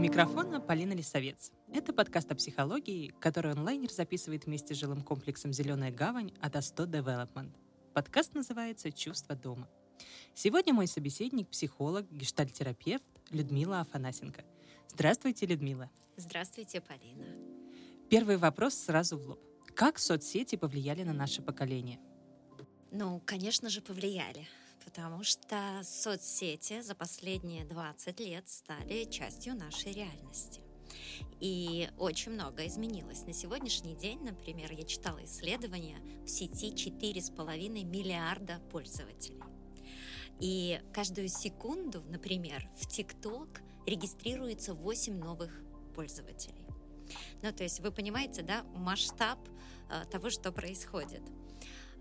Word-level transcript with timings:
Микрофона 0.00 0.60
Полина 0.60 0.92
Лисовец. 0.92 1.52
Это 1.72 1.92
подкаст 1.92 2.32
о 2.32 2.34
психологии, 2.34 3.12
который 3.20 3.52
онлайнер 3.52 3.90
записывает 3.92 4.46
вместе 4.46 4.74
с 4.74 4.78
жилым 4.78 5.02
комплексом 5.02 5.52
«Зеленая 5.52 5.92
гавань» 5.92 6.32
от 6.40 6.56
А100 6.56 6.86
Development. 6.86 7.50
Подкаст 7.92 8.34
называется 8.34 8.90
«Чувство 8.92 9.34
дома». 9.34 9.68
Сегодня 10.34 10.72
мой 10.72 10.86
собеседник– 10.86 11.48
психолог, 11.50 12.10
гештальтерапевт 12.10 13.04
Людмила 13.30 13.80
Афанасенко. 13.80 14.42
Здравствуйте, 14.88 15.46
Людмила. 15.46 15.90
Здравствуйте, 16.16 16.80
Полина. 16.80 17.26
Первый 18.08 18.38
вопрос 18.38 18.74
сразу 18.74 19.18
в 19.18 19.28
лоб. 19.28 19.40
Как 19.74 19.98
соцсети 19.98 20.56
повлияли 20.56 21.02
на 21.02 21.12
наше 21.12 21.42
поколение? 21.42 22.00
Ну, 22.90 23.22
конечно 23.24 23.68
же, 23.68 23.82
повлияли, 23.82 24.48
потому 24.84 25.22
что 25.24 25.80
соцсети 25.82 26.80
за 26.80 26.94
последние 26.94 27.64
20 27.64 28.20
лет 28.20 28.48
стали 28.48 29.04
частью 29.04 29.54
нашей 29.54 29.92
реальности. 29.92 30.60
И 31.40 31.88
очень 31.98 32.32
много 32.32 32.66
изменилось. 32.66 33.26
На 33.26 33.32
сегодняшний 33.32 33.94
день, 33.94 34.20
например, 34.22 34.72
я 34.72 34.82
читала 34.84 35.24
исследования, 35.24 35.98
в 36.24 36.28
сети 36.28 36.72
4,5 36.72 37.84
миллиарда 37.84 38.60
пользователей. 38.70 39.42
И 40.40 40.80
каждую 40.92 41.28
секунду, 41.28 42.02
например, 42.08 42.68
в 42.76 42.86
ТикТок 42.86 43.60
регистрируется 43.86 44.74
8 44.74 45.18
новых 45.18 45.52
пользователей. 45.94 46.64
Ну, 47.42 47.52
то 47.52 47.62
есть 47.62 47.80
вы 47.80 47.90
понимаете, 47.90 48.42
да, 48.42 48.62
масштаб 48.74 49.38
э, 49.90 50.04
того, 50.10 50.30
что 50.30 50.52
происходит. 50.52 51.22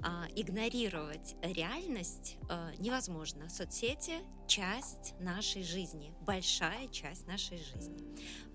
А, 0.01 0.27
игнорировать 0.35 1.35
реальность 1.41 2.37
а, 2.49 2.71
невозможно. 2.77 3.49
Соцсети– 3.49 4.19
часть 4.47 5.13
нашей 5.19 5.63
жизни, 5.63 6.13
большая 6.21 6.87
часть 6.87 7.27
нашей 7.27 7.57
жизни. 7.57 7.99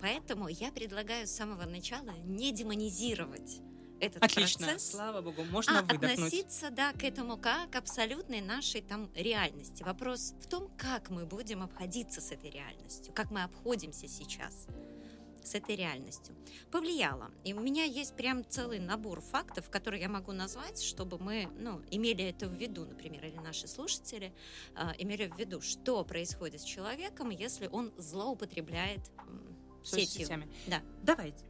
Поэтому 0.01 0.47
я 0.47 0.71
предлагаю 0.71 1.27
с 1.27 1.31
самого 1.31 1.65
начала 1.65 2.11
не 2.23 2.51
демонизировать 2.51 3.61
этот 3.99 4.23
Отлично, 4.23 4.67
процесс. 4.67 4.91
слава 4.91 5.21
богу, 5.21 5.43
можно 5.45 5.79
а 5.79 5.81
выдохнуть. 5.83 6.13
относиться, 6.13 6.69
да, 6.69 6.91
к 6.93 7.03
этому 7.03 7.37
как 7.37 7.71
к 7.71 7.75
абсолютной 7.75 8.41
нашей 8.41 8.81
там 8.81 9.09
реальности. 9.15 9.83
Вопрос 9.83 10.33
в 10.41 10.47
том, 10.47 10.69
как 10.77 11.09
мы 11.09 11.25
будем 11.25 11.61
обходиться 11.61 12.21
с 12.21 12.31
этой 12.31 12.49
реальностью, 12.49 13.13
как 13.13 13.31
мы 13.31 13.43
обходимся 13.43 14.07
сейчас 14.07 14.67
с 15.45 15.55
этой 15.55 15.75
реальностью. 15.75 16.35
Повлияло. 16.71 17.31
И 17.43 17.53
у 17.53 17.59
меня 17.59 17.83
есть 17.83 18.15
прям 18.15 18.43
целый 18.47 18.79
набор 18.79 19.21
фактов, 19.21 19.69
которые 19.69 20.01
я 20.01 20.09
могу 20.09 20.31
назвать, 20.31 20.81
чтобы 20.81 21.17
мы 21.19 21.49
ну, 21.57 21.81
имели 21.91 22.25
это 22.25 22.47
в 22.47 22.53
виду, 22.53 22.85
например, 22.85 23.25
или 23.25 23.37
наши 23.37 23.67
слушатели 23.67 24.33
э, 24.75 24.91
имели 24.97 25.27
в 25.27 25.37
виду, 25.37 25.61
что 25.61 26.03
происходит 26.03 26.61
с 26.61 26.63
человеком, 26.63 27.29
если 27.29 27.67
он 27.67 27.93
злоупотребляет 27.97 29.01
сетью. 29.83 30.25
Соцсетями. 30.25 30.47
Да. 30.67 30.81
Давайте. 31.03 31.45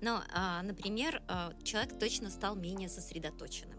Но, 0.00 0.22
а, 0.32 0.62
например, 0.62 1.22
а, 1.28 1.54
человек 1.62 1.98
точно 1.98 2.30
стал 2.30 2.56
менее 2.56 2.88
сосредоточенным. 2.88 3.78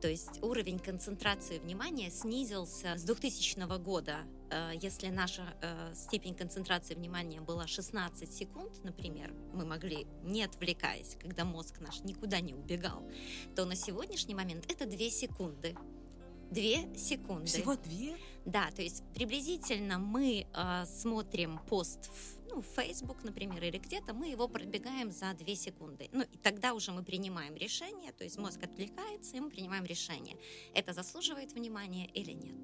То 0.00 0.08
есть 0.08 0.42
уровень 0.42 0.78
концентрации 0.78 1.58
внимания 1.58 2.10
снизился 2.10 2.96
с 2.96 3.02
2000 3.02 3.78
года. 3.78 4.18
А, 4.50 4.72
если 4.72 5.08
наша 5.08 5.42
степень 5.94 6.34
концентрации 6.34 6.94
внимания 6.94 7.40
была 7.40 7.66
16 7.66 8.32
секунд, 8.32 8.84
например, 8.84 9.32
мы 9.52 9.64
могли, 9.64 10.06
не 10.22 10.42
отвлекаясь, 10.42 11.16
когда 11.20 11.44
мозг 11.44 11.80
наш 11.80 12.00
никуда 12.00 12.40
не 12.40 12.54
убегал, 12.54 13.02
то 13.54 13.64
на 13.64 13.74
сегодняшний 13.74 14.34
момент 14.34 14.64
это 14.68 14.86
2 14.86 14.98
секунды. 15.10 15.76
Две 16.50 16.92
секунды. 16.96 17.46
Всего 17.46 17.76
две? 17.76 18.16
Да, 18.44 18.70
то 18.72 18.82
есть 18.82 19.04
приблизительно 19.14 19.98
мы 19.98 20.48
э, 20.52 20.84
смотрим 20.86 21.60
пост 21.68 22.06
в 22.06 22.40
ну, 22.50 22.62
Facebook, 22.62 23.22
например, 23.22 23.62
или 23.62 23.78
где-то, 23.78 24.12
мы 24.12 24.28
его 24.28 24.48
пробегаем 24.48 25.12
за 25.12 25.32
2 25.32 25.54
секунды. 25.54 26.08
Ну, 26.12 26.22
и 26.22 26.36
тогда 26.38 26.74
уже 26.74 26.90
мы 26.90 27.04
принимаем 27.04 27.54
решение, 27.54 28.10
то 28.12 28.24
есть 28.24 28.36
мозг 28.38 28.62
отвлекается, 28.64 29.36
и 29.36 29.40
мы 29.40 29.50
принимаем 29.50 29.84
решение, 29.84 30.36
это 30.74 30.92
заслуживает 30.92 31.52
внимания 31.52 32.06
или 32.06 32.32
нет. 32.32 32.56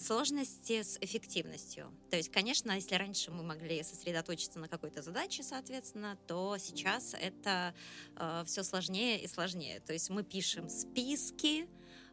Сложности 0.00 0.82
с 0.82 0.96
эффективностью. 1.02 1.92
То 2.10 2.16
есть, 2.16 2.32
конечно, 2.32 2.72
если 2.72 2.94
раньше 2.94 3.30
мы 3.30 3.42
могли 3.42 3.82
сосредоточиться 3.82 4.58
на 4.58 4.66
какой-то 4.66 5.02
задаче, 5.02 5.42
соответственно, 5.42 6.16
то 6.26 6.56
сейчас 6.58 7.14
это 7.14 7.74
э, 8.16 8.44
все 8.46 8.62
сложнее 8.62 9.22
и 9.22 9.28
сложнее. 9.28 9.80
То 9.80 9.92
есть 9.92 10.08
мы 10.08 10.22
пишем 10.22 10.70
списки, 10.70 11.68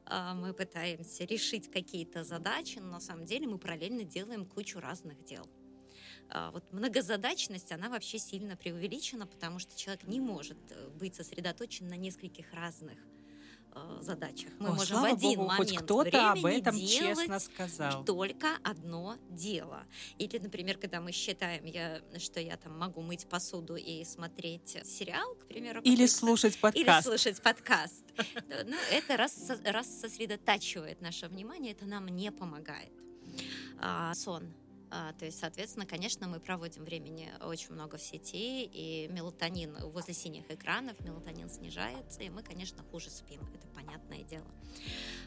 э, 0.05 0.33
мы 0.33 0.53
пытаемся 0.53 1.23
решить 1.23 1.71
какие-то 1.71 2.25
задачи, 2.25 2.79
но 2.79 2.91
на 2.91 2.99
самом 2.99 3.25
деле 3.25 3.47
мы 3.47 3.57
параллельно 3.57 4.03
делаем 4.03 4.45
кучу 4.45 4.81
разных 4.81 5.23
дел. 5.23 5.49
А, 6.29 6.51
вот 6.51 6.71
многозадачность, 6.73 7.71
она 7.71 7.89
вообще 7.89 8.19
сильно 8.19 8.57
преувеличена, 8.57 9.27
потому 9.27 9.59
что 9.59 9.77
человек 9.77 10.03
не 10.03 10.19
может 10.19 10.57
э, 10.71 10.89
быть 10.89 11.15
сосредоточен 11.15 11.87
на 11.87 11.95
нескольких 11.95 12.51
разных 12.53 12.97
э, 12.99 13.16
задачах. 14.01 14.51
Мы 14.59 14.69
О, 14.69 14.73
можем 14.73 15.01
в 15.01 15.05
один 15.05 15.35
Богу, 15.35 15.47
момент 15.49 15.69
хоть 15.69 15.77
кто-то 15.77 16.31
об 16.31 16.45
этом 16.45 16.75
делать 16.75 17.17
честно 17.17 17.39
сказал. 17.39 18.03
только 18.05 18.47
одно 18.63 19.17
дело. 19.29 19.83
Или, 20.17 20.37
например, 20.37 20.77
когда 20.77 21.01
мы 21.01 21.11
считаем, 21.11 21.65
я, 21.65 22.01
что 22.17 22.39
я 22.39 22.57
там 22.57 22.77
могу 22.77 23.01
мыть 23.01 23.27
посуду 23.27 23.75
и 23.75 24.03
смотреть 24.03 24.77
сериал, 24.83 25.35
к 25.35 25.45
примеру. 25.47 25.81
Или 25.81 26.05
слушать 26.07 26.59
подкаст. 26.59 27.07
Или 27.07 27.17
слушать 27.17 27.41
подкаст. 27.41 28.03
Ну, 28.65 28.75
это 28.91 29.17
раз, 29.17 29.51
раз 29.63 29.87
сосредотачивает 29.99 31.01
наше 31.01 31.27
внимание, 31.27 31.73
это 31.73 31.85
нам 31.85 32.07
не 32.07 32.31
помогает. 32.31 32.91
А, 33.79 34.13
сон 34.15 34.53
а, 34.89 35.13
то 35.13 35.25
есть, 35.25 35.39
соответственно, 35.39 35.85
конечно, 35.85 36.27
мы 36.27 36.39
проводим 36.39 36.83
времени 36.83 37.29
очень 37.41 37.73
много 37.73 37.97
в 37.97 38.01
сети, 38.01 38.63
и 38.63 39.07
мелатонин 39.09 39.75
возле 39.89 40.13
синих 40.13 40.49
экранов, 40.49 40.99
мелатонин 41.01 41.49
снижается, 41.49 42.23
и 42.23 42.29
мы, 42.29 42.41
конечно, 42.41 42.83
хуже 42.91 43.09
спим, 43.09 43.41
это 43.53 43.67
понятное 43.67 44.23
дело. 44.23 44.47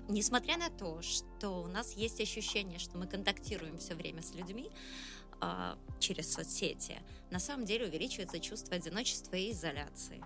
Несмотря 0.09 0.57
на 0.57 0.71
то, 0.71 1.03
что 1.03 1.63
у 1.63 1.67
нас 1.67 1.93
есть 1.93 2.21
ощущение, 2.21 2.79
что 2.79 2.97
мы 2.97 3.07
контактируем 3.07 3.79
все 3.79 3.95
время 3.95 4.23
с 4.23 4.35
людьми 4.35 4.71
а, 5.41 5.79
через 5.99 6.33
соцсети, 6.33 6.99
на 7.31 7.39
самом 7.39 7.67
деле 7.67 7.87
увеличивается 7.87 8.41
чувство 8.41 8.77
одиночества 8.77 9.37
и 9.37 9.53
изоляции 9.53 10.23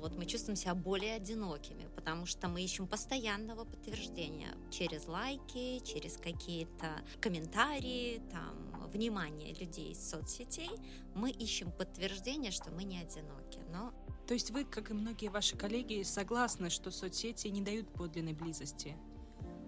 вот 0.00 0.16
мы 0.16 0.26
чувствуем 0.26 0.56
себя 0.56 0.74
более 0.74 1.14
одинокими, 1.14 1.86
потому 1.94 2.26
что 2.26 2.48
мы 2.48 2.62
ищем 2.62 2.86
постоянного 2.86 3.64
подтверждения 3.64 4.54
через 4.70 5.06
лайки, 5.06 5.80
через 5.84 6.16
какие-то 6.16 7.02
комментарии, 7.20 8.22
там, 8.30 8.88
внимание 8.92 9.52
людей 9.54 9.92
из 9.92 10.08
соцсетей. 10.08 10.70
Мы 11.14 11.30
ищем 11.30 11.72
подтверждение, 11.72 12.50
что 12.50 12.70
мы 12.70 12.84
не 12.84 12.98
одиноки. 12.98 13.58
Но 13.70 13.92
То 14.26 14.34
есть 14.34 14.50
вы, 14.50 14.64
как 14.64 14.90
и 14.90 14.94
многие 14.94 15.28
ваши 15.28 15.56
коллеги, 15.56 16.02
согласны, 16.02 16.70
что 16.70 16.90
соцсети 16.90 17.48
не 17.48 17.60
дают 17.60 17.92
подлинной 17.92 18.32
близости? 18.32 18.96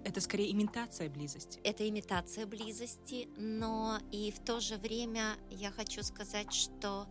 Это 0.06 0.20
скорее 0.20 0.52
имитация 0.52 1.10
близости. 1.10 1.58
Это 1.64 1.88
имитация 1.88 2.46
близости, 2.46 3.28
но 3.36 3.98
и 4.12 4.30
в 4.30 4.38
то 4.38 4.60
же 4.60 4.76
время 4.76 5.34
я 5.50 5.72
хочу 5.72 6.04
сказать, 6.04 6.52
что 6.52 7.08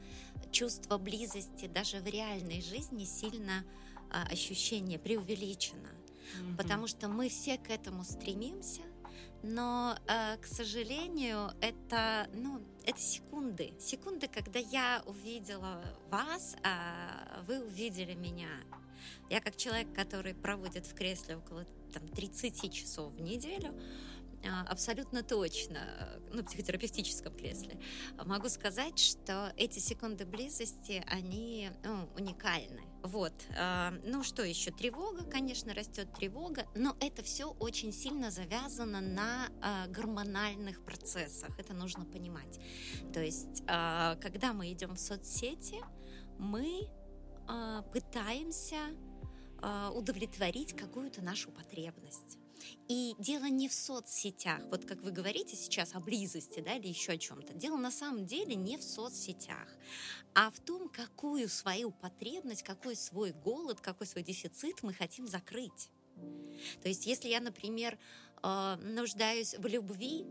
чувство 0.49 0.97
близости 0.97 1.67
даже 1.67 1.99
в 1.99 2.07
реальной 2.07 2.61
жизни 2.61 3.03
сильно 3.03 3.65
а, 4.09 4.23
ощущение 4.31 4.97
преувеличено, 4.97 5.89
mm-hmm. 5.89 6.55
потому 6.55 6.87
что 6.87 7.09
мы 7.09 7.27
все 7.27 7.57
к 7.57 7.69
этому 7.69 8.05
стремимся, 8.05 8.83
но, 9.43 9.97
э, 10.07 10.37
к 10.37 10.45
сожалению, 10.45 11.51
это, 11.59 12.29
ну, 12.33 12.61
это 12.85 12.99
секунды. 12.99 13.73
Секунды, 13.77 14.29
когда 14.29 14.59
я 14.59 15.03
увидела 15.05 15.83
вас, 16.09 16.55
а 16.63 17.43
вы 17.45 17.59
увидели 17.59 18.13
меня. 18.13 18.49
Я 19.29 19.41
как 19.41 19.55
человек, 19.55 19.93
который 19.93 20.33
проводит 20.33 20.85
в 20.85 20.93
кресле 20.93 21.37
около 21.37 21.65
там, 21.93 22.07
30 22.07 22.71
часов 22.71 23.13
в 23.13 23.21
неделю, 23.21 23.73
а, 24.47 24.61
абсолютно 24.67 25.23
точно, 25.23 25.79
ну, 26.31 26.41
в 26.41 26.45
психотерапевтическом 26.45 27.33
кресле, 27.33 27.79
могу 28.25 28.49
сказать, 28.49 28.99
что 28.99 29.51
эти 29.57 29.79
секунды 29.79 30.25
близости, 30.25 31.03
они 31.07 31.71
ну, 31.83 32.09
уникальны. 32.15 32.81
Вот. 33.03 33.33
А, 33.57 33.93
ну, 34.03 34.23
что 34.23 34.43
еще? 34.43 34.71
Тревога, 34.71 35.23
конечно, 35.23 35.73
растет 35.73 36.13
тревога, 36.13 36.67
но 36.75 36.95
это 36.99 37.23
все 37.23 37.45
очень 37.59 37.91
сильно 37.91 38.29
завязано 38.29 39.01
на 39.01 39.49
а, 39.61 39.87
гормональных 39.87 40.83
процессах. 40.83 41.57
Это 41.57 41.73
нужно 41.73 42.05
понимать. 42.05 42.59
То 43.13 43.23
есть, 43.23 43.63
когда 43.65 44.53
мы 44.53 44.71
идем 44.71 44.95
в 44.95 44.99
соцсети, 44.99 45.81
мы 46.37 46.87
пытаемся 47.93 48.95
удовлетворить 49.93 50.75
какую-то 50.75 51.21
нашу 51.21 51.51
потребность. 51.51 52.37
И 52.87 53.15
дело 53.19 53.45
не 53.45 53.67
в 53.67 53.73
соцсетях, 53.73 54.61
вот 54.71 54.85
как 54.85 55.01
вы 55.01 55.11
говорите 55.11 55.55
сейчас 55.55 55.93
о 55.93 55.99
близости, 55.99 56.61
да, 56.61 56.75
или 56.75 56.87
еще 56.87 57.11
о 57.13 57.17
чем-то. 57.17 57.53
Дело 57.53 57.77
на 57.77 57.91
самом 57.91 58.25
деле 58.25 58.55
не 58.55 58.77
в 58.77 58.83
соцсетях, 58.83 59.67
а 60.33 60.49
в 60.51 60.59
том, 60.61 60.89
какую 60.89 61.49
свою 61.49 61.91
потребность, 61.91 62.63
какой 62.63 62.95
свой 62.95 63.31
голод, 63.33 63.81
какой 63.81 64.07
свой 64.07 64.23
дефицит 64.23 64.83
мы 64.83 64.93
хотим 64.93 65.27
закрыть. 65.27 65.91
То 66.81 66.87
есть, 66.87 67.05
если 67.05 67.29
я, 67.29 67.39
например, 67.39 67.97
э, 68.43 68.75
нуждаюсь 68.81 69.55
в 69.55 69.65
любви, 69.67 70.25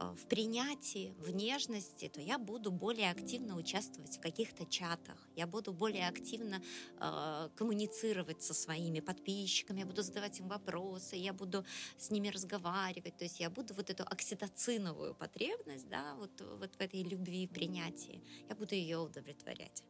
э, 0.00 0.14
в 0.14 0.26
принятии, 0.26 1.14
в 1.18 1.30
нежности, 1.30 2.08
то 2.08 2.20
я 2.20 2.38
буду 2.38 2.70
более 2.70 3.10
активно 3.10 3.56
участвовать 3.56 4.16
в 4.16 4.20
каких-то 4.20 4.64
чатах, 4.66 5.28
я 5.36 5.46
буду 5.46 5.72
более 5.72 6.08
активно 6.08 6.62
э, 7.00 7.48
коммуницировать 7.56 8.42
со 8.42 8.54
своими 8.54 9.00
подписчиками, 9.00 9.80
я 9.80 9.86
буду 9.86 10.02
задавать 10.02 10.38
им 10.40 10.48
вопросы, 10.48 11.16
я 11.16 11.32
буду 11.32 11.64
с 11.96 12.10
ними 12.10 12.28
разговаривать, 12.28 13.16
то 13.16 13.24
есть 13.24 13.40
я 13.40 13.50
буду 13.50 13.74
вот 13.74 13.90
эту 13.90 14.04
окситоциновую 14.04 15.14
потребность, 15.14 15.88
да, 15.88 16.14
вот, 16.14 16.40
вот 16.60 16.74
в 16.76 16.80
этой 16.80 17.02
любви 17.02 17.46
принятии, 17.46 18.22
я 18.48 18.54
буду 18.54 18.74
ее 18.74 18.98
удовлетворять. 18.98 19.82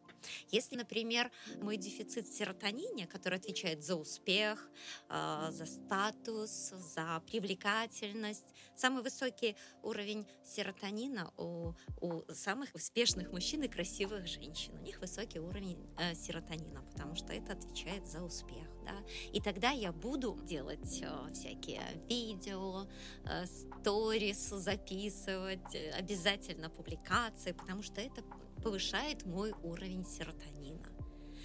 Если, 0.50 0.76
например, 0.76 1.30
мой 1.60 1.76
дефицит 1.76 2.26
в 2.26 2.36
серотонине, 2.36 3.06
который 3.06 3.38
отвечает 3.38 3.84
за 3.84 3.96
успех, 3.96 4.68
а, 5.08 5.50
за 5.50 5.66
статус, 5.66 6.72
за 6.94 7.22
привлекательность, 7.26 8.46
самый 8.74 9.02
высокий 9.02 9.56
уровень 9.82 10.26
серотонина 10.44 11.32
у, 11.36 11.72
у 12.00 12.22
самых 12.32 12.74
успешных 12.74 13.32
мужчин 13.32 13.62
и 13.62 13.68
красивых 13.68 14.26
женщин. 14.26 14.74
У 14.74 14.82
них 14.82 15.00
высокий 15.00 15.40
уровень 15.40 15.78
э, 15.98 16.14
серотонина, 16.14 16.82
потому 16.82 17.14
что 17.14 17.32
это 17.32 17.52
отвечает 17.52 18.06
за 18.06 18.22
успех. 18.22 18.66
Да? 18.84 18.94
И 19.32 19.40
тогда 19.40 19.70
я 19.70 19.92
буду 19.92 20.38
делать 20.44 21.00
э, 21.02 21.32
всякие 21.32 21.82
видео, 22.08 22.86
э, 23.24 23.46
сторис 23.46 24.48
записывать, 24.48 25.76
обязательно 25.94 26.70
публикации, 26.70 27.52
потому 27.52 27.82
что 27.82 28.00
это 28.00 28.22
повышает 28.68 29.24
мой 29.24 29.54
уровень 29.62 30.04
серотонина. 30.04 30.92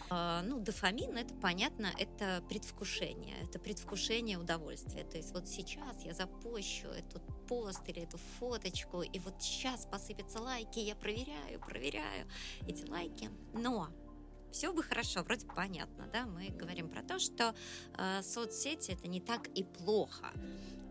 А, 0.09 0.41
ну, 0.43 0.59
дофамин, 0.59 1.15
это 1.15 1.33
понятно, 1.35 1.89
это 1.97 2.43
предвкушение, 2.49 3.37
это 3.41 3.59
предвкушение 3.59 4.37
удовольствия. 4.37 5.05
То 5.05 5.15
есть 5.15 5.31
вот 5.31 5.47
сейчас 5.47 6.03
я 6.03 6.13
запущу 6.13 6.89
этот 6.89 7.23
пост 7.47 7.81
или 7.87 8.01
эту 8.01 8.17
фоточку, 8.17 9.03
и 9.03 9.19
вот 9.19 9.41
сейчас 9.41 9.85
посыпятся 9.85 10.41
лайки, 10.41 10.79
я 10.79 10.97
проверяю, 10.97 11.61
проверяю 11.61 12.27
эти 12.67 12.85
лайки. 12.89 13.29
Но 13.53 13.87
все 14.51 14.73
бы 14.73 14.83
хорошо, 14.83 15.23
вроде 15.23 15.47
понятно, 15.47 16.09
да, 16.11 16.25
мы 16.25 16.49
говорим 16.49 16.89
про 16.89 17.03
то, 17.03 17.19
что 17.19 17.55
э, 17.97 18.21
соцсети 18.21 18.91
это 18.91 19.07
не 19.07 19.21
так 19.21 19.47
и 19.47 19.63
плохо, 19.63 20.29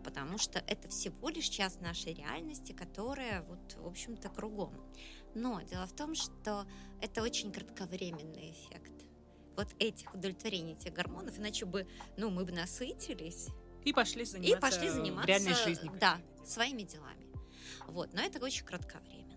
потому 0.03 0.39
что 0.39 0.61
это 0.67 0.89
всего 0.89 1.29
лишь 1.29 1.49
часть 1.49 1.83
нашей 1.83 2.15
реальности, 2.15 2.73
которая 2.73 3.43
вот, 3.43 3.77
в 3.77 3.87
общем-то, 3.87 4.31
кругом. 4.31 4.73
Но 5.35 5.61
дело 5.63 5.87
в 5.87 5.93
том, 5.95 6.15
что 6.15 6.67
это 7.01 7.23
очень 7.23 7.53
кратковременный 7.53 8.53
эффект. 8.53 8.93
Вот 9.57 9.69
этих 9.79 10.13
удовлетворений 10.15 10.73
этих 10.73 10.93
гормонов, 10.93 11.39
иначе 11.39 11.67
бы, 11.67 11.87
ну, 12.17 12.31
мы 12.31 12.45
бы 12.45 12.53
насытились. 12.53 13.49
И 13.85 13.93
пошли 13.93 14.25
заниматься, 14.25 14.57
и 14.57 14.61
пошли 14.61 14.89
заниматься 14.89 15.29
реальной 15.29 15.55
жизнью. 15.55 15.93
Да, 16.01 16.21
своими 16.45 16.83
делами. 16.83 17.27
Вот, 17.87 18.13
но 18.15 18.23
это 18.23 18.43
очень 18.45 18.65
кратковременно. 18.65 19.32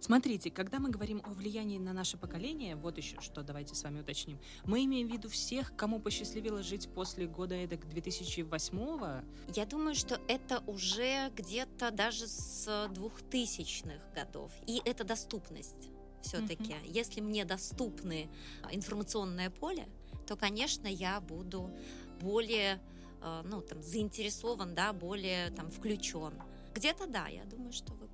Смотрите, 0.00 0.50
когда 0.50 0.78
мы 0.78 0.90
говорим 0.90 1.20
о 1.24 1.30
влиянии 1.30 1.78
на 1.78 1.92
наше 1.92 2.16
поколение, 2.16 2.76
вот 2.76 2.98
еще 2.98 3.20
что 3.20 3.42
давайте 3.42 3.74
с 3.74 3.82
вами 3.82 4.00
уточним, 4.00 4.38
мы 4.64 4.84
имеем 4.84 5.08
в 5.08 5.12
виду 5.12 5.28
всех, 5.28 5.74
кому 5.76 6.00
посчастливилось 6.00 6.66
жить 6.66 6.88
после 6.94 7.26
года 7.26 7.56
эдак 7.56 7.84
2008-го? 7.84 9.52
Я 9.54 9.66
думаю, 9.66 9.94
что 9.94 10.20
это 10.28 10.62
уже 10.66 11.30
где-то 11.34 11.90
даже 11.90 12.28
с 12.28 12.68
2000-х 12.68 14.00
годов. 14.14 14.52
И 14.66 14.80
это 14.84 15.04
доступность 15.04 15.90
все-таки. 16.22 16.72
Mm-hmm. 16.72 16.90
Если 16.92 17.20
мне 17.20 17.44
доступны 17.44 18.28
информационное 18.70 19.50
поле, 19.50 19.88
то, 20.26 20.36
конечно, 20.36 20.86
я 20.86 21.20
буду 21.20 21.70
более 22.20 22.80
э, 23.22 23.42
ну, 23.44 23.62
там, 23.62 23.82
заинтересован, 23.82 24.74
да, 24.74 24.92
более 24.92 25.50
там, 25.50 25.70
включен. 25.70 26.34
Где-то 26.74 27.06
да, 27.06 27.28
я 27.28 27.44
думаю, 27.44 27.72
что 27.72 27.94
вы 27.94 28.07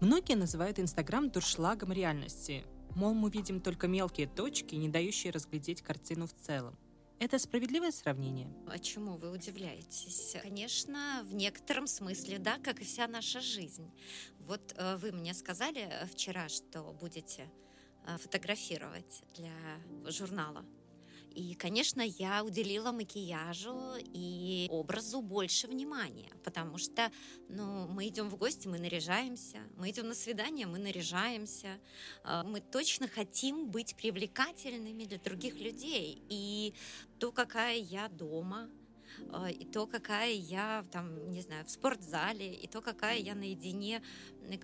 Многие 0.00 0.34
называют 0.34 0.78
Инстаграм 0.78 1.30
дуршлагом 1.30 1.92
реальности. 1.92 2.64
Мол, 2.94 3.14
мы 3.14 3.30
видим 3.30 3.60
только 3.60 3.88
мелкие 3.88 4.26
точки, 4.26 4.74
не 4.74 4.88
дающие 4.88 5.32
разглядеть 5.32 5.82
картину 5.82 6.26
в 6.26 6.34
целом. 6.34 6.76
Это 7.20 7.38
справедливое 7.38 7.90
сравнение? 7.90 8.52
А 8.68 8.78
чему 8.78 9.16
вы 9.16 9.30
удивляетесь? 9.30 10.36
Конечно, 10.42 11.24
в 11.24 11.34
некотором 11.34 11.86
смысле, 11.86 12.38
да, 12.38 12.58
как 12.58 12.80
и 12.80 12.84
вся 12.84 13.06
наша 13.06 13.40
жизнь. 13.40 13.90
Вот 14.40 14.74
э, 14.76 14.96
вы 14.96 15.12
мне 15.12 15.32
сказали 15.32 15.88
вчера, 16.12 16.48
что 16.48 16.82
будете 17.00 17.50
э, 18.06 18.18
фотографировать 18.18 19.22
для 19.34 19.52
журнала. 20.10 20.64
И, 21.34 21.54
конечно, 21.54 22.00
я 22.00 22.44
уделила 22.44 22.92
макияжу 22.92 23.96
и 23.98 24.68
образу 24.70 25.20
больше 25.20 25.66
внимания, 25.66 26.30
потому 26.44 26.78
что, 26.78 27.10
ну, 27.48 27.88
мы 27.88 28.06
идем 28.06 28.28
в 28.28 28.36
гости, 28.36 28.68
мы 28.68 28.78
наряжаемся, 28.78 29.58
мы 29.76 29.90
идем 29.90 30.08
на 30.08 30.14
свидание, 30.14 30.66
мы 30.66 30.78
наряжаемся, 30.78 31.80
а, 32.22 32.44
мы 32.44 32.60
точно 32.60 33.08
хотим 33.08 33.68
быть 33.68 33.96
привлекательными 33.96 35.04
для 35.04 35.18
других 35.18 35.58
людей. 35.58 36.22
И 36.28 36.72
то, 37.18 37.32
какая 37.32 37.78
я 37.78 38.08
дома, 38.08 38.70
и 39.50 39.64
то, 39.64 39.86
какая 39.86 40.32
я 40.32 40.84
там, 40.90 41.30
не 41.30 41.40
знаю, 41.40 41.64
в 41.64 41.70
спортзале, 41.70 42.54
и 42.54 42.66
то, 42.66 42.80
какая 42.80 43.18
я 43.18 43.34
наедине. 43.34 44.02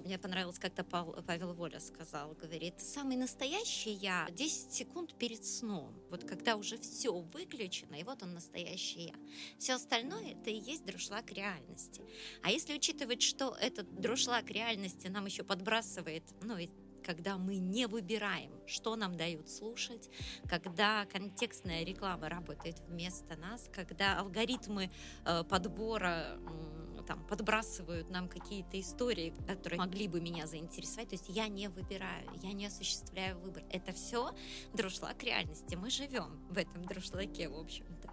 Мне 0.05 0.19
понравилось, 0.19 0.59
как-то 0.59 0.85
Павел 0.85 1.55
Воля 1.55 1.81
сказал, 1.81 2.35
говорит, 2.35 2.75
самый 2.81 3.17
настоящий 3.17 3.93
я 3.93 4.29
10 4.31 4.73
секунд 4.73 5.15
перед 5.15 5.45
сном. 5.45 5.95
Вот 6.11 6.25
когда 6.25 6.57
уже 6.57 6.79
все 6.79 7.13
выключено, 7.13 7.95
и 7.95 8.05
вот 8.05 8.23
он 8.23 8.35
настоящий 8.35 9.07
я. 9.07 9.15
Все 9.59 9.75
остальное 9.75 10.33
это 10.33 10.51
и 10.51 10.59
есть 10.59 10.85
друшлаг 10.85 11.33
реальности. 11.33 12.03
А 12.43 12.51
если 12.51 12.75
учитывать, 12.75 13.23
что 13.23 13.57
этот 13.61 14.01
друшлаг 14.01 14.51
реальности 14.51 15.09
нам 15.09 15.27
еще 15.27 15.45
подбрасывает, 15.45 16.25
ну, 16.43 16.57
когда 17.05 17.39
мы 17.39 17.57
не 17.57 17.87
выбираем, 17.87 18.53
что 18.67 18.97
нам 18.97 19.17
дают 19.17 19.49
слушать, 19.49 20.09
когда 20.49 21.07
контекстная 21.07 21.85
реклама 21.85 22.29
работает 22.29 22.81
вместо 22.89 23.37
нас, 23.37 23.69
когда 23.73 24.19
алгоритмы 24.19 24.91
э, 25.25 25.45
подбора 25.45 26.39
там, 27.07 27.27
подбрасывают 27.27 28.09
нам 28.09 28.29
какие-то 28.29 28.79
истории, 28.79 29.35
которые 29.49 29.79
могли 29.79 30.07
бы 30.07 30.21
меня 30.21 30.47
заинтересовать. 30.47 31.09
То 31.09 31.17
есть 31.17 31.29
я 31.29 31.49
не 31.49 31.69
выбираю, 31.69 32.29
я 32.41 32.53
не 32.53 32.67
осуществляю 32.67 33.37
выбор. 33.41 33.65
Это 33.71 33.93
все 33.93 34.31
друшлаг 34.75 35.21
реальности. 35.25 35.75
Мы 35.75 35.91
живем 35.91 36.41
в 36.49 36.57
этом 36.57 36.85
друшлаке, 36.85 37.49
в 37.49 37.57
общем-то. 37.57 38.11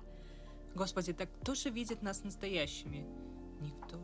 Господи, 0.74 1.14
так 1.14 1.30
кто 1.42 1.54
же 1.54 1.70
видит 1.70 2.02
нас 2.02 2.24
настоящими? 2.24 3.06
Никто. 3.62 4.00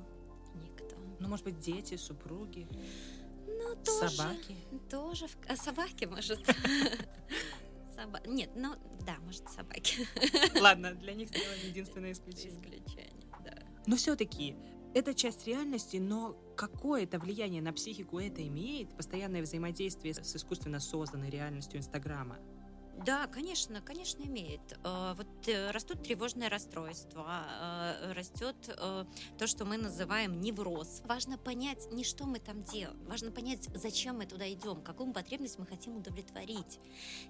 Никто. 0.56 0.95
Ну, 1.19 1.27
может 1.27 1.45
быть, 1.45 1.59
дети, 1.59 1.97
супруги. 1.97 2.68
Тоже. 3.75 4.18
Собаки. 4.18 4.58
Тоже. 4.89 5.25
А 5.48 5.56
собаки, 5.56 6.06
может. 6.06 6.39
Соба... 7.96 8.22
Нет, 8.25 8.51
ну, 8.56 8.75
да, 9.06 9.18
может, 9.20 9.48
собаки. 9.50 10.08
Ладно, 10.60 10.94
для 10.94 11.13
них 11.13 11.30
сделаем 11.30 11.68
единственное 11.68 12.12
исключение. 12.13 12.60
Исключение, 12.60 13.27
да. 13.44 13.53
Но 13.86 13.96
все-таки 13.96 14.56
это 14.94 15.13
часть 15.13 15.48
реальности, 15.48 15.98
но 15.98 16.38
какое 16.56 17.03
это 17.03 17.20
влияние 17.20 17.62
на 17.62 17.74
психику 17.74 18.20
это 18.20 18.46
имеет, 18.48 18.96
постоянное 18.96 19.42
взаимодействие 19.42 20.13
с 20.13 20.36
искусственно 20.36 20.80
созданной 20.80 21.30
реальностью 21.30 21.80
Инстаграма? 21.80 22.38
Да, 22.97 23.27
конечно, 23.27 23.81
конечно, 23.81 24.23
имеет. 24.23 24.62
Э, 24.83 25.13
вот 25.17 25.27
э, 25.47 25.71
растут 25.71 26.03
тревожные 26.03 26.47
расстройства, 26.47 27.43
э, 27.59 28.13
растет 28.13 28.55
то, 28.63 29.47
что 29.47 29.65
мы 29.65 29.77
называем 29.77 30.39
невроз. 30.39 31.01
Важно 31.05 31.38
понять 31.38 31.91
не 31.91 32.03
что 32.03 32.25
мы 32.25 32.39
там 32.39 32.63
делаем, 32.63 32.97
важно 33.05 33.31
понять, 33.31 33.67
зачем 33.73 34.17
мы 34.17 34.25
туда 34.25 34.51
идем, 34.51 34.81
какую 34.81 35.12
потребность 35.12 35.57
мы 35.57 35.65
хотим 35.65 35.97
удовлетворить. 35.97 36.79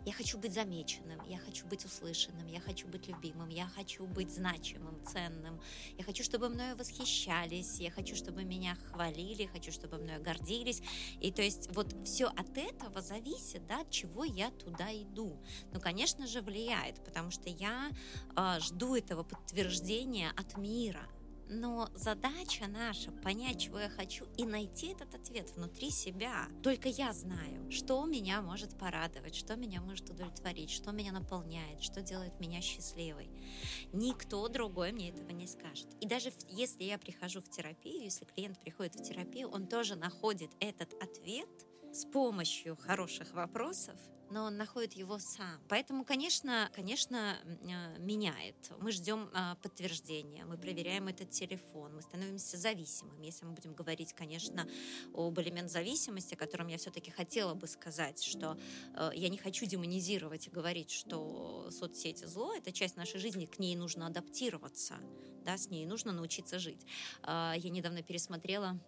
Я 0.05 0.13
хочу 0.13 0.38
быть 0.38 0.53
замеченным, 0.53 1.20
я 1.27 1.38
хочу 1.38 1.65
быть 1.65 1.86
услышанным, 1.86 2.48
я 2.48 2.60
хочу 2.60 2.88
быть 2.88 3.08
любимым, 3.08 3.50
я 3.50 3.67
хочу 3.67 4.05
быть 4.05 4.32
значимым, 4.32 5.03
ценным, 5.05 5.60
я 5.98 6.03
хочу, 6.03 6.24
чтобы 6.24 6.50
мною 6.50 6.75
восхищались, 6.75 7.79
я 7.79 7.89
хочу, 7.89 8.15
чтобы 8.15 8.43
меня 8.43 8.75
хвалили, 8.91 9.46
хочу, 9.46 9.72
чтобы 9.72 9.98
мною 9.98 10.22
гордились. 10.22 10.82
И 11.22 11.32
то 11.32 11.41
есть 11.41 11.74
вот 11.74 11.96
все 12.05 12.25
от 12.27 12.58
этого 12.58 13.01
зависит, 13.01 13.65
да, 13.67 13.82
от 13.82 13.89
чего 13.89 14.24
я 14.24 14.51
туда 14.51 14.93
иду 14.93 15.39
ну, 15.74 15.80
конечно 15.80 16.28
же, 16.28 16.42
влияет, 16.42 17.04
потому 17.04 17.32
что 17.32 17.50
я 17.50 17.92
э, 18.36 18.60
жду 18.60 18.96
этого 18.96 19.24
подтверждения 19.24 20.32
от 20.36 20.58
мира. 20.58 21.08
Но 21.50 21.90
задача 21.94 22.68
наша 22.68 23.12
понять, 23.12 23.62
чего 23.62 23.80
я 23.80 23.90
хочу, 23.90 24.26
и 24.38 24.46
найти 24.46 24.88
этот 24.88 25.14
ответ 25.14 25.52
внутри 25.56 25.92
себя. 25.92 26.48
Только 26.64 26.90
я 26.90 27.14
знаю, 27.14 27.70
что 27.70 28.06
меня 28.06 28.42
может 28.42 28.78
порадовать, 28.78 29.36
что 29.36 29.56
меня 29.56 29.82
может 29.82 30.10
удовлетворить, 30.10 30.72
что 30.72 30.92
меня 30.92 31.12
наполняет, 31.12 31.84
что 31.84 32.02
делает 32.02 32.40
меня 32.40 32.62
счастливой. 32.62 33.30
Никто 33.92 34.48
другой 34.48 34.94
мне 34.94 35.10
этого 35.10 35.30
не 35.30 35.48
скажет. 35.48 35.88
И 36.00 36.08
даже 36.08 36.32
если 36.50 36.86
я 36.86 36.98
прихожу 36.98 37.42
в 37.42 37.50
терапию, 37.50 38.04
если 38.04 38.26
клиент 38.26 38.60
приходит 38.60 38.96
в 38.96 39.04
терапию, 39.04 39.50
он 39.50 39.68
тоже 39.68 39.96
находит 39.96 40.52
этот 40.60 40.94
ответ 41.02 41.50
с 41.92 42.06
помощью 42.06 42.76
хороших 42.76 43.34
вопросов 43.34 44.00
но 44.34 44.46
он 44.46 44.58
находит 44.58 44.94
его 44.94 45.20
сам. 45.20 45.62
Поэтому, 45.70 46.04
конечно, 46.04 46.72
конечно, 46.74 47.38
э, 47.44 48.00
меняет. 48.00 48.56
Мы 48.80 48.92
ждем 48.92 49.30
а, 49.34 49.56
подтверждения, 49.62 50.44
мы 50.46 50.58
проверяем 50.58 51.08
этот 51.08 51.30
телефон, 51.30 51.96
мы 51.96 52.02
становимся 52.02 52.58
зависимыми. 52.58 53.28
Если 53.28 53.46
мы 53.46 53.52
будем 53.52 53.75
говорить, 53.75 54.13
конечно, 54.13 54.68
об 55.13 55.40
элемент 55.40 55.70
зависимости, 55.70 56.34
о 56.34 56.38
котором 56.38 56.68
я 56.68 56.80
все-таки 56.80 57.12
хотела 57.12 57.54
бы 57.54 57.68
сказать, 57.68 58.24
что 58.24 58.58
э, 58.96 59.12
я 59.13 59.30
не 59.30 59.38
хочу 59.38 59.68
демонизировать 59.68 60.48
и 60.48 60.50
говорить, 60.50 60.90
что 60.90 61.70
соцсети 61.70 62.25
зло, 62.25 62.56
это 62.56 62.72
часть 62.72 62.98
нашей 62.98 63.20
жизни, 63.20 63.46
к 63.46 63.60
ней 63.60 63.75
нужно 63.75 64.08
адаптироваться, 64.08 64.96
да, 65.46 65.58
с 65.58 65.70
ней 65.70 65.86
нужно 65.86 66.12
научиться 66.12 66.58
жить. 66.58 66.88
А, 67.22 67.54
я 67.56 67.70
недавно 67.70 68.02
пересмотрела 68.02 68.80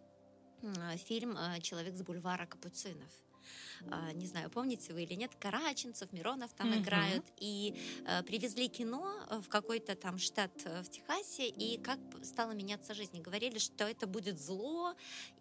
фильм 1.05 1.37
«Человек 1.61 1.95
с 1.95 2.01
бульвара 2.01 2.47
Капуцинов». 2.47 3.24
А, 3.89 4.11
не 4.13 4.27
знаю, 4.27 4.49
помните 4.49 4.93
вы 4.93 5.03
или 5.03 5.13
нет, 5.13 5.31
Караченцев, 5.39 6.11
Миронов 6.13 6.53
там 6.53 6.71
uh-huh. 6.71 6.81
играют, 6.81 7.25
и 7.37 7.75
э, 8.05 8.23
привезли 8.23 8.67
кино 8.67 9.07
в 9.29 9.47
какой-то 9.47 9.95
там 9.95 10.17
штат 10.17 10.51
э, 10.65 10.81
в 10.81 10.89
Техасе, 10.89 11.47
и 11.47 11.77
как 11.77 11.99
стала 12.23 12.51
меняться 12.51 12.93
жизнь. 12.93 13.17
И 13.17 13.21
говорили, 13.21 13.59
что 13.59 13.85
это 13.85 14.07
будет 14.07 14.39
зло, 14.39 14.93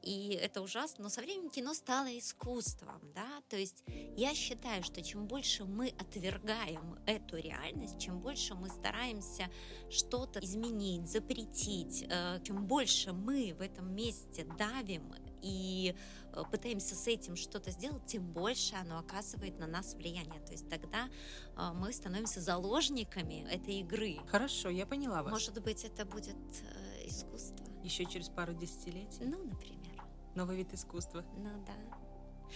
и 0.02 0.38
это 0.40 0.62
ужасно, 0.62 1.04
но 1.04 1.11
со 1.11 1.20
временем 1.20 1.50
кино 1.50 1.75
стало 1.75 2.18
искусством, 2.18 3.00
да, 3.14 3.42
то 3.49 3.56
есть 3.56 3.84
я 4.16 4.34
считаю, 4.34 4.82
что 4.82 5.02
чем 5.02 5.26
больше 5.26 5.64
мы 5.64 5.88
отвергаем 5.99 6.99
эту 7.06 7.37
реальность, 7.37 7.99
чем 7.99 8.20
больше 8.20 8.54
мы 8.54 8.68
стараемся 8.68 9.50
что-то 9.90 10.40
изменить, 10.40 11.08
запретить, 11.08 12.04
э, 12.08 12.40
чем 12.44 12.66
больше 12.66 13.12
мы 13.12 13.54
в 13.54 13.61
этом 13.61 13.94
месте 13.94 14.46
давим 14.58 15.14
и 15.42 15.94
э, 15.94 16.24
пытаемся 16.50 16.94
с 16.94 17.06
этим 17.06 17.36
что-то 17.36 17.70
сделать, 17.70 18.04
тем 18.06 18.26
больше 18.32 18.74
оно 18.76 18.98
оказывает 18.98 19.58
на 19.58 19.66
нас 19.66 19.94
влияние. 19.94 20.40
То 20.40 20.52
есть 20.52 20.68
тогда 20.68 21.08
э, 21.56 21.72
мы 21.74 21.92
становимся 21.92 22.40
заложниками 22.40 23.46
этой 23.50 23.80
игры. 23.80 24.18
Хорошо, 24.28 24.68
я 24.68 24.86
поняла 24.86 25.22
вас. 25.22 25.32
Может 25.32 25.62
быть, 25.62 25.84
это 25.84 26.04
будет 26.04 26.36
э, 26.62 27.06
искусство. 27.06 27.66
Еще 27.82 28.06
через 28.06 28.28
пару 28.28 28.54
десятилетий? 28.54 29.24
Ну, 29.24 29.44
например. 29.44 30.02
Новый 30.34 30.56
вид 30.56 30.72
искусства. 30.72 31.24
Ну 31.36 31.64
да. 31.66 31.74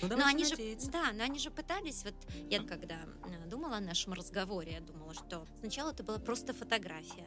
Ну, 0.03 0.17
но 0.17 0.27
они 0.27 0.45
надеяться. 0.45 0.87
же, 0.87 0.93
да, 0.93 1.13
но 1.13 1.25
они 1.25 1.39
же 1.39 1.51
пытались. 1.51 2.05
Вот 2.05 2.15
я 2.51 2.63
когда 2.63 3.01
думала 3.47 3.77
о 3.77 3.81
нашем 3.81 4.13
разговоре, 4.13 4.73
я 4.73 4.81
думала, 4.81 5.13
что 5.15 5.47
сначала 5.59 5.91
это 5.91 6.05
была 6.05 6.19
просто 6.19 6.53
фотография, 6.53 7.27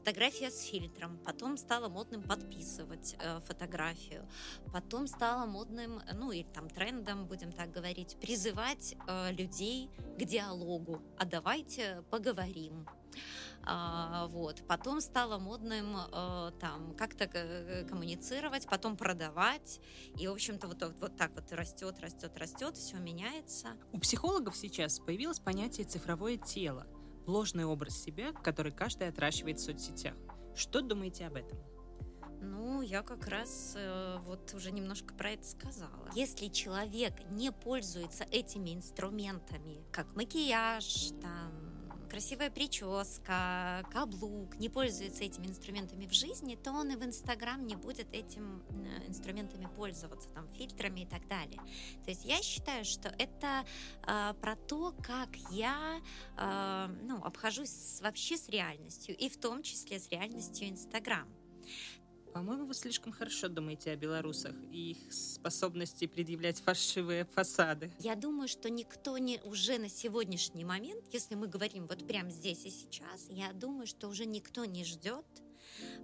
фотография 0.00 0.50
с 0.50 0.62
фильтром, 0.62 1.18
потом 1.24 1.56
стало 1.56 1.88
модным 1.88 2.22
подписывать 2.22 3.16
э, 3.18 3.40
фотографию, 3.46 4.26
потом 4.72 5.06
стало 5.06 5.46
модным, 5.46 6.00
ну 6.14 6.32
и 6.32 6.42
там 6.42 6.68
трендом, 6.70 7.26
будем 7.26 7.52
так 7.52 7.70
говорить, 7.70 8.16
призывать 8.20 8.96
э, 9.06 9.32
людей 9.32 9.90
к 10.18 10.24
диалогу. 10.24 11.02
А 11.18 11.26
давайте 11.26 12.02
поговорим. 12.10 12.86
А, 13.62 14.28
вот. 14.28 14.62
Потом 14.66 15.02
стало 15.02 15.38
модным 15.38 15.94
э, 15.96 16.52
там 16.60 16.94
как-то 16.96 17.26
коммуницировать, 17.88 18.66
потом 18.66 18.96
продавать. 18.96 19.80
И, 20.18 20.26
в 20.26 20.32
общем-то, 20.32 20.66
вот, 20.66 20.82
вот 21.00 21.16
так 21.16 21.32
вот 21.34 21.52
растет, 21.52 22.00
растет, 22.00 22.32
растет, 22.38 22.76
все 22.76 22.96
меняется. 22.96 23.76
У 23.92 23.98
психологов 23.98 24.56
сейчас 24.56 24.98
появилось 24.98 25.40
понятие 25.40 25.86
цифровое 25.86 26.38
тело, 26.38 26.86
ложный 27.26 27.64
образ 27.64 28.02
себя, 28.02 28.32
который 28.32 28.72
каждый 28.72 29.08
отращивает 29.08 29.58
в 29.58 29.64
соцсетях. 29.64 30.14
Что 30.54 30.80
думаете 30.80 31.26
об 31.26 31.36
этом? 31.36 31.58
Ну, 32.42 32.80
я 32.80 33.02
как 33.02 33.26
раз 33.28 33.74
э, 33.76 34.18
вот 34.24 34.54
уже 34.54 34.70
немножко 34.70 35.12
про 35.14 35.32
это 35.32 35.46
сказала. 35.46 36.08
Если 36.14 36.48
человек 36.48 37.12
не 37.30 37.52
пользуется 37.52 38.24
этими 38.24 38.74
инструментами, 38.74 39.84
как 39.92 40.14
макияж, 40.16 41.10
там, 41.20 41.59
красивая 42.10 42.50
прическа, 42.50 43.84
каблук, 43.92 44.56
не 44.58 44.68
пользуется 44.68 45.24
этими 45.24 45.46
инструментами 45.46 46.06
в 46.06 46.12
жизни, 46.12 46.56
то 46.56 46.72
он 46.72 46.90
и 46.90 46.96
в 46.96 47.04
Инстаграм 47.04 47.64
не 47.66 47.76
будет 47.76 48.12
этим 48.12 48.62
э, 48.68 49.08
инструментами 49.08 49.68
пользоваться, 49.76 50.28
там, 50.30 50.48
фильтрами 50.54 51.00
и 51.00 51.06
так 51.06 51.26
далее. 51.28 51.60
То 52.04 52.10
есть 52.10 52.24
я 52.24 52.42
считаю, 52.42 52.84
что 52.84 53.08
это 53.18 53.64
э, 54.06 54.34
про 54.40 54.56
то, 54.56 54.94
как 55.02 55.36
я 55.50 56.00
э, 56.36 56.88
ну, 57.02 57.22
обхожусь 57.22 58.00
вообще 58.00 58.36
с 58.36 58.48
реальностью, 58.48 59.16
и 59.16 59.28
в 59.28 59.38
том 59.38 59.62
числе 59.62 59.98
с 59.98 60.08
реальностью 60.08 60.68
Инстаграм. 60.68 61.28
По-моему, 62.32 62.66
вы 62.66 62.74
слишком 62.74 63.12
хорошо 63.12 63.48
думаете 63.48 63.90
о 63.90 63.96
белорусах 63.96 64.54
и 64.70 64.92
их 64.92 65.12
способности 65.12 66.06
предъявлять 66.06 66.60
фальшивые 66.60 67.24
фасады. 67.24 67.90
Я 67.98 68.14
думаю, 68.14 68.46
что 68.46 68.70
никто 68.70 69.18
не 69.18 69.40
уже 69.44 69.78
на 69.78 69.88
сегодняшний 69.88 70.64
момент, 70.64 71.04
если 71.12 71.34
мы 71.34 71.48
говорим 71.48 71.88
вот 71.88 72.06
прямо 72.06 72.30
здесь 72.30 72.64
и 72.64 72.70
сейчас, 72.70 73.26
я 73.30 73.52
думаю, 73.52 73.86
что 73.86 74.08
уже 74.08 74.26
никто 74.26 74.64
не 74.64 74.84
ждет 74.84 75.26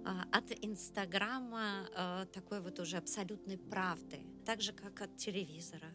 а, 0.05 0.23
от 0.31 0.51
Инстаграма 0.61 1.87
а, 1.95 2.25
такой 2.25 2.59
вот 2.59 2.79
уже 2.79 2.97
абсолютной 2.97 3.57
правды, 3.57 4.19
так 4.45 4.61
же 4.61 4.73
как 4.73 5.01
от 5.01 5.15
телевизора. 5.17 5.93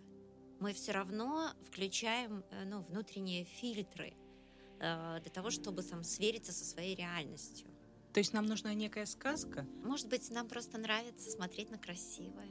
Мы 0.61 0.73
все 0.73 0.93
равно 0.93 1.51
включаем 1.67 2.45
э, 2.53 2.65
ну, 2.65 2.83
внутренние 2.83 3.45
фильтры 3.45 4.15
э, 4.79 5.19
для 5.21 5.31
того, 5.33 5.51
чтобы 5.51 5.83
сам 5.83 6.05
свериться 6.05 6.53
со 6.53 6.65
своей 6.65 6.95
реальностью. 6.95 7.72
То 8.13 8.21
есть 8.21 8.33
нам 8.33 8.47
нужна 8.47 8.75
некая 8.75 9.07
сказка? 9.07 9.67
Может 9.83 10.09
быть, 10.09 10.31
нам 10.31 10.49
просто 10.49 10.79
нравится 10.79 11.31
смотреть 11.31 11.71
на 11.71 11.79
красивое. 11.79 12.51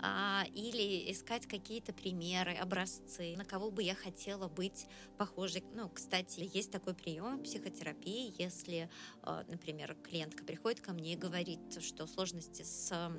А, 0.00 0.44
или 0.54 1.10
искать 1.12 1.46
какие-то 1.46 1.92
примеры, 1.92 2.54
образцы, 2.54 3.36
на 3.36 3.44
кого 3.44 3.70
бы 3.70 3.82
я 3.82 3.94
хотела 3.94 4.48
быть 4.48 4.86
похожей. 5.16 5.62
Ну, 5.74 5.88
кстати, 5.88 6.48
есть 6.52 6.70
такой 6.72 6.94
прием 6.94 7.42
психотерапии, 7.42 8.34
если, 8.38 8.90
а, 9.22 9.44
например, 9.48 9.96
клиентка 10.02 10.44
приходит 10.44 10.80
ко 10.80 10.92
мне 10.92 11.14
и 11.14 11.16
говорит, 11.16 11.80
что 11.80 12.06
сложности 12.06 12.62
с 12.62 12.90
а, 12.92 13.12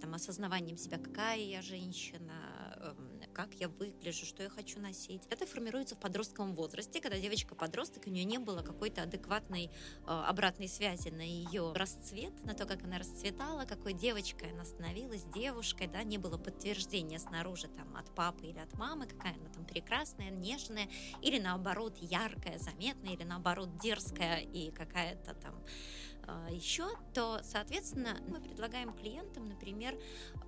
там, 0.00 0.14
осознаванием 0.14 0.76
себя, 0.76 0.98
какая 0.98 1.38
я 1.38 1.62
женщина, 1.62 2.69
как 3.32 3.54
я 3.54 3.68
выгляжу, 3.68 4.26
что 4.26 4.42
я 4.42 4.48
хочу 4.48 4.80
носить. 4.80 5.22
Это 5.30 5.46
формируется 5.46 5.94
в 5.94 5.98
подростковом 5.98 6.54
возрасте, 6.54 7.00
когда 7.00 7.18
девочка-подросток, 7.18 8.06
у 8.06 8.10
нее 8.10 8.24
не 8.24 8.38
было 8.38 8.62
какой-то 8.62 9.02
адекватной 9.02 9.66
э, 9.66 9.70
обратной 10.06 10.68
связи 10.68 11.08
на 11.08 11.22
ее 11.22 11.72
расцвет, 11.74 12.32
на 12.44 12.54
то, 12.54 12.66
как 12.66 12.82
она 12.84 12.98
расцветала, 12.98 13.64
какой 13.64 13.92
девочкой 13.92 14.52
она 14.52 14.64
становилась, 14.64 15.22
девушкой, 15.34 15.86
да, 15.86 16.02
не 16.02 16.18
было 16.18 16.38
подтверждения 16.38 17.18
снаружи 17.18 17.68
там 17.68 17.96
от 17.96 18.14
папы 18.14 18.46
или 18.46 18.58
от 18.58 18.72
мамы, 18.74 19.06
какая 19.06 19.34
она 19.34 19.48
там 19.50 19.64
прекрасная, 19.64 20.30
нежная, 20.30 20.88
или 21.22 21.38
наоборот 21.38 21.96
яркая, 22.00 22.58
заметная, 22.58 23.14
или 23.14 23.24
наоборот 23.24 23.78
дерзкая 23.78 24.40
и 24.40 24.70
какая-то 24.70 25.34
там 25.34 25.54
еще, 26.50 26.88
то, 27.14 27.40
соответственно, 27.42 28.20
мы 28.28 28.40
предлагаем 28.40 28.92
клиентам, 28.92 29.48
например, 29.48 29.98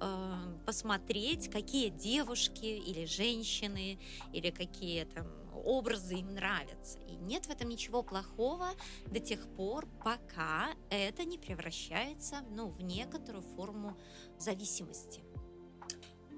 а, 0.00 0.56
посмотреть, 0.66 1.50
какие 1.50 1.88
девушки 1.88 2.66
или 2.66 3.04
женщины, 3.04 3.98
или 4.32 4.50
какие 4.50 5.04
там 5.04 5.26
образы 5.64 6.16
им 6.16 6.34
нравятся. 6.34 6.98
И 7.00 7.16
нет 7.16 7.46
в 7.46 7.50
этом 7.50 7.68
ничего 7.68 8.02
плохого 8.02 8.68
до 9.06 9.20
тех 9.20 9.46
пор, 9.54 9.86
пока 10.02 10.70
это 10.90 11.24
не 11.24 11.38
превращается 11.38 12.40
ну, 12.50 12.68
в 12.68 12.82
некоторую 12.82 13.42
форму 13.42 13.96
зависимости. 14.38 15.22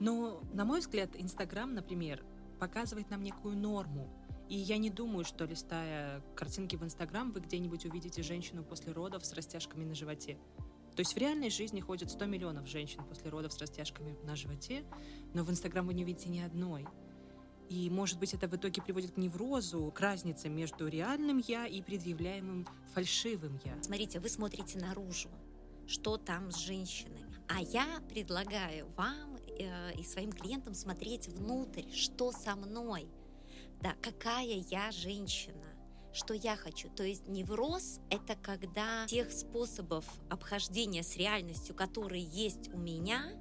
Но, 0.01 0.43
на 0.53 0.65
мой 0.65 0.81
взгляд, 0.81 1.11
Инстаграм, 1.15 1.73
например, 1.73 2.25
показывает 2.59 3.11
нам 3.11 3.23
некую 3.23 3.57
норму, 3.57 4.11
и 4.49 4.57
я 4.57 4.77
не 4.77 4.91
думаю, 4.91 5.25
что 5.25 5.45
листая 5.47 6.23
картинки 6.35 6.77
в 6.77 6.85
Инстаграм, 6.85 7.33
вы 7.33 7.41
где-нибудь 7.41 7.87
увидите 7.87 8.23
женщину 8.23 8.63
после 8.63 8.93
родов 8.93 9.25
с 9.25 9.33
растяжками 9.33 9.85
на 9.85 9.95
животе. 9.95 10.39
То 10.95 11.01
есть 11.01 11.15
в 11.15 11.17
реальной 11.17 11.51
жизни 11.51 11.81
ходят 11.81 12.11
100 12.11 12.27
миллионов 12.27 12.69
женщин 12.69 13.03
после 13.05 13.31
родов 13.31 13.53
с 13.53 13.59
растяжками 13.59 14.17
на 14.23 14.37
животе, 14.37 14.85
но 15.33 15.43
в 15.43 15.51
Инстаграм 15.51 15.87
вы 15.87 15.95
не 15.95 16.05
увидите 16.05 16.29
ни 16.29 16.41
одной. 16.41 16.87
И, 17.71 17.89
может 17.89 18.19
быть, 18.19 18.35
это 18.35 18.47
в 18.47 18.55
итоге 18.55 18.83
приводит 18.83 19.13
к 19.13 19.17
неврозу, 19.17 19.91
к 19.91 19.99
разнице 19.99 20.51
между 20.51 20.87
реальным 20.87 21.39
«я» 21.39 21.67
и 21.67 21.81
предъявляемым 21.81 22.69
фальшивым 22.93 23.59
«я». 23.65 23.83
Смотрите, 23.83 24.21
вы 24.21 24.29
смотрите 24.29 24.79
наружу, 24.79 25.31
что 25.87 26.19
там 26.19 26.53
с 26.53 26.59
женщиной. 26.59 27.25
А 27.49 27.61
я 27.61 27.87
предлагаю 28.09 28.87
вам 28.97 29.37
э, 29.59 29.95
и 29.95 30.05
своим 30.05 30.33
клиентам 30.33 30.75
смотреть 30.75 31.29
внутрь, 31.29 31.91
что 31.91 32.31
со 32.31 32.55
мной– 32.55 33.09
да, 33.81 33.95
какая 34.03 34.65
я 34.71 34.91
женщина, 34.91 35.75
что 36.13 36.35
я 36.35 36.57
хочу. 36.57 36.89
То 36.91 37.03
есть 37.03 37.27
невроз— 37.27 38.01
это 38.11 38.37
когда 38.37 39.07
тех 39.07 39.33
способов 39.33 40.05
обхождения 40.31 41.03
с 41.03 41.17
реальностью, 41.17 41.75
которые 41.75 42.23
есть 42.23 42.73
у 42.73 42.79
меня, 42.79 43.33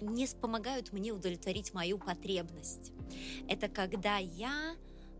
не 0.00 0.26
помогают 0.40 0.92
мне 0.92 1.12
удовлетворить 1.12 1.72
мою 1.72 1.98
потребность. 1.98 2.92
Это 3.48 3.68
когда 3.68 4.18
я 4.18 4.76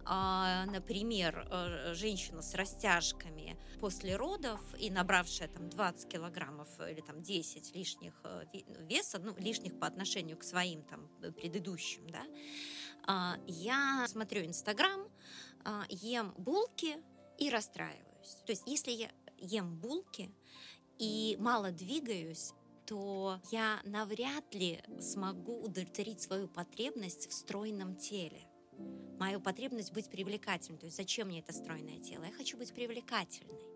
а, 0.09 0.67
например, 0.67 1.49
э, 1.51 1.95
женщина 1.95 2.41
с 2.41 2.55
растяжками 2.55 3.59
после 3.81 4.15
родов 4.15 4.61
и 4.79 4.89
набравшая 4.89 5.49
там 5.49 5.69
20 5.69 6.09
килограммов 6.09 6.69
или 6.89 7.01
там 7.01 7.23
10 7.23 7.75
лишних 7.75 8.15
э, 8.23 8.45
веса, 8.89 9.19
ну, 9.19 9.35
лишних 9.37 9.77
по 9.81 9.89
отношению 9.89 10.37
к 10.39 10.45
своим 10.45 10.83
там 10.83 11.09
предыдущим, 11.35 12.09
да, 12.09 12.23
я 13.47 14.07
смотрю 14.09 14.45
Инстаграм, 14.45 15.09
а, 15.65 15.85
ем 15.89 16.35
булки 16.39 16.97
и 17.39 17.51
расстраиваюсь. 17.51 18.37
То 18.47 18.53
есть 18.53 18.63
если 18.67 18.91
я 18.91 19.11
ем 19.39 19.77
булки 19.77 20.31
и 20.99 21.37
мало 21.39 21.71
двигаюсь, 21.71 22.53
то 22.87 23.41
я 23.51 23.81
навряд 23.85 24.55
ли 24.55 24.81
смогу 25.01 25.61
удовлетворить 25.63 26.21
свою 26.21 26.49
потребность 26.49 27.29
в 27.29 27.33
стройном 27.33 27.97
теле. 27.97 28.47
Мою 29.19 29.41
потребность 29.41 29.93
быть 29.93 30.09
привлекательной. 30.11 30.79
То 30.79 30.87
есть 30.87 30.97
зачем 30.97 31.29
мне 31.29 31.41
это 31.41 31.53
стройное 31.53 31.99
тело? 31.99 32.25
Я 32.25 32.33
хочу 32.33 32.57
быть 32.57 32.73
привлекательной. 32.73 33.75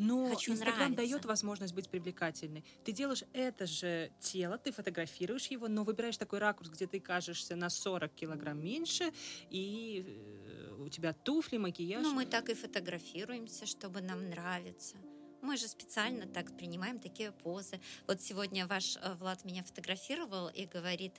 Но 0.00 0.30
Хочу 0.30 0.52
Инстаграм 0.52 0.94
дает 0.94 1.26
возможность 1.26 1.74
быть 1.74 1.90
привлекательной. 1.90 2.64
Ты 2.84 2.92
делаешь 2.92 3.22
это 3.34 3.66
же 3.66 4.10
тело, 4.18 4.56
ты 4.56 4.72
фотографируешь 4.72 5.48
его, 5.48 5.68
но 5.68 5.84
выбираешь 5.84 6.16
такой 6.16 6.38
ракурс, 6.38 6.70
где 6.70 6.86
ты 6.86 7.00
кажешься 7.00 7.54
на 7.54 7.68
40 7.68 8.10
килограмм 8.14 8.64
меньше, 8.64 9.12
и 9.50 10.04
э, 10.06 10.74
у 10.78 10.88
тебя 10.88 11.12
туфли, 11.12 11.58
макияж. 11.58 12.02
Ну, 12.02 12.14
мы 12.14 12.24
так 12.24 12.48
и 12.48 12.54
фотографируемся, 12.54 13.66
чтобы 13.66 14.00
нам 14.00 14.30
нравиться. 14.30 14.96
Мы 15.42 15.58
же 15.58 15.68
специально 15.68 16.26
так 16.26 16.56
принимаем 16.56 16.98
такие 16.98 17.32
позы. 17.32 17.78
Вот 18.06 18.22
сегодня 18.22 18.66
ваш 18.66 18.96
э, 18.96 19.14
Влад 19.16 19.44
меня 19.44 19.62
фотографировал 19.64 20.48
и 20.48 20.64
говорит, 20.64 21.14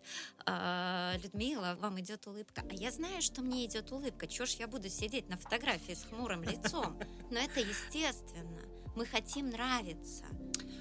«А, 0.45 1.13
Людмила, 1.23 1.75
вам 1.79 1.99
идет 1.99 2.25
улыбка. 2.25 2.63
А 2.67 2.73
я 2.73 2.91
знаю, 2.91 3.21
что 3.21 3.43
мне 3.43 3.65
идет 3.65 3.91
улыбка. 3.91 4.25
Чего 4.25 4.47
ж 4.47 4.51
я 4.53 4.67
буду 4.67 4.89
сидеть 4.89 5.29
на 5.29 5.37
фотографии 5.37 5.93
с 5.93 6.03
хмурым 6.03 6.43
лицом? 6.43 6.99
Но 7.29 7.39
это 7.39 7.59
естественно. 7.59 8.70
Мы 8.95 9.05
хотим 9.05 9.49
нравиться. 9.49 10.25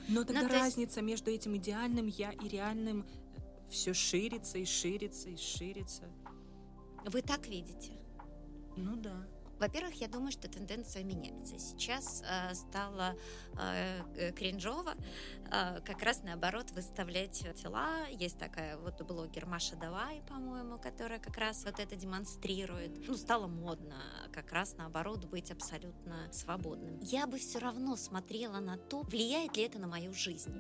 Но 0.09 0.25
тогда 0.25 0.43
Ну, 0.43 0.49
то 0.49 0.55
есть- 0.55 0.65
разница 0.77 1.03
между 1.03 1.31
этим 1.31 1.57
идеальным 1.57 2.07
я 2.07 2.33
и 2.33 2.49
реальным 2.49 3.07
все 3.69 3.95
ширится 3.95 4.59
и 4.59 4.65
ширится 4.65 5.29
и 5.31 5.37
ширится. 5.37 6.05
Вы 7.07 7.23
так 7.23 7.47
видите? 7.47 7.93
Ну 8.77 8.97
да. 8.97 9.27
Во-первых, 9.61 10.01
я 10.01 10.09
думаю, 10.09 10.33
что 10.33 10.49
тенденция 10.49 11.05
меняется. 11.05 11.59
Сейчас 11.59 12.23
э, 12.27 12.55
стало 12.55 13.15
э, 13.59 14.01
э, 14.17 14.33
кринжово 14.33 14.95
э, 15.53 15.81
как 15.83 16.03
раз 16.03 16.23
наоборот 16.23 16.71
выставлять 16.71 17.45
тела. 17.61 18.07
Есть 18.09 18.39
такая 18.39 18.79
вот 18.79 19.03
блогер 19.03 19.45
Маша 19.45 19.77
Давай, 19.77 20.23
по-моему, 20.23 20.79
которая 20.79 21.19
как 21.19 21.37
раз 21.37 21.65
вот 21.67 21.79
это 21.79 21.95
демонстрирует. 21.95 23.07
Ну, 23.07 23.15
стало 23.17 23.49
модно 23.49 23.97
как 24.33 24.51
раз 24.53 24.77
наоборот 24.79 25.27
быть 25.27 25.51
абсолютно 25.51 26.33
свободным. 26.33 26.99
Я 27.01 27.27
бы 27.27 27.39
все 27.39 27.59
равно 27.59 27.97
смотрела 27.97 28.61
на 28.61 28.79
то, 28.79 29.03
влияет 29.03 29.59
ли 29.59 29.65
это 29.65 29.79
на 29.79 29.87
мою 29.87 30.15
жизнь. 30.15 30.55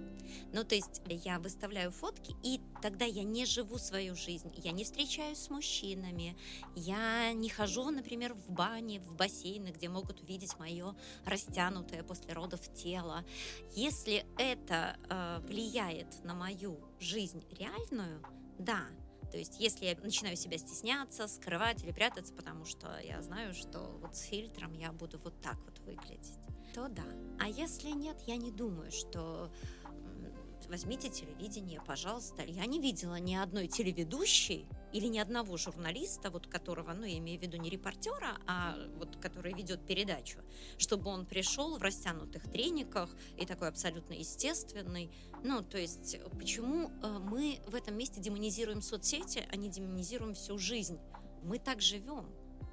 Ну, 0.52 0.62
то 0.62 0.74
есть 0.74 1.00
я 1.06 1.38
выставляю 1.38 1.90
фотки, 1.90 2.36
и 2.42 2.60
тогда 2.82 3.06
я 3.06 3.24
не 3.24 3.46
живу 3.46 3.78
свою 3.78 4.14
жизнь. 4.14 4.52
Я 4.56 4.72
не 4.72 4.84
встречаюсь 4.84 5.38
с 5.38 5.48
мужчинами, 5.48 6.36
я 6.74 7.32
не 7.32 7.48
хожу, 7.48 7.88
например, 7.90 8.34
в 8.34 8.52
бане, 8.90 9.00
в 9.00 9.14
бассейны, 9.16 9.68
где 9.68 9.88
могут 9.88 10.20
увидеть 10.20 10.58
мое 10.58 10.94
растянутое 11.24 12.02
после 12.02 12.32
родов 12.32 12.60
тело. 12.74 13.24
Если 13.72 14.26
это 14.38 14.96
э, 15.08 15.40
влияет 15.46 16.24
на 16.24 16.34
мою 16.34 16.80
жизнь 16.98 17.44
реальную, 17.50 18.22
да. 18.58 18.82
То 19.30 19.38
есть, 19.38 19.60
если 19.60 19.86
я 19.86 19.96
начинаю 20.02 20.36
себя 20.36 20.58
стесняться, 20.58 21.28
скрывать 21.28 21.84
или 21.84 21.92
прятаться, 21.92 22.34
потому 22.34 22.64
что 22.64 22.98
я 22.98 23.22
знаю, 23.22 23.54
что 23.54 23.78
вот 24.02 24.16
с 24.16 24.22
фильтром 24.22 24.72
я 24.72 24.90
буду 24.92 25.18
вот 25.18 25.40
так 25.40 25.56
вот 25.64 25.78
выглядеть, 25.80 26.32
то 26.74 26.88
да. 26.88 27.04
А 27.38 27.48
если 27.48 27.90
нет, 27.90 28.20
я 28.26 28.36
не 28.36 28.50
думаю, 28.50 28.90
что 28.90 29.52
возьмите 30.70 31.10
телевидение, 31.10 31.82
пожалуйста. 31.84 32.42
Я 32.42 32.64
не 32.66 32.80
видела 32.80 33.16
ни 33.16 33.34
одной 33.34 33.66
телеведущей 33.66 34.66
или 34.92 35.06
ни 35.06 35.18
одного 35.18 35.56
журналиста, 35.56 36.30
вот 36.30 36.46
которого, 36.46 36.92
ну, 36.94 37.04
я 37.04 37.18
имею 37.18 37.38
в 37.38 37.42
виду 37.42 37.56
не 37.58 37.68
репортера, 37.68 38.38
а 38.46 38.76
вот 38.96 39.16
который 39.16 39.52
ведет 39.52 39.84
передачу, 39.86 40.38
чтобы 40.78 41.10
он 41.10 41.26
пришел 41.26 41.76
в 41.76 41.82
растянутых 41.82 42.44
трениках 42.50 43.14
и 43.36 43.44
такой 43.44 43.68
абсолютно 43.68 44.14
естественный. 44.14 45.10
Ну, 45.44 45.62
то 45.62 45.78
есть, 45.78 46.16
почему 46.38 46.90
э, 47.02 47.18
мы 47.18 47.60
в 47.66 47.74
этом 47.74 47.96
месте 47.96 48.20
демонизируем 48.20 48.80
соцсети, 48.80 49.46
а 49.50 49.56
не 49.56 49.68
демонизируем 49.68 50.34
всю 50.34 50.56
жизнь? 50.56 50.98
Мы 51.42 51.58
так 51.58 51.80
живем. 51.80 52.26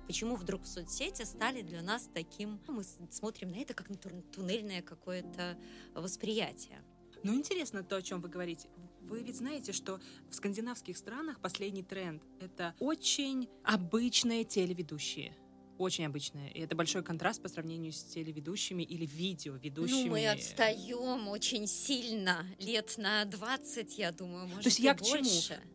Почему 0.06 0.36
вдруг 0.36 0.66
соцсети 0.66 1.24
стали 1.24 1.62
для 1.62 1.82
нас 1.82 2.10
таким... 2.14 2.62
Мы 2.68 2.84
с- 2.84 2.98
смотрим 3.12 3.50
на 3.50 3.58
это 3.58 3.74
как 3.74 3.90
на 3.90 3.96
туннельное 3.96 4.82
какое-то 4.82 5.58
восприятие. 5.94 6.82
Ну, 7.28 7.36
интересно 7.36 7.84
то, 7.84 7.98
о 7.98 8.02
чем 8.02 8.22
вы 8.22 8.30
говорите. 8.30 8.70
Вы 9.02 9.22
ведь 9.22 9.36
знаете, 9.36 9.74
что 9.74 10.00
в 10.30 10.34
скандинавских 10.34 10.96
странах 10.96 11.42
последний 11.42 11.84
тренд— 11.84 12.24
это 12.40 12.74
очень 12.80 13.50
обычные 13.66 14.46
телеведущие. 14.46 15.36
Очень 15.78 16.06
обычные. 16.06 16.50
И 16.54 16.62
это 16.62 16.74
большой 16.74 17.04
контраст 17.04 17.42
по 17.42 17.50
сравнению 17.50 17.92
с 17.92 18.02
телеведущими 18.02 18.82
или 18.82 19.06
видеоведущими. 19.06 20.06
Ну, 20.06 20.12
мы 20.12 20.26
отстаем 20.26 21.28
очень 21.28 21.68
сильно. 21.68 22.46
Лет 22.60 22.98
на 22.98 23.26
20, 23.26 23.98
я 23.98 24.14
думаю, 24.14 24.48
может, 24.48 24.64
То 24.64 24.70
есть 24.70 24.80
я 24.80 24.94
к 24.94 25.02
чему? 25.02 25.30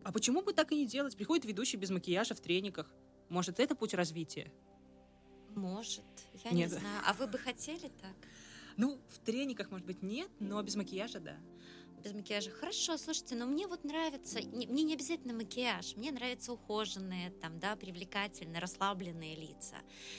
А 0.05 0.11
почему 0.11 0.41
бы 0.41 0.55
так 0.55 0.73
и 0.73 0.77
не 0.77 0.87
делать? 0.87 1.15
Приходит 1.15 1.45
ведущий 1.45 1.77
без 1.77 1.91
макияжа 1.91 2.35
в 2.35 2.41
трениках. 2.41 2.91
Может, 3.29 3.61
это 3.61 3.75
путь 3.75 3.93
развития? 3.93 4.51
Может, 5.55 6.05
я 6.45 6.53
Нет. 6.53 6.71
не 6.71 6.79
знаю. 6.79 7.03
А 7.07 7.13
вы 7.13 7.27
бы 7.27 7.37
хотели 7.37 7.91
так? 8.01 8.17
Ну, 8.77 9.01
в 9.09 9.19
трениках, 9.19 9.71
может 9.71 9.87
быть, 9.87 10.03
нет, 10.03 10.31
но 10.41 10.63
без 10.63 10.77
макияжа, 10.77 11.21
да. 11.21 11.37
Без 12.03 12.13
макияжа. 12.13 12.51
Хорошо, 12.51 12.97
слушайте, 12.97 13.37
но 13.37 13.47
мне 13.47 13.67
вот 13.67 13.85
нравится, 13.85 14.41
не- 14.43 14.67
мне 14.67 14.83
не 14.83 14.95
обязательно 14.95 15.35
макияж, 15.35 15.95
мне 15.97 16.11
нравятся 16.11 16.53
ухоженные, 16.53 17.31
там, 17.31 17.61
да, 17.61 17.77
привлекательные, 17.77 18.61
расслабленные 18.61 19.37
лица. 19.37 19.77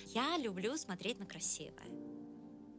Я 0.07 0.37
люблю 0.37 0.77
смотреть 0.77 1.19
на 1.19 1.25
красивое. 1.25 1.87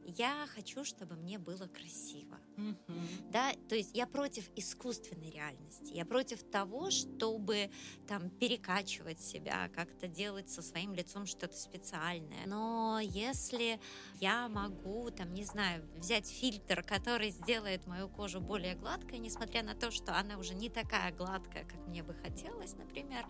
Я 0.07 0.47
хочу, 0.55 0.85
чтобы 0.85 1.17
мне 1.17 1.39
было 1.39 1.67
красиво. 1.67 2.39
Мгм. 2.57 3.09
Да, 3.31 3.53
то 3.69 3.75
есть 3.75 3.91
я 3.95 4.07
против 4.07 4.49
искусственной 4.57 5.31
реальности, 5.31 5.93
я 5.93 6.05
против 6.05 6.43
того, 6.45 6.91
чтобы 6.91 7.71
там 8.07 8.31
перекачивать 8.31 9.21
себя, 9.21 9.69
как-то 9.75 10.07
делать 10.07 10.51
со 10.51 10.63
своим 10.63 10.95
лицом 10.95 11.27
что-то 11.27 11.57
специальное. 11.57 12.47
Но 12.47 13.01
если 13.03 13.81
я 14.21 14.49
могу, 14.49 15.11
там, 15.11 15.35
не 15.35 15.45
знаю, 15.45 15.85
взять 15.97 16.29
фильтр, 16.29 16.83
который 16.83 17.31
сделает 17.31 17.87
мою 17.87 18.09
кожу 18.09 18.41
более 18.41 18.77
гладкой, 18.77 19.19
несмотря 19.19 19.63
на 19.63 19.75
то, 19.75 19.91
что 19.91 20.17
она 20.17 20.39
уже 20.39 20.55
не 20.55 20.69
такая 20.69 21.13
гладкая, 21.13 21.65
как 21.65 21.87
мне 21.89 22.03
бы 22.03 22.15
хотелось, 22.15 22.75
например, 22.75 23.27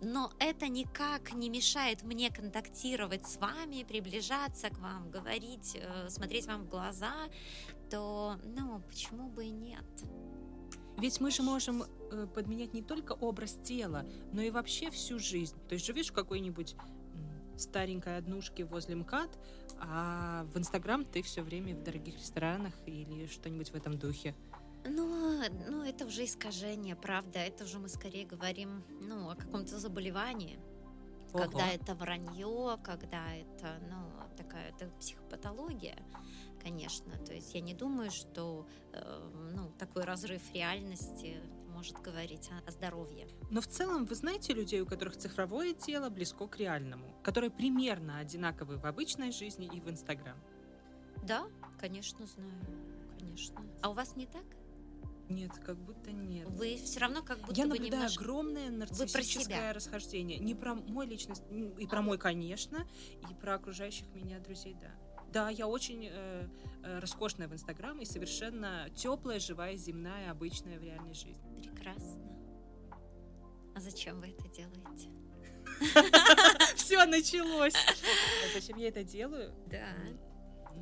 но 0.00 0.30
это 0.38 0.68
никак 0.68 1.32
не 1.32 1.48
мешает 1.48 2.02
мне 2.02 2.30
контактировать 2.30 3.26
с 3.26 3.38
вами, 3.38 3.84
приближаться 3.84 4.68
к 4.68 4.78
вам, 4.78 5.10
говорить, 5.10 5.74
э, 5.74 6.08
смотреть 6.10 6.46
вам 6.46 6.64
в 6.64 6.68
глаза, 6.68 7.14
то, 7.90 8.38
ну, 8.44 8.80
почему 8.88 9.28
бы 9.28 9.46
и 9.46 9.50
нет? 9.50 9.84
Ведь 10.98 11.20
мы 11.20 11.30
же 11.30 11.42
можем 11.42 11.82
э, 11.82 12.26
подменять 12.34 12.74
не 12.74 12.82
только 12.82 13.12
образ 13.12 13.56
тела, 13.62 14.04
но 14.32 14.42
и 14.42 14.50
вообще 14.50 14.90
всю 14.90 15.18
жизнь. 15.18 15.56
То 15.68 15.74
есть 15.74 15.86
живешь 15.86 16.08
в 16.08 16.12
какой-нибудь 16.12 16.74
старенькой 17.56 18.18
однушке 18.18 18.64
возле 18.64 18.94
МКАД, 18.96 19.38
а 19.80 20.44
в 20.52 20.58
Инстаграм 20.58 21.04
ты 21.04 21.22
все 21.22 21.42
время 21.42 21.74
в 21.74 21.82
дорогих 21.82 22.16
ресторанах 22.16 22.72
или 22.86 23.26
что-нибудь 23.26 23.70
в 23.70 23.74
этом 23.74 23.98
духе. 23.98 24.34
Ну, 24.84 25.42
ну, 25.68 25.82
это 25.82 26.06
уже 26.06 26.24
искажение, 26.24 26.96
правда. 26.96 27.40
Это 27.40 27.64
уже 27.64 27.78
мы 27.78 27.88
скорее 27.88 28.26
говорим, 28.26 28.82
ну, 29.00 29.30
о 29.30 29.34
каком-то 29.34 29.78
заболевании. 29.78 30.58
Ого. 31.32 31.44
Когда 31.44 31.68
это 31.68 31.94
вранье, 31.94 32.78
когда 32.82 33.34
это, 33.34 33.78
ну, 33.90 34.10
такая 34.36 34.70
это 34.70 34.88
психопатология, 34.98 35.98
конечно. 36.62 37.16
То 37.24 37.34
есть 37.34 37.54
я 37.54 37.60
не 37.60 37.74
думаю, 37.74 38.10
что, 38.10 38.66
э, 38.92 39.30
ну, 39.54 39.70
такой 39.78 40.04
разрыв 40.04 40.42
реальности 40.52 41.36
может 41.68 42.00
говорить 42.00 42.50
о, 42.50 42.68
о 42.68 42.72
здоровье. 42.72 43.28
Но 43.50 43.60
в 43.60 43.66
целом 43.66 44.04
вы 44.04 44.14
знаете 44.14 44.52
людей, 44.52 44.80
у 44.80 44.86
которых 44.86 45.16
цифровое 45.16 45.74
тело 45.74 46.08
близко 46.10 46.46
к 46.46 46.58
реальному, 46.58 47.14
которые 47.22 47.50
примерно 47.50 48.18
одинаковы 48.18 48.76
в 48.78 48.84
обычной 48.84 49.32
жизни 49.32 49.70
и 49.72 49.80
в 49.80 49.88
Инстаграм. 49.88 50.36
Да, 51.24 51.46
конечно, 51.78 52.26
знаю, 52.26 52.52
конечно. 53.18 53.62
А 53.82 53.90
у 53.90 53.94
вас 53.94 54.16
не 54.16 54.26
так? 54.26 54.44
Нет, 55.28 55.52
как 55.64 55.76
будто 55.76 56.10
нет. 56.10 56.48
Вы 56.48 56.76
все 56.76 57.00
равно 57.00 57.22
как 57.22 57.38
будто 57.40 57.52
Я 57.52 57.64
бы 57.64 57.74
наблюдаю 57.74 58.02
немножко... 58.02 58.22
огромное 58.22 58.70
нарциссическое 58.70 59.72
расхождение. 59.74 60.38
Не 60.38 60.54
про 60.54 60.74
мой 60.74 61.06
личность, 61.06 61.42
и 61.78 61.86
про 61.86 62.00
мой, 62.00 62.18
конечно, 62.18 62.86
и 63.30 63.34
про 63.34 63.54
окружающих 63.54 64.06
меня 64.14 64.38
друзей, 64.38 64.74
да. 64.80 64.90
Да, 65.32 65.50
я 65.50 65.66
очень 65.66 66.08
э, 66.10 66.48
э, 66.82 66.98
роскошная 67.00 67.48
в 67.48 67.52
Инстаграм 67.52 68.00
и 68.00 68.04
совершенно 68.04 68.88
теплая, 68.94 69.38
живая, 69.40 69.76
земная, 69.76 70.30
обычная 70.30 70.78
в 70.78 70.82
реальной 70.82 71.14
жизни. 71.14 71.62
Прекрасно. 71.62 72.20
А 73.74 73.80
зачем 73.80 74.18
вы 74.18 74.28
это 74.28 74.48
делаете? 74.48 75.10
Все 76.76 77.04
началось. 77.04 77.74
Зачем 78.54 78.78
я 78.78 78.88
это 78.88 79.04
делаю? 79.04 79.54
Да. 79.66 79.94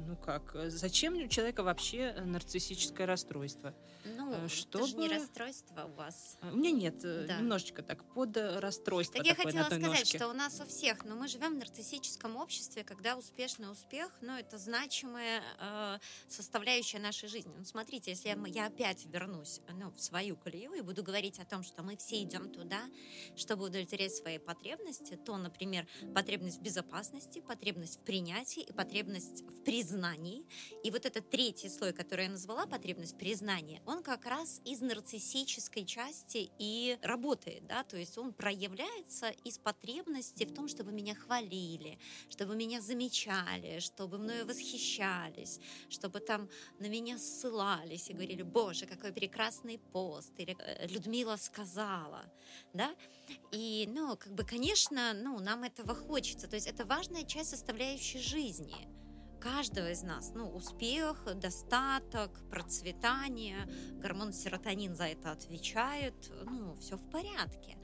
Ну 0.06 0.16
как? 0.16 0.56
Зачем 0.68 1.14
у 1.14 1.28
человека 1.28 1.62
вообще 1.62 2.12
нарциссическое 2.24 3.06
расстройство? 3.06 3.74
Ну, 4.04 4.48
Чтобы... 4.48 4.84
это 4.84 4.86
же 4.86 4.96
не 4.96 5.08
расстройство 5.08 5.84
у 5.84 5.94
вас. 5.96 6.38
У 6.42 6.56
меня 6.56 6.70
нет, 6.70 6.98
да. 7.00 7.38
немножечко 7.38 7.82
так, 7.82 8.04
под 8.14 8.36
расстройство. 8.36 9.16
Так 9.16 9.26
я 9.26 9.34
хотела 9.34 9.64
сказать, 9.64 9.82
ножке. 9.82 10.18
что 10.18 10.28
у 10.28 10.32
нас 10.32 10.60
у 10.60 10.66
всех, 10.66 11.04
но 11.04 11.16
мы 11.16 11.26
живем 11.26 11.54
в 11.54 11.58
нарциссическом 11.58 12.36
обществе, 12.36 12.84
когда 12.84 13.16
успешный 13.16 13.70
успех, 13.70 14.12
ну, 14.20 14.36
это 14.36 14.58
значимая 14.58 15.42
э, 15.58 15.98
составляющая 16.28 17.00
нашей 17.00 17.28
жизни. 17.28 17.52
Ну, 17.56 17.64
смотрите, 17.64 18.12
если 18.12 18.28
я, 18.28 18.36
я 18.46 18.66
опять 18.66 19.06
вернусь 19.06 19.60
ну, 19.72 19.90
в 19.90 20.00
свою 20.00 20.36
колею 20.36 20.72
и 20.74 20.82
буду 20.82 21.02
говорить 21.02 21.40
о 21.40 21.44
том, 21.44 21.64
что 21.64 21.82
мы 21.82 21.96
все 21.96 22.22
идем 22.22 22.50
туда, 22.50 22.82
чтобы 23.34 23.64
удовлетворять 23.64 24.14
свои 24.14 24.38
потребности, 24.38 25.16
то, 25.16 25.36
например, 25.36 25.86
потребность 26.14 26.58
в 26.58 26.62
безопасности, 26.62 27.40
потребность 27.40 27.98
в 27.98 28.04
принятии 28.04 28.62
и 28.62 28.72
потребность 28.72 29.42
в 29.42 29.64
признании. 29.64 29.95
И 30.82 30.90
вот 30.90 31.06
этот 31.06 31.30
третий 31.30 31.68
слой, 31.68 31.92
который 31.92 32.24
я 32.24 32.30
назвала, 32.30 32.66
потребность 32.66 33.18
признания, 33.18 33.82
он 33.86 34.02
как 34.02 34.26
раз 34.26 34.60
из 34.64 34.80
нарциссической 34.80 35.84
части 35.84 36.50
и 36.58 36.98
работает, 37.02 37.66
да, 37.66 37.82
то 37.84 37.96
есть 37.96 38.18
он 38.18 38.32
проявляется 38.32 39.30
из 39.44 39.58
потребности 39.58 40.44
в 40.44 40.54
том, 40.54 40.68
чтобы 40.68 40.92
меня 40.92 41.14
хвалили, 41.14 41.98
чтобы 42.30 42.56
меня 42.56 42.80
замечали, 42.80 43.80
чтобы 43.80 44.18
мною 44.18 44.46
восхищались, 44.46 45.60
чтобы 45.88 46.20
там 46.20 46.48
на 46.78 46.86
меня 46.86 47.18
ссылались 47.18 48.10
и 48.10 48.12
говорили, 48.12 48.42
боже, 48.42 48.86
какой 48.86 49.12
прекрасный 49.12 49.78
пост, 49.78 50.32
или 50.38 50.56
э, 50.58 50.86
Людмила 50.88 51.36
сказала, 51.36 52.24
да, 52.72 52.94
и, 53.52 53.88
ну, 53.88 54.16
как 54.16 54.32
бы, 54.34 54.44
конечно, 54.44 55.12
ну, 55.14 55.38
нам 55.40 55.64
этого 55.64 55.94
хочется, 55.94 56.48
то 56.48 56.56
есть 56.56 56.66
это 56.66 56.84
важная 56.84 57.24
часть 57.24 57.50
составляющей 57.50 58.18
жизни– 58.18 58.88
каждого 59.36 59.90
из 59.90 60.02
нас. 60.02 60.32
Ну, 60.34 60.48
успех, 60.48 61.24
достаток, 61.36 62.30
процветание, 62.50 63.68
гормон 64.00 64.32
серотонин 64.32 64.94
за 64.94 65.04
это 65.04 65.32
отвечает. 65.32 66.14
Ну, 66.44 66.74
все 66.76 66.96
в 66.96 67.10
порядке. 67.10 67.78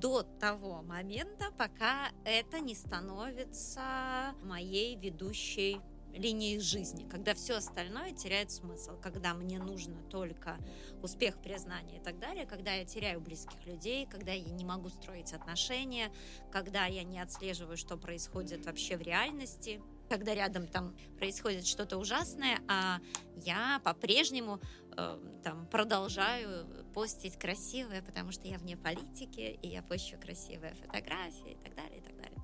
До 0.00 0.22
того 0.22 0.82
момента, 0.82 1.50
пока 1.56 2.10
это 2.24 2.60
не 2.60 2.74
становится 2.74 4.34
моей 4.42 4.96
ведущей 4.96 5.80
линией 6.12 6.58
жизни, 6.58 7.06
когда 7.08 7.34
все 7.34 7.56
остальное 7.56 8.12
теряет 8.12 8.50
смысл, 8.50 8.98
когда 9.00 9.34
мне 9.34 9.58
нужно 9.58 10.02
только 10.10 10.58
успех, 11.02 11.40
признание 11.40 11.98
и 11.98 12.02
так 12.02 12.18
далее, 12.18 12.46
когда 12.46 12.72
я 12.74 12.84
теряю 12.84 13.20
близких 13.20 13.64
людей, 13.66 14.06
когда 14.06 14.32
я 14.32 14.50
не 14.50 14.64
могу 14.64 14.88
строить 14.88 15.32
отношения, 15.32 16.10
когда 16.50 16.86
я 16.86 17.04
не 17.04 17.20
отслеживаю, 17.20 17.76
что 17.76 17.96
происходит 17.96 18.66
вообще 18.66 18.96
в 18.96 19.02
реальности, 19.02 19.80
когда 20.08 20.34
рядом 20.34 20.66
там 20.66 20.96
происходит 21.16 21.66
что-то 21.66 21.98
ужасное, 21.98 22.60
а 22.68 23.00
я 23.36 23.80
по-прежнему 23.84 24.60
э, 24.96 25.18
там 25.44 25.66
продолжаю 25.66 26.66
постить 26.94 27.38
красивое, 27.38 28.02
потому 28.02 28.32
что 28.32 28.48
я 28.48 28.58
вне 28.58 28.76
политики, 28.76 29.58
и 29.62 29.68
я 29.68 29.82
пощу 29.82 30.16
красивые 30.20 30.74
фотографии 30.74 31.52
и 31.52 31.64
так 31.64 31.74
далее, 31.74 31.98
и 31.98 32.02
так 32.02 32.16
далее, 32.16 32.16
так 32.16 32.16
далее. 32.16 32.42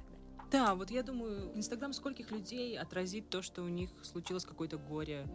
Да, 0.50 0.74
вот 0.74 0.90
я 0.90 1.03
думаю, 1.03 1.57
Инстаграм 1.57 1.92
скольких 1.92 2.31
людей 2.31 2.79
отразит 2.79 3.29
то, 3.29 3.42
что 3.42 3.62
у 3.62 3.68
них 3.68 3.90
случилось 4.05 4.44
какое-то 4.44 4.79
горе, 4.79 5.27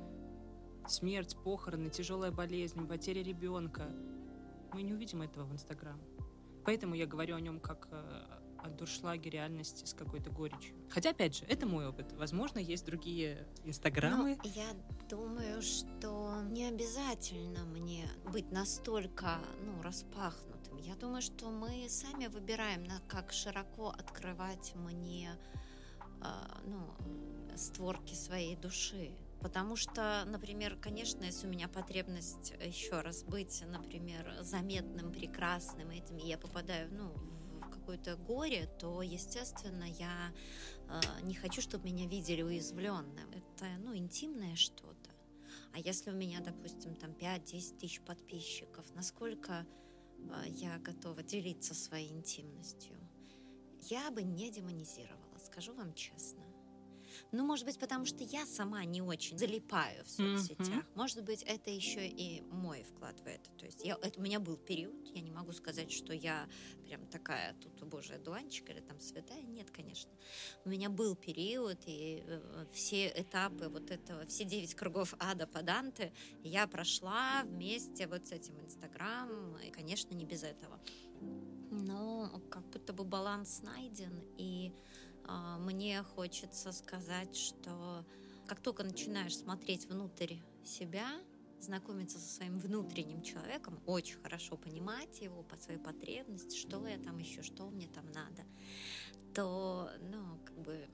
смерть, 0.87 1.35
похороны, 1.43 1.89
тяжелая 1.89 2.31
болезнь, 2.31 2.87
потеря 2.87 3.23
ребенка. 3.23 3.91
Мы 4.73 4.83
не 4.83 4.93
увидим 4.93 5.21
этого 5.21 5.45
в 5.45 5.51
Инстаграм. 5.51 5.99
Поэтому 6.65 6.95
я 6.95 7.05
говорю 7.05 7.35
о 7.35 7.41
нем 7.41 7.59
как 7.59 7.87
э, 7.91 8.39
от 8.63 8.75
дуршлаги 8.75 9.29
реальности 9.29 9.85
с 9.85 9.93
какой-то 9.93 10.29
горечью. 10.29 10.75
Хотя, 10.89 11.11
опять 11.11 11.35
же, 11.37 11.45
это 11.45 11.65
мой 11.65 11.87
опыт. 11.87 12.11
Возможно, 12.13 12.59
есть 12.59 12.85
другие 12.85 13.47
инстаграмы. 13.63 14.37
Но 14.43 14.49
я 14.49 14.67
думаю, 15.09 15.61
что 15.61 16.41
не 16.49 16.65
обязательно 16.65 17.65
мне 17.65 18.07
быть 18.31 18.51
настолько 18.51 19.39
ну, 19.63 19.81
распахнутым. 19.81 20.77
Я 20.77 20.95
думаю, 20.95 21.21
что 21.21 21.49
мы 21.49 21.87
сами 21.89 22.27
выбираем, 22.27 22.85
как 23.07 23.31
широко 23.31 23.89
открывать 23.89 24.73
мне 24.75 25.31
а, 26.21 26.61
ну, 26.65 27.57
створки 27.57 28.13
своей 28.13 28.55
души. 28.55 29.11
Потому 29.41 29.77
что, 29.77 30.23
например, 30.25 30.75
конечно, 30.75 31.23
если 31.23 31.47
у 31.47 31.49
меня 31.49 31.69
потребность 31.69 32.53
еще 32.61 32.99
раз 32.99 33.23
быть, 33.23 33.63
например, 33.65 34.35
заметным, 34.41 35.13
прекрасным, 35.13 35.91
этим 35.91 36.17
я 36.17 36.37
попадаю 36.37 36.89
ну, 36.91 37.13
какое-то 37.89 38.17
горе, 38.17 38.69
то, 38.79 39.01
естественно, 39.01 39.83
я 39.83 40.31
э, 40.89 41.01
не 41.23 41.33
хочу, 41.33 41.59
чтобы 41.59 41.85
меня 41.85 42.07
видели 42.07 42.43
уязвленным. 42.43 43.31
Это, 43.31 43.65
ну, 43.79 43.95
интимное 43.95 44.55
что-то. 44.55 45.09
А 45.73 45.79
если 45.79 46.11
у 46.11 46.13
меня, 46.13 46.39
допустим, 46.39 46.95
там 46.95 47.11
5-10 47.11 47.79
тысяч 47.79 48.01
подписчиков, 48.01 48.85
насколько 48.93 49.65
э, 50.17 50.49
я 50.49 50.77
готова 50.77 51.23
делиться 51.23 51.73
своей 51.73 52.11
интимностью? 52.11 52.95
Я 53.81 54.11
бы 54.11 54.21
не 54.21 54.51
демонизировала, 54.51 55.39
скажу 55.43 55.73
вам 55.73 55.95
честно. 55.95 56.43
Ну, 57.31 57.45
может 57.45 57.65
быть, 57.65 57.77
потому 57.77 58.05
что 58.05 58.23
я 58.23 58.45
сама 58.45 58.83
не 58.85 59.01
очень 59.01 59.37
залипаю 59.37 60.03
в 60.03 60.09
соцсетях. 60.09 60.67
Mm-hmm. 60.67 60.95
Может 60.95 61.23
быть, 61.23 61.43
это 61.43 61.69
еще 61.69 62.07
и 62.07 62.41
мой 62.51 62.83
вклад 62.83 63.19
в 63.19 63.27
это. 63.27 63.51
То 63.51 63.65
есть 63.65 63.85
я, 63.85 63.97
это, 64.01 64.19
у 64.19 64.23
меня 64.23 64.39
был 64.39 64.57
период, 64.57 65.07
я 65.13 65.21
не 65.21 65.29
могу 65.29 65.51
сказать, 65.51 65.91
что 65.91 66.13
я 66.13 66.47
прям 66.85 67.05
такая 67.07 67.53
тут 67.55 67.83
божья 67.87 68.17
дуанчик 68.17 68.69
или 68.71 68.79
там 68.79 68.99
святая. 68.99 69.43
Нет, 69.43 69.69
конечно. 69.69 70.11
У 70.65 70.69
меня 70.69 70.89
был 70.89 71.15
период, 71.15 71.77
и 71.85 72.23
э, 72.25 72.65
все 72.73 73.07
этапы 73.15 73.69
вот 73.69 73.91
этого, 73.91 74.25
все 74.25 74.43
девять 74.43 74.73
кругов 74.73 75.13
ада 75.19 75.45
по 75.45 75.61
Данте 75.61 76.11
я 76.43 76.67
прошла 76.67 77.43
вместе 77.43 78.07
вот 78.07 78.27
с 78.27 78.31
этим 78.31 78.59
Инстаграм, 78.59 79.55
и, 79.57 79.69
конечно, 79.69 80.15
не 80.15 80.25
без 80.25 80.43
этого. 80.43 80.79
Но 81.71 82.41
как 82.49 82.65
будто 82.69 82.93
бы 82.93 83.03
баланс 83.03 83.61
найден, 83.61 84.23
и 84.37 84.73
мне 85.59 86.03
хочется 86.03 86.71
сказать, 86.71 87.35
что 87.35 88.05
как 88.47 88.61
только 88.61 88.83
начинаешь 88.83 89.37
смотреть 89.37 89.85
внутрь 89.87 90.35
себя, 90.65 91.07
знакомиться 91.61 92.19
со 92.19 92.35
своим 92.35 92.57
внутренним 92.57 93.21
человеком, 93.21 93.79
очень 93.85 94.17
хорошо 94.21 94.57
понимать 94.57 95.21
его 95.21 95.43
по 95.43 95.57
своей 95.57 95.79
потребности, 95.79 96.57
что 96.57 96.85
я 96.87 96.97
там 96.97 97.17
еще, 97.17 97.43
что 97.43 97.69
мне 97.69 97.87
там 97.87 98.05
надо, 98.11 98.43
то, 99.33 99.91
ну, 100.09 100.39
как 100.45 100.57
бы 100.59 100.87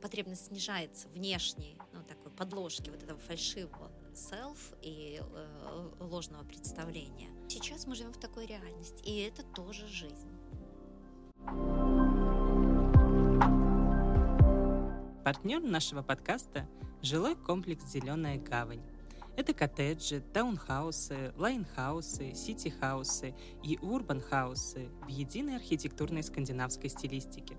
потребность 0.00 0.46
снижается 0.46 1.08
внешней, 1.08 1.78
ну, 1.92 2.02
такой 2.04 2.30
подложки 2.30 2.90
вот 2.90 3.02
этого 3.02 3.18
фальшивого 3.18 3.90
self 4.12 4.78
и 4.82 5.20
э, 5.20 5.90
ложного 6.00 6.44
представления. 6.44 7.30
Сейчас 7.48 7.86
мы 7.86 7.94
живем 7.94 8.12
в 8.12 8.20
такой 8.20 8.46
реальности, 8.46 9.02
и 9.04 9.18
это 9.20 9.42
тоже 9.42 9.86
жизнь. 9.88 10.30
Партнер 15.26 15.60
нашего 15.60 16.02
подкаста– 16.02 16.68
жилой 17.02 17.34
комплекс 17.34 17.84
«Зеленая 17.84 18.38
гавань». 18.38 18.84
Это 19.36 19.52
коттеджи, 19.54 20.22
таунхаусы, 20.32 21.34
лайнхаусы, 21.36 22.32
сити-хаусы 22.32 23.34
и 23.64 23.76
урбан-хаусы 23.82 24.88
в 25.04 25.08
единой 25.08 25.56
архитектурной 25.56 26.22
скандинавской 26.22 26.88
стилистике. 26.90 27.56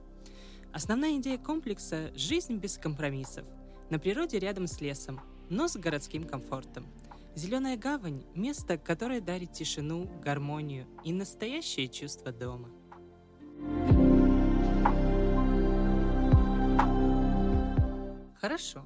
Основная 0.71 1.17
идея 1.17 1.38
комплекса– 1.38 2.13
жизнь 2.15 2.56
без 2.56 2.77
компромиссов, 2.77 3.45
на 3.89 3.99
природе 3.99 4.39
рядом 4.39 4.67
с 4.67 4.80
лесом, 4.80 5.19
но 5.49 5.67
с 5.67 5.75
городским 5.75 6.23
комфортом. 6.23 6.86
Зеленая 7.36 7.75
гавань– 7.75 8.23
место, 8.34 8.77
которое 8.77 9.19
дарит 9.19 9.51
тишину, 9.51 10.10
гармонию 10.23 10.88
и 11.03 11.12
настоящее 11.12 11.89
чувство 11.89 12.32
дома. 12.32 12.69
Хорошо. 18.39 18.86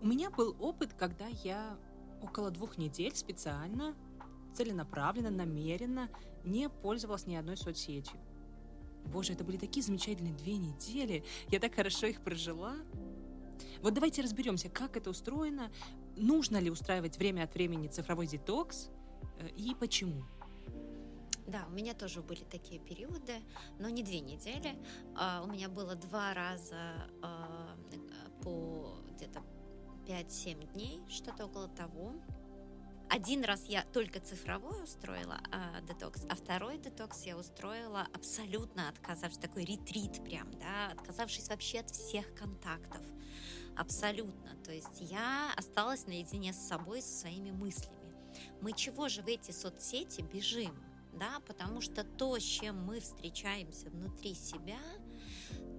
У 0.00 0.06
меня 0.06 0.30
был 0.30 0.56
опыт, 0.58 0.94
когда 0.94 1.26
я 1.26 1.76
около 2.22 2.50
двух 2.50 2.78
недель 2.78 3.14
специально, 3.14 3.94
целенаправленно, 4.54 5.30
намеренно 5.30 6.08
не 6.44 6.68
пользовалась 6.68 7.26
ни 7.26 7.34
одной 7.34 7.56
соцсетью. 7.56 8.18
Боже, 9.06 9.34
это 9.34 9.44
были 9.44 9.56
такие 9.56 9.84
замечательные 9.84 10.34
две 10.34 10.56
недели. 10.56 11.24
Я 11.48 11.60
так 11.60 11.74
хорошо 11.74 12.06
их 12.06 12.22
прожила. 12.22 12.76
Вот 13.80 13.94
давайте 13.94 14.22
разберемся, 14.22 14.68
как 14.68 14.96
это 14.96 15.10
устроено, 15.10 15.70
нужно 16.16 16.58
ли 16.58 16.70
устраивать 16.70 17.18
время 17.18 17.44
от 17.44 17.54
времени 17.54 17.88
цифровой 17.88 18.26
детокс 18.26 18.90
э, 19.38 19.48
и 19.56 19.74
почему. 19.74 20.24
Да, 21.46 21.64
у 21.68 21.72
меня 21.72 21.92
тоже 21.94 22.22
были 22.22 22.44
такие 22.44 22.80
периоды, 22.80 23.34
но 23.78 23.88
не 23.88 24.02
две 24.02 24.20
недели. 24.20 24.76
А, 25.16 25.42
у 25.44 25.50
меня 25.50 25.68
было 25.68 25.94
два 25.94 26.32
раза 26.34 27.08
а, 27.20 27.76
по 28.42 28.98
где-то 29.10 29.42
5-7 30.06 30.72
дней, 30.72 31.00
что-то 31.08 31.46
около 31.46 31.68
того. 31.68 32.12
один 33.08 33.44
раз 33.44 33.64
я 33.66 33.84
только 33.92 34.20
цифровой 34.20 34.82
устроила 34.82 35.40
а, 35.50 35.80
детокс, 35.82 36.24
а 36.28 36.34
второй 36.34 36.78
детокс 36.78 37.24
я 37.24 37.36
устроила 37.36 38.08
абсолютно 38.14 38.88
отказавшись, 38.88 39.38
такой 39.38 39.64
ретрит 39.64 40.24
прям, 40.24 40.50
да, 40.52 40.92
отказавшись 40.92 41.48
вообще 41.48 41.80
от 41.80 41.90
всех 41.90 42.34
контактов. 42.34 43.02
Абсолютно. 43.76 44.54
То 44.64 44.72
есть 44.72 45.00
я 45.00 45.52
осталась 45.56 46.06
наедине 46.06 46.52
с 46.52 46.68
собой, 46.68 47.02
со 47.02 47.20
своими 47.20 47.50
мыслями. 47.50 48.14
Мы 48.60 48.72
чего 48.72 49.08
же 49.08 49.22
в 49.22 49.26
эти 49.26 49.50
соцсети 49.50 50.22
бежим? 50.22 50.74
Да, 51.12 51.40
потому 51.46 51.80
что 51.80 52.04
то, 52.04 52.38
с 52.38 52.42
чем 52.42 52.82
мы 52.84 53.00
встречаемся 53.00 53.90
внутри 53.90 54.34
себя, 54.34 54.80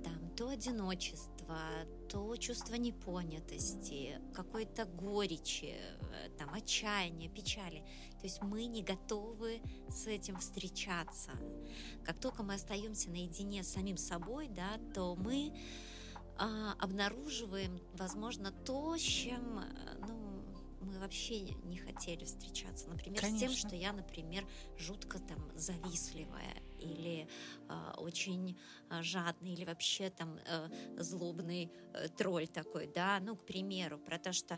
там 0.04 0.30
то 0.36 0.50
одиночество, 0.50 1.33
то 2.10 2.36
чувство 2.38 2.76
непонятости, 2.76 4.20
какой-то 4.34 4.86
горечи, 4.86 5.76
э, 5.76 6.30
там, 6.38 6.54
отчаяния, 6.54 7.30
печали. 7.30 7.84
То 8.20 8.24
есть 8.24 8.42
мы 8.42 8.66
не 8.66 8.84
готовы 8.84 9.62
с 9.90 10.08
этим 10.08 10.38
встречаться. 10.38 11.32
Как 12.06 12.20
только 12.20 12.44
мы 12.44 12.54
остаемся 12.56 13.10
наедине 13.10 13.64
с 13.64 13.70
самим 13.70 13.98
собой, 13.98 14.48
да, 14.48 14.80
то 14.94 15.16
мы 15.16 15.54
а, 16.38 16.74
обнаруживаем, 16.80 17.80
возможно, 17.94 18.52
то, 18.52 18.98
с 18.98 19.02
чем 19.02 19.60
э, 19.60 20.06
ну, 20.08 20.46
мы 20.82 21.00
вообще 21.00 21.42
не 21.64 21.78
хотели 21.78 22.26
встречаться. 22.26 22.90
Например, 22.90 23.22
Конечно. 23.22 23.38
с 23.38 23.42
тем, 23.42 23.68
что 23.70 23.76
я, 23.76 23.94
например, 23.94 24.46
жутко 24.78 25.20
там 25.20 25.40
завистливая 25.56 26.62
или 26.84 27.28
э, 27.70 27.92
очень 27.98 28.58
э, 28.90 29.02
жадный 29.02 29.54
или 29.54 29.66
вообще 29.66 30.10
там 30.10 30.38
э, 30.46 30.70
злобный 30.98 31.72
э, 31.94 32.08
тролль 32.10 32.48
такой, 32.48 32.88
да, 32.88 33.20
ну, 33.22 33.36
к 33.36 33.46
примеру, 33.46 33.98
про 33.98 34.20
то, 34.20 34.34
что 34.34 34.56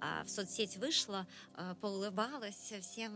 э, 0.00 0.24
в 0.24 0.28
соцсеть 0.28 0.76
вышла, 0.76 1.26
э, 1.54 1.74
поулыбалась 1.80 2.72
всем, 2.80 3.12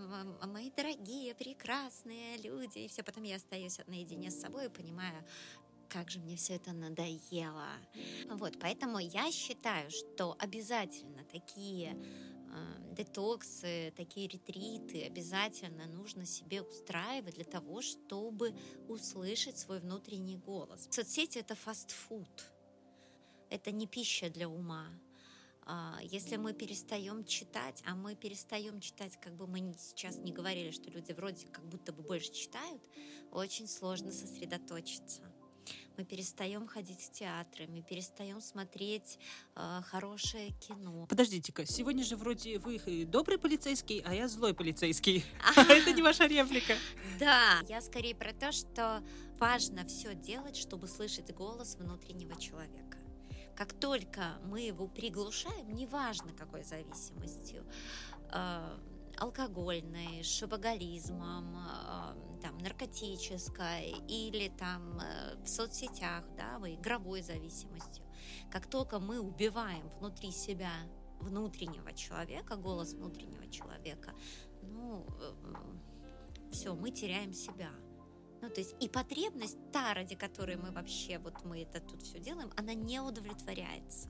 мои 0.47 0.71
дорогие, 0.71 1.35
прекрасные 1.35 2.39
люди, 2.39 2.79
и 2.79 2.89
все, 2.89 3.03
потом 3.03 3.25
я 3.25 3.37
остаюсь 3.37 3.79
наедине 3.87 4.31
с 4.31 4.41
собой 4.41 4.67
и 4.67 4.69
понимаю, 4.69 5.25
как 5.93 6.11
же 6.11 6.21
мне 6.21 6.37
все 6.37 6.55
это 6.55 6.73
надоело. 6.73 7.69
Вот, 8.31 8.59
поэтому 8.59 8.99
я 8.99 9.31
считаю, 9.31 9.91
что 9.91 10.35
обязательно 10.39 11.23
такие 11.25 11.95
детоксы, 12.93 13.93
такие 13.97 14.29
ретриты 14.29 15.05
обязательно 15.05 15.87
нужно 15.87 16.27
себе 16.27 16.63
устраивать 16.63 17.35
для 17.35 17.45
того, 17.45 17.81
чтобы 17.81 18.55
услышать 18.89 19.59
свой 19.59 19.81
внутренний 19.81 20.37
голос. 20.37 20.89
Соцсети 20.91 21.39
это 21.39 21.55
фастфуд, 21.55 22.29
это 23.51 23.71
не 23.71 23.87
пища 23.87 24.31
для 24.31 24.49
ума. 24.49 24.89
А, 25.65 25.99
если 26.03 26.37
мы 26.37 26.53
перестаем 26.53 27.25
читать, 27.25 27.83
а 27.87 27.95
мы 27.95 28.15
перестаем 28.15 28.81
читать, 28.81 29.19
как 29.21 29.35
бы 29.37 29.47
мы 29.47 29.75
сейчас 29.79 30.17
не 30.19 30.33
говорили, 30.33 30.71
что 30.71 30.91
люди 30.91 31.13
вроде 31.13 31.47
как 31.47 31.65
будто 31.69 31.93
бы 31.93 32.03
больше 32.03 32.33
читают, 32.33 32.83
очень 33.31 33.69
сложно 33.69 34.13
сосредоточиться 34.13 35.32
мы 35.97 36.05
перестаем 36.05 36.67
ходить 36.67 37.01
в 37.01 37.11
театры, 37.13 37.67
мы 37.69 37.83
перестаем 37.83 38.41
смотреть 38.41 39.19
э, 39.55 39.81
хорошее 39.85 40.53
кино. 40.53 41.07
Подождите-ка, 41.07 41.67
сегодня 41.67 42.05
же 42.05 42.17
вроде 42.17 42.59
вы 42.59 43.05
добрый 43.07 43.39
полицейский, 43.39 44.01
а 44.05 44.15
я 44.15 44.29
злой 44.29 44.55
полицейский. 44.55 45.25
Это 45.57 45.93
не 45.93 46.03
ваша 46.03 46.27
реплика. 46.27 46.75
Да, 47.19 47.61
я 47.69 47.81
скорее 47.81 48.15
про 48.15 48.33
то, 48.33 48.53
что 48.53 49.03
важно 49.39 49.87
все 49.87 50.15
делать, 50.15 50.57
чтобы 50.57 50.89
слышать 50.89 51.33
голос 51.35 51.77
внутреннего 51.77 52.41
человека. 52.41 52.99
Как 53.57 53.73
только 53.75 54.39
мы 54.45 54.61
его 54.63 54.87
приглушаем, 54.89 55.75
неважно 55.75 56.33
какой 56.33 56.65
зависимостью, 56.65 57.65
э, 58.31 58.79
алкогольной, 59.23 60.23
шопоголизмом, 60.25 61.57
э, 61.57 62.41
там, 62.43 62.59
наркотической 62.59 63.95
или 64.09 64.49
там 64.49 64.99
э, 65.01 65.37
в 65.41 65.49
соцсетях, 65.49 66.25
да, 66.37 66.59
игровой 66.67 67.23
зависимостью. 67.23 68.05
Как 68.51 68.67
только 68.67 68.99
мы 68.99 69.21
убиваем 69.21 69.89
внутри 70.01 70.33
себя 70.33 70.73
внутреннего 71.21 71.93
человека, 71.93 72.57
голос 72.57 72.95
внутреннего 72.95 73.47
человека, 73.49 74.13
ну, 74.63 75.07
э, 75.21 75.33
все, 76.51 76.75
мы 76.75 76.91
теряем 76.91 77.33
себя. 77.33 77.71
Ну, 78.41 78.51
то 78.51 78.61
есть 78.61 78.75
и 78.81 78.89
потребность, 78.89 79.57
та, 79.73 79.95
ради 79.95 80.17
которой 80.17 80.57
мы 80.57 80.73
вообще, 80.73 81.19
вот 81.19 81.45
мы 81.45 81.63
это 81.63 81.81
тут 81.81 82.03
все 82.03 82.19
делаем, 82.19 82.51
она 82.57 82.75
не 82.75 82.99
удовлетворяется. 82.99 84.09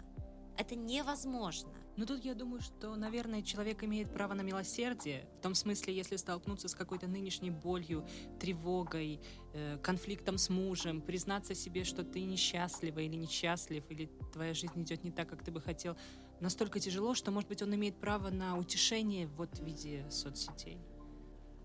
Это 0.56 0.76
невозможно. 0.76 1.72
Ну 1.96 2.06
тут 2.06 2.24
я 2.24 2.34
думаю, 2.34 2.60
что, 2.60 2.96
наверное, 2.96 3.42
человек 3.42 3.84
имеет 3.84 4.12
право 4.12 4.32
на 4.34 4.40
милосердие, 4.40 5.26
в 5.38 5.42
том 5.42 5.54
смысле, 5.54 5.94
если 5.94 6.16
столкнуться 6.16 6.68
с 6.68 6.74
какой-то 6.74 7.06
нынешней 7.06 7.50
болью, 7.50 8.06
тревогой, 8.40 9.20
э, 9.52 9.78
конфликтом 9.82 10.38
с 10.38 10.48
мужем, 10.48 11.02
признаться 11.02 11.54
себе, 11.54 11.84
что 11.84 12.02
ты 12.02 12.22
несчастлива 12.22 13.00
или 13.00 13.16
несчастлив, 13.16 13.84
или 13.90 14.10
твоя 14.32 14.54
жизнь 14.54 14.82
идет 14.82 15.04
не 15.04 15.10
так, 15.10 15.28
как 15.28 15.44
ты 15.44 15.50
бы 15.50 15.60
хотел, 15.60 15.96
настолько 16.40 16.80
тяжело, 16.80 17.14
что, 17.14 17.30
может 17.30 17.48
быть, 17.48 17.62
он 17.62 17.74
имеет 17.74 17.98
право 18.00 18.30
на 18.30 18.56
утешение 18.58 19.26
вот 19.26 19.58
в 19.58 19.64
виде 19.64 20.06
соцсетей. 20.10 20.78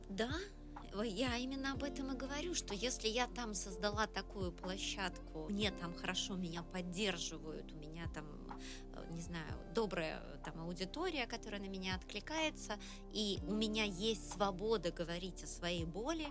Да, 0.09 0.29
я 1.03 1.37
именно 1.37 1.73
об 1.73 1.83
этом 1.83 2.11
и 2.11 2.17
говорю, 2.17 2.53
что 2.53 2.73
если 2.73 3.07
я 3.07 3.27
там 3.27 3.53
создала 3.53 4.07
такую 4.07 4.51
площадку, 4.51 5.47
мне 5.49 5.71
там 5.71 5.93
хорошо 5.93 6.35
меня 6.35 6.63
поддерживают, 6.63 7.71
у 7.71 7.75
меня 7.75 8.07
там 8.13 8.25
не 9.09 9.21
знаю, 9.21 9.53
добрая 9.73 10.21
там 10.43 10.59
аудитория, 10.61 11.27
которая 11.27 11.61
на 11.61 11.67
меня 11.67 11.95
откликается, 11.95 12.77
и 13.11 13.39
у 13.47 13.53
меня 13.53 13.83
есть 13.83 14.33
свобода 14.33 14.91
говорить 14.91 15.43
о 15.43 15.47
своей 15.47 15.85
боли, 15.85 16.27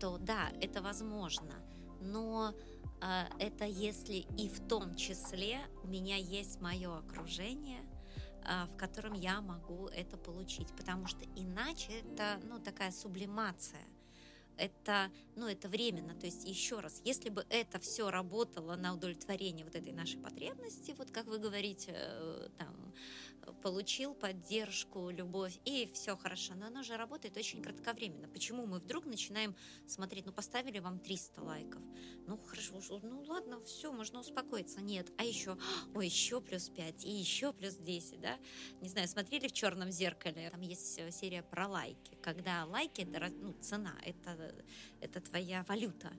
то 0.00 0.18
да, 0.18 0.50
это 0.60 0.82
возможно. 0.82 1.54
Но 2.00 2.54
э, 3.00 3.24
это 3.38 3.64
если 3.64 4.26
и 4.38 4.48
в 4.48 4.66
том 4.68 4.94
числе 4.96 5.58
у 5.82 5.88
меня 5.88 6.16
есть 6.16 6.60
мое 6.60 6.98
окружение, 6.98 7.82
э, 8.44 8.66
в 8.66 8.76
котором 8.76 9.14
я 9.14 9.40
могу 9.40 9.88
это 9.88 10.16
получить, 10.16 10.68
потому 10.76 11.06
что 11.06 11.24
иначе 11.36 11.92
это 12.00 12.40
ну 12.44 12.58
такая 12.58 12.92
сублимация 12.92 13.84
это, 14.56 15.10
ну, 15.34 15.46
это 15.46 15.68
временно. 15.68 16.14
То 16.14 16.26
есть, 16.26 16.44
еще 16.44 16.80
раз, 16.80 17.00
если 17.04 17.28
бы 17.28 17.46
это 17.50 17.78
все 17.78 18.10
работало 18.10 18.76
на 18.76 18.94
удовлетворение 18.94 19.64
вот 19.64 19.74
этой 19.74 19.92
нашей 19.92 20.18
потребности, 20.18 20.94
вот 20.96 21.10
как 21.10 21.26
вы 21.26 21.38
говорите, 21.38 21.92
э, 21.94 22.48
там, 22.58 22.94
получил 23.62 24.14
поддержку, 24.14 25.10
любовь, 25.10 25.58
и 25.64 25.90
все 25.94 26.16
хорошо. 26.16 26.54
Но 26.54 26.66
оно 26.66 26.82
же 26.82 26.96
работает 26.96 27.36
очень 27.36 27.62
кратковременно. 27.62 28.28
Почему 28.28 28.66
мы 28.66 28.78
вдруг 28.78 29.06
начинаем 29.06 29.54
смотреть, 29.86 30.26
ну, 30.26 30.32
поставили 30.32 30.78
вам 30.78 30.98
300 30.98 31.42
лайков, 31.42 31.82
ну, 32.26 32.38
хорошо, 32.38 32.80
ну, 33.02 33.22
ладно, 33.22 33.60
все, 33.64 33.92
можно 33.92 34.20
успокоиться. 34.20 34.80
Нет, 34.80 35.10
а 35.16 35.24
еще, 35.24 35.56
ой, 35.94 36.06
еще 36.06 36.40
плюс 36.40 36.68
5, 36.68 37.04
и 37.04 37.10
еще 37.10 37.52
плюс 37.52 37.74
10, 37.74 38.20
да? 38.20 38.38
Не 38.80 38.88
знаю, 38.88 39.08
смотрели 39.08 39.48
в 39.48 39.52
черном 39.52 39.90
зеркале, 39.90 40.50
там 40.50 40.60
есть 40.60 40.98
э, 40.98 41.10
серия 41.10 41.42
про 41.42 41.68
лайки, 41.68 42.16
когда 42.22 42.64
лайки, 42.66 43.02
это, 43.02 43.32
ну, 43.40 43.52
цена, 43.60 43.94
это, 44.04 44.45
это 45.00 45.20
твоя 45.20 45.64
валюта. 45.68 46.12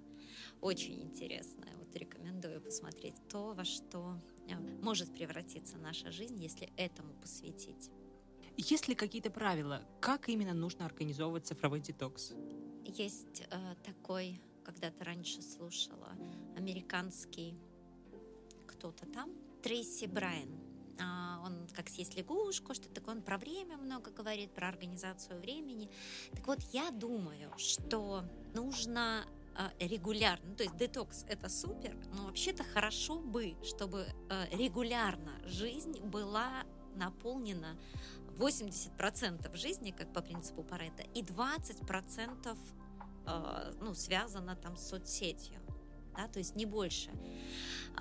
Очень 0.62 1.02
интересная, 1.02 1.76
вот 1.78 1.96
рекомендую 1.96 2.62
посмотреть 2.62 3.16
то, 3.30 3.54
во 3.54 3.64
что 3.64 4.20
Э, 4.50 4.56
может 4.82 5.14
превратиться 5.14 5.78
наша 5.78 6.12
жизнь, 6.12 6.42
если 6.42 6.72
этому 6.78 7.14
посвятить. 7.22 7.92
Есть 8.58 8.88
ли 8.88 8.96
какие-то 8.96 9.30
правила, 9.30 9.84
как 10.00 10.30
именно 10.30 10.54
нужно 10.54 10.86
организовывать 10.86 11.46
цифровой 11.46 11.80
детокс? 11.80 12.34
Есть 12.86 13.44
э, 13.50 13.76
такой, 13.84 14.42
когда-то 14.64 15.04
раньше 15.04 15.42
слушала, 15.42 16.16
американский 16.56 17.56
кто-то 18.66 19.06
там, 19.08 19.32
Трейси 19.62 20.06
Брайан. 20.06 20.67
А, 21.00 21.42
он 21.46 21.68
как 21.74 21.90
съесть 21.90 22.16
лягушку, 22.16 22.74
что 22.74 22.90
такое, 22.90 23.16
он 23.16 23.22
про 23.22 23.38
время 23.38 23.78
много 23.78 24.12
говорит, 24.12 24.52
про 24.54 24.68
организацию 24.68 25.40
времени. 25.40 25.90
Так 26.34 26.48
вот, 26.48 26.60
я 26.74 26.92
думаю, 26.92 27.52
что 27.58 28.24
нужно 28.54 29.26
а, 29.56 29.72
регулярно. 29.80 30.56
То 30.56 30.64
есть 30.64 30.78
детокс 30.78 31.26
это 31.28 31.50
супер, 31.50 31.96
но 32.14 32.26
вообще-то 32.26 32.64
хорошо 32.64 33.20
бы, 33.20 33.56
чтобы 33.64 34.08
а, 34.30 34.46
регулярно 34.52 35.32
жизнь 35.46 36.00
была 36.00 36.64
наполнена 36.96 37.78
80% 38.38 39.56
жизни, 39.56 39.92
как 39.92 40.12
по 40.14 40.22
принципу 40.22 40.64
Паретта, 40.64 41.04
и 41.14 41.22
20% 41.22 42.58
а, 43.26 43.72
ну, 43.82 43.94
связано 43.94 44.56
там 44.56 44.78
с 44.78 44.90
соцсетью. 44.90 45.60
Да, 46.16 46.28
то 46.28 46.40
есть 46.40 46.56
не 46.56 46.66
больше. 46.66 47.12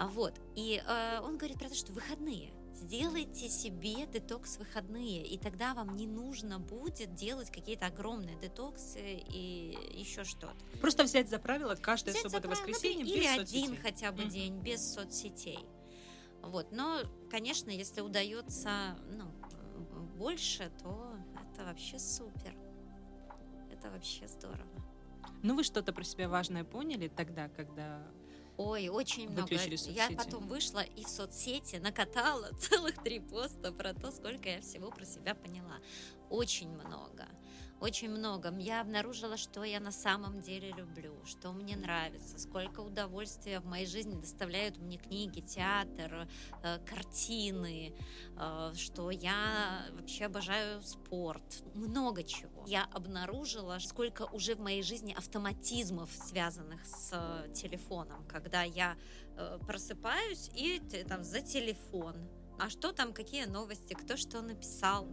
Вот. 0.09 0.41
И 0.55 0.83
он 1.23 1.37
говорит 1.37 1.59
про 1.59 1.69
то, 1.69 1.75
что 1.75 1.93
выходные– 1.93 2.51
Сделайте 2.77 3.49
себе 3.49 4.07
детокс 4.07 4.59
выходные, 4.59 5.27
и 5.27 5.39
тогда 5.39 5.73
вам 5.73 5.97
не 5.97 6.07
нужно 6.07 6.61
будет 6.61 7.15
делать 7.15 7.51
какие-то 7.51 7.87
огромные 7.87 8.37
детоксы 8.37 9.01
и 9.01 9.77
еще 9.93 10.25
что-то. 10.25 10.57
Просто 10.81 11.05
взять 11.05 11.31
за 11.31 11.39
правило 11.39 11.75
каждое 11.75 12.15
суббота-воскресенье 12.15 13.05
без 13.05 13.13
Или 13.13 13.37
соцсетей. 13.37 13.65
один 13.65 13.83
хотя 13.83 14.13
бы 14.13 14.23
mm-hmm. 14.23 14.31
день 14.31 14.61
без 14.61 14.93
соцсетей. 14.93 15.67
Вот. 16.43 16.71
Но, 16.71 17.01
конечно, 17.31 17.71
если 17.71 18.03
удается 18.03 18.99
ну, 19.11 19.25
больше, 20.19 20.71
то 20.83 21.15
это 21.51 21.65
вообще 21.65 21.99
супер. 21.99 22.55
Это 23.73 23.91
вообще 23.91 24.29
здорово. 24.29 24.69
Ну, 25.43 25.57
вы 25.57 25.65
что-то 25.65 25.93
про 25.93 26.05
себя 26.05 26.29
важное 26.29 26.63
поняли 26.63 27.09
тогда, 27.09 27.49
когда 27.49 28.07
Ой, 28.57 28.89
очень 28.89 29.29
много. 29.29 29.55
Я 29.89 30.11
потом 30.17 30.49
вышла 30.49 30.81
и 30.81 31.05
в 31.05 31.09
соцсети 31.09 31.77
накатала 31.77 32.51
целых 32.59 33.03
три 33.03 33.21
поста 33.21 33.73
про 33.73 33.93
то, 33.93 34.11
сколько 34.11 34.49
я 34.49 34.61
всего 34.61 34.91
про 34.91 35.05
себя 35.05 35.35
поняла. 35.35 35.79
Очень 36.31 36.71
много 36.71 37.27
очень 37.81 38.11
много. 38.11 38.53
Я 38.59 38.81
обнаружила, 38.81 39.37
что 39.37 39.63
я 39.63 39.81
на 39.81 39.93
самом 39.93 40.41
деле 40.41 40.73
люблю, 40.73 41.15
что 41.25 41.53
мне 41.53 41.77
нравится, 41.77 42.39
сколько 42.39 42.81
удовольствия 42.81 43.61
в 43.61 43.67
моей 43.67 43.87
жизни 43.87 44.19
доставляют 44.19 44.79
мне 44.79 44.97
книги, 44.97 45.41
театр, 45.41 46.27
э, 46.63 46.79
картины, 46.87 47.95
э, 48.37 48.73
что 48.77 49.11
я 49.11 49.87
вообще 49.93 50.27
обожаю 50.27 50.83
спорт, 50.83 51.63
много 51.75 52.23
чего. 52.23 52.65
Я 52.67 52.85
обнаружила, 52.93 53.79
сколько 53.81 54.23
уже 54.33 54.55
в 54.55 54.61
моей 54.61 54.83
жизни 54.83 55.13
автоматизмов, 55.13 56.11
связанных 56.13 56.85
с 56.87 57.11
э, 57.13 57.53
телефоном, 57.53 58.25
когда 58.27 58.63
я 58.63 58.97
просыпаюсь 59.67 60.51
и 60.55 60.81
там 61.07 61.23
за 61.23 61.43
телефон, 61.43 62.17
а 62.59 62.71
что 62.71 62.93
там, 62.93 63.13
какие 63.13 63.45
новости, 63.45 63.93
кто 63.93 64.17
что 64.17 64.41
написал 64.41 65.07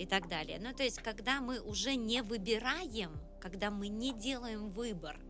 и 0.00 0.06
так 0.06 0.28
далее. 0.28 0.58
Ну, 0.58 0.72
то 0.74 0.82
есть, 0.82 1.02
когда 1.02 1.42
мы 1.42 1.60
уже 1.60 1.94
не 1.94 2.22
выбираем, 2.22 3.12
когда 3.38 3.70
мы 3.70 3.88
не 3.88 4.14
делаем 4.14 4.70
выбор, 4.70 5.20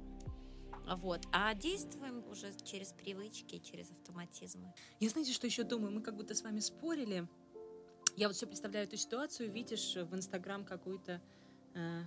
вот, 0.86 1.26
а 1.32 1.52
действуем 1.54 2.24
уже 2.30 2.52
через 2.64 2.92
привычки, 2.92 3.58
через 3.58 3.90
автоматизмы. 3.90 4.72
Я 5.00 5.08
знаете, 5.08 5.32
что 5.32 5.48
еще 5.48 5.64
думаю? 5.64 5.92
Мы 5.92 6.02
как 6.02 6.16
будто 6.16 6.34
с 6.36 6.42
вами 6.42 6.60
спорили. 6.60 7.26
Я 8.16 8.28
вот 8.28 8.36
все 8.36 8.46
представляю 8.46 8.86
эту 8.86 8.96
ситуацию, 8.96 9.50
видишь 9.50 9.96
в 9.96 10.14
Инстаграм 10.14 10.64
какую-то 10.64 11.20
э, 11.74 12.02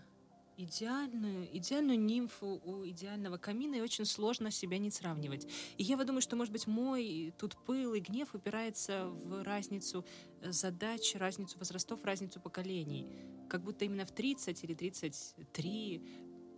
идеальную, 0.58 1.48
идеальную 1.58 2.00
нимфу 2.00 2.62
у 2.64 2.86
идеального 2.88 3.38
камина, 3.38 3.76
и 3.76 3.82
очень 3.82 4.06
сложно 4.06 4.52
себя 4.52 4.78
не 4.78 4.92
сравнивать. 4.92 5.48
И 5.78 5.84
я 5.84 5.98
вот 5.98 6.08
думаю, 6.08 6.22
что, 6.22 6.36
может 6.36 6.52
быть, 6.52 6.68
мой 6.68 7.34
тут 7.38 7.56
пыл 7.66 7.94
и 7.94 8.00
гнев 8.00 8.34
упирается 8.34 9.08
в 9.08 9.44
разницу 9.44 10.06
э, 10.42 10.52
задач, 10.52 11.16
разницу 11.16 11.58
возрастов, 11.58 12.04
разницу 12.04 12.40
поколений. 12.40 13.08
Как 13.50 13.64
будто 13.64 13.86
именно 13.86 14.06
в 14.06 14.12
30 14.12 14.64
или 14.64 14.74
33 14.74 16.02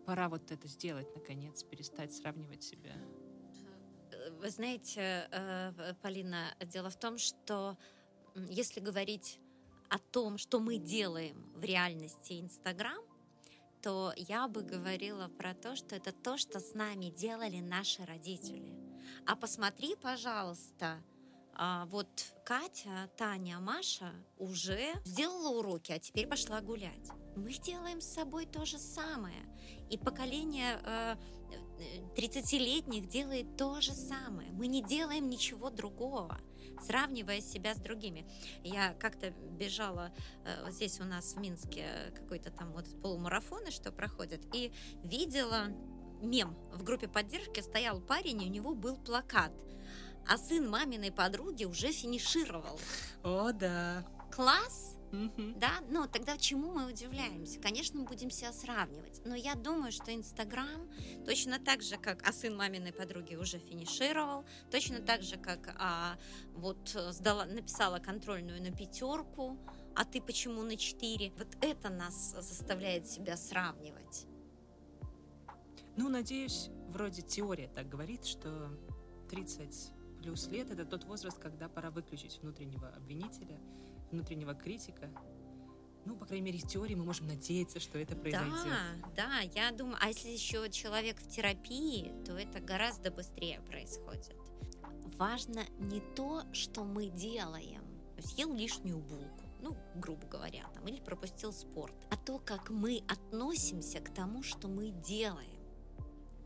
пора 0.06 0.30
вот 0.30 0.52
это 0.52 0.68
сделать, 0.68 1.08
наконец, 1.16 1.64
перестать 1.64 2.14
сравнивать 2.14 2.64
себя. 2.64 2.96
Вы 4.40 4.50
знаете, 4.50 5.28
э, 5.32 5.94
Полина, 6.02 6.56
дело 6.66 6.90
в 6.90 6.96
том, 6.98 7.18
что 7.18 7.78
если 8.50 8.80
говорить 8.80 9.40
о 9.90 10.00
том, 10.00 10.38
что 10.38 10.60
мы 10.60 10.78
делаем 10.78 11.52
в 11.56 11.64
реальности 11.64 12.40
Инстаграм, 12.40 13.02
то 13.86 14.12
я 14.18 14.48
бы 14.48 14.64
говорила 14.64 15.28
про 15.28 15.54
то, 15.54 15.76
что 15.76 15.96
это 15.96 16.12
то, 16.12 16.38
что 16.38 16.60
с 16.60 16.74
нами 16.74 17.12
делали 17.12 17.60
наши 17.60 18.04
родители. 18.04 18.76
А 19.28 19.36
посмотри, 19.36 19.96
пожалуйста, 19.96 21.04
а, 21.54 21.86
вот 21.86 22.08
Катя, 22.44 23.12
Таня, 23.16 23.60
Маша 23.60 24.12
уже 24.40 24.96
сделала 25.04 25.60
уроки, 25.60 25.92
а 25.92 26.00
теперь 26.00 26.26
пошла 26.26 26.62
гулять. 26.62 27.12
Мы 27.36 27.54
делаем 27.54 28.02
с 28.02 28.08
собой 28.08 28.48
то 28.48 28.66
же 28.66 28.80
самое. 28.80 29.46
И 29.92 30.00
поколение 30.00 30.80
30-летних 32.18 33.04
э, 33.04 33.08
делает 33.08 33.56
то 33.56 33.82
же 33.82 33.94
самое. 33.94 34.52
Мы 34.52 34.66
не 34.66 34.82
делаем 34.82 35.30
ничего 35.30 35.70
другого 35.70 36.42
сравнивая 36.82 37.42
себя 37.42 37.74
с 37.74 37.78
другими. 37.78 38.26
Я 38.64 38.94
как-то 38.94 39.32
бежала 39.32 40.12
э, 40.46 40.64
вот 40.64 40.74
здесь 40.74 41.00
у 41.00 41.04
нас 41.04 41.34
в 41.34 41.40
Минске 41.40 42.12
какой-то 42.16 42.52
там 42.52 42.72
вот 42.72 42.86
полумарафоны, 43.02 43.72
что 43.72 43.92
проходят, 43.92 44.42
и 44.54 44.72
видела 45.04 45.68
мем. 46.22 46.56
В 46.74 46.84
группе 46.84 47.08
поддержки 47.08 47.60
стоял 47.60 48.02
парень, 48.02 48.42
и 48.44 48.48
у 48.48 48.50
него 48.50 48.76
был 48.76 48.98
плакат. 48.98 49.52
А 50.28 50.38
сын 50.38 50.68
маминой 50.68 51.12
подруги 51.12 51.66
уже 51.66 51.92
финишировал. 51.92 52.80
О, 53.24 53.52
да. 53.52 54.06
Класс! 54.32 54.95
Да, 55.58 55.82
но 55.90 56.08
тогда 56.08 56.38
чему 56.38 56.72
мы 56.72 56.88
удивляемся? 56.88 57.60
Конечно, 57.60 58.00
мы 58.00 58.06
будем 58.06 58.30
себя 58.30 58.52
сравнивать. 58.52 59.22
Но 59.26 59.36
я 59.36 59.56
думаю, 59.56 59.92
что 59.92 60.14
Инстаграм 60.14 60.90
точно 61.26 61.60
так 61.60 61.82
же, 61.82 61.98
как 61.98 62.28
а 62.28 62.32
сын 62.32 62.56
маминой 62.56 62.94
подруги 62.94 63.36
уже 63.36 63.60
финишировал, 63.60 64.46
точно 64.72 65.00
так 65.00 65.22
же, 65.22 65.38
как 65.38 65.76
а, 65.78 66.18
вот 66.54 66.90
сдала, 67.12 67.46
написала 67.46 68.00
контрольную 68.00 68.62
на 68.62 68.72
пятерку, 68.72 69.58
а 69.96 70.06
ты 70.06 70.22
почему 70.22 70.64
на 70.64 70.78
четыре? 70.78 71.32
Вот 71.38 71.48
это 71.62 71.90
нас 71.90 72.36
заставляет 72.40 73.08
себя 73.08 73.38
сравнивать. 73.38 74.28
Ну, 75.98 76.10
надеюсь, 76.10 76.70
вроде 76.90 77.22
теория 77.22 77.70
так 77.74 77.88
говорит, 77.88 78.26
что 78.26 78.70
30 79.30 79.92
плюс 80.22 80.48
лет 80.48 80.72
это 80.72 80.86
тот 80.86 81.06
возраст, 81.06 81.38
когда 81.40 81.70
пора 81.70 81.92
выключить 81.92 82.40
внутреннего 82.42 82.90
обвинителя– 82.90 83.60
внутреннего 84.12 84.54
критика. 84.54 85.10
Ну, 86.06 86.16
по 86.16 86.26
крайней 86.26 86.46
мере, 86.46 86.60
в 86.60 86.68
теории 86.68 86.94
мы 86.94 87.04
можем 87.04 87.26
надеяться, 87.28 87.80
что 87.80 87.98
это 87.98 88.16
произойдет. 88.16 88.54
Да, 89.16 89.28
да, 89.28 89.40
я 89.40 89.72
думаю, 89.72 89.98
а 90.00 90.10
если 90.10 90.30
еще 90.30 90.70
человек 90.70 91.20
в 91.20 91.28
терапии, 91.28 92.14
то 92.26 92.38
это 92.38 92.60
гораздо 92.60 93.10
быстрее 93.10 93.60
происходит. 93.62 94.36
Важно 95.18 95.64
не 95.80 96.02
то, 96.16 96.44
что 96.54 96.84
мы 96.84 97.08
делаем, 97.08 97.82
съел 98.20 98.54
лишнюю 98.54 99.00
булку, 99.00 99.44
ну, 99.62 99.76
грубо 99.96 100.28
говоря, 100.28 100.68
там, 100.76 100.88
или 100.88 101.00
пропустил 101.00 101.52
спорт, 101.52 101.96
а 102.12 102.18
то, 102.18 102.38
как 102.38 102.70
мы 102.70 103.02
относимся 103.08 104.00
к 104.00 104.14
тому, 104.14 104.44
что 104.44 104.68
мы 104.68 104.90
делаем. 104.90 105.55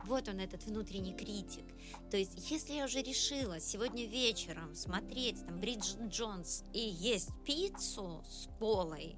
Вот 0.04 0.28
он, 0.28 0.40
этот 0.40 0.64
внутренний 0.64 1.14
критик. 1.14 1.64
То 2.10 2.16
есть, 2.16 2.50
если 2.50 2.74
я 2.74 2.84
уже 2.84 3.02
решила 3.02 3.60
сегодня 3.60 4.06
вечером 4.06 4.74
смотреть 4.74 5.44
там 5.46 5.60
Бриджит 5.60 6.00
Джонс 6.08 6.64
и 6.72 6.80
есть 6.80 7.30
пиццу 7.44 8.22
с 8.24 8.48
колой, 8.58 9.16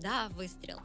да, 0.00 0.28
выстрел, 0.30 0.80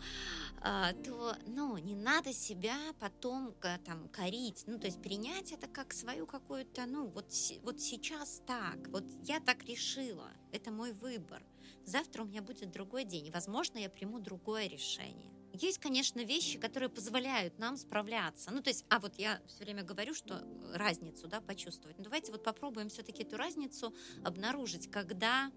а, 0.64 0.94
то, 0.94 1.36
ну, 1.48 1.78
не 1.78 1.96
надо 1.96 2.34
себя 2.34 2.78
потом 3.00 3.54
там 3.84 4.08
корить, 4.10 4.64
ну, 4.68 4.78
то 4.80 4.86
есть 4.86 5.02
принять 5.02 5.52
это 5.52 5.68
как 5.68 5.94
свою 5.94 6.28
какую-то, 6.28 6.86
ну, 6.86 7.08
вот, 7.08 7.34
вот 7.64 7.82
сейчас 7.82 8.42
так, 8.46 8.88
вот 8.90 9.04
я 9.24 9.40
так 9.40 9.64
решила, 9.66 10.30
это 10.52 10.72
мой 10.72 10.94
выбор. 10.94 11.44
Завтра 11.86 12.22
у 12.22 12.26
меня 12.26 12.42
будет 12.44 12.72
другой 12.72 13.06
день, 13.06 13.32
возможно, 13.32 13.80
я 13.80 13.90
приму 13.90 14.20
другое 14.20 14.68
решение. 14.68 15.41
Есть, 15.54 15.80
конечно, 15.80 16.22
вещи, 16.22 16.58
которые 16.58 16.90
позволяют 16.90 17.60
нам 17.60 17.76
справляться. 17.76 18.52
Ну, 18.52 18.62
то 18.62 18.70
есть, 18.70 18.86
а 18.90 19.00
вот 19.00 19.16
я 19.18 19.42
все 19.48 19.64
время 19.64 19.84
говорю, 19.84 20.14
что 20.14 20.44
разницу, 20.74 21.28
да, 21.28 21.42
почувствовать. 21.42 21.98
Ну, 21.98 22.06
давайте 22.06 22.32
вот 22.32 22.44
попробуем 22.44 22.90
все-таки 22.90 23.24
эту 23.24 23.38
разницу 23.38 23.94
обнаружить, 24.24 24.90
когда 24.90 25.52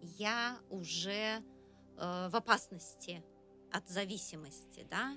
я 0.00 0.58
уже 0.70 1.42
э, 1.96 2.28
в 2.30 2.34
опасности 2.34 3.22
от 3.70 3.88
зависимости, 3.88 4.86
да, 4.90 5.16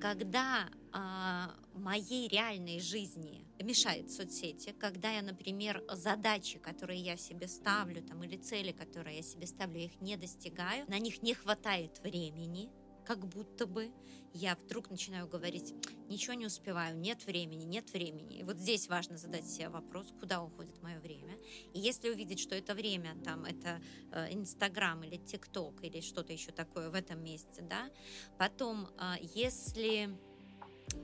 когда 0.00 0.68
э, 0.92 1.78
моей 1.78 2.28
реальной 2.28 2.80
жизни 2.80 3.46
мешают 3.62 4.10
соцсети, 4.10 4.74
когда 4.78 5.12
я, 5.12 5.22
например, 5.22 5.84
задачи, 5.92 6.58
которые 6.58 7.00
я 7.00 7.16
себе 7.16 7.46
ставлю, 7.46 8.02
там, 8.02 8.24
или 8.24 8.36
цели, 8.36 8.72
которые 8.72 9.18
я 9.18 9.22
себе 9.22 9.46
ставлю, 9.46 9.78
я 9.78 9.86
их 9.86 10.00
не 10.00 10.16
достигаю, 10.16 10.84
на 10.88 10.98
них 10.98 11.22
не 11.22 11.34
хватает 11.34 12.00
времени, 12.00 12.70
как 13.04 13.26
будто 13.26 13.66
бы 13.66 13.90
я 14.32 14.56
вдруг 14.56 14.90
начинаю 14.90 15.28
говорить, 15.28 15.74
ничего 16.08 16.34
не 16.34 16.46
успеваю, 16.46 16.96
нет 16.96 17.24
времени, 17.24 17.62
нет 17.64 17.92
времени. 17.92 18.38
И 18.38 18.42
вот 18.42 18.58
здесь 18.58 18.88
важно 18.88 19.16
задать 19.16 19.46
себе 19.46 19.68
вопрос, 19.68 20.12
куда 20.18 20.42
уходит 20.42 20.82
мое 20.82 20.98
время. 20.98 21.38
И 21.72 21.78
если 21.78 22.10
увидеть, 22.10 22.40
что 22.40 22.56
это 22.56 22.74
время, 22.74 23.14
там, 23.24 23.44
это 23.44 23.80
э, 24.10 24.32
Инстаграм 24.34 25.02
или 25.04 25.18
ТикТок 25.18 25.84
или 25.84 26.00
что-то 26.00 26.32
еще 26.32 26.50
такое 26.50 26.90
в 26.90 26.94
этом 26.94 27.22
месте, 27.22 27.62
да, 27.62 27.90
потом, 28.36 28.88
э, 28.98 29.14
если 29.20 30.10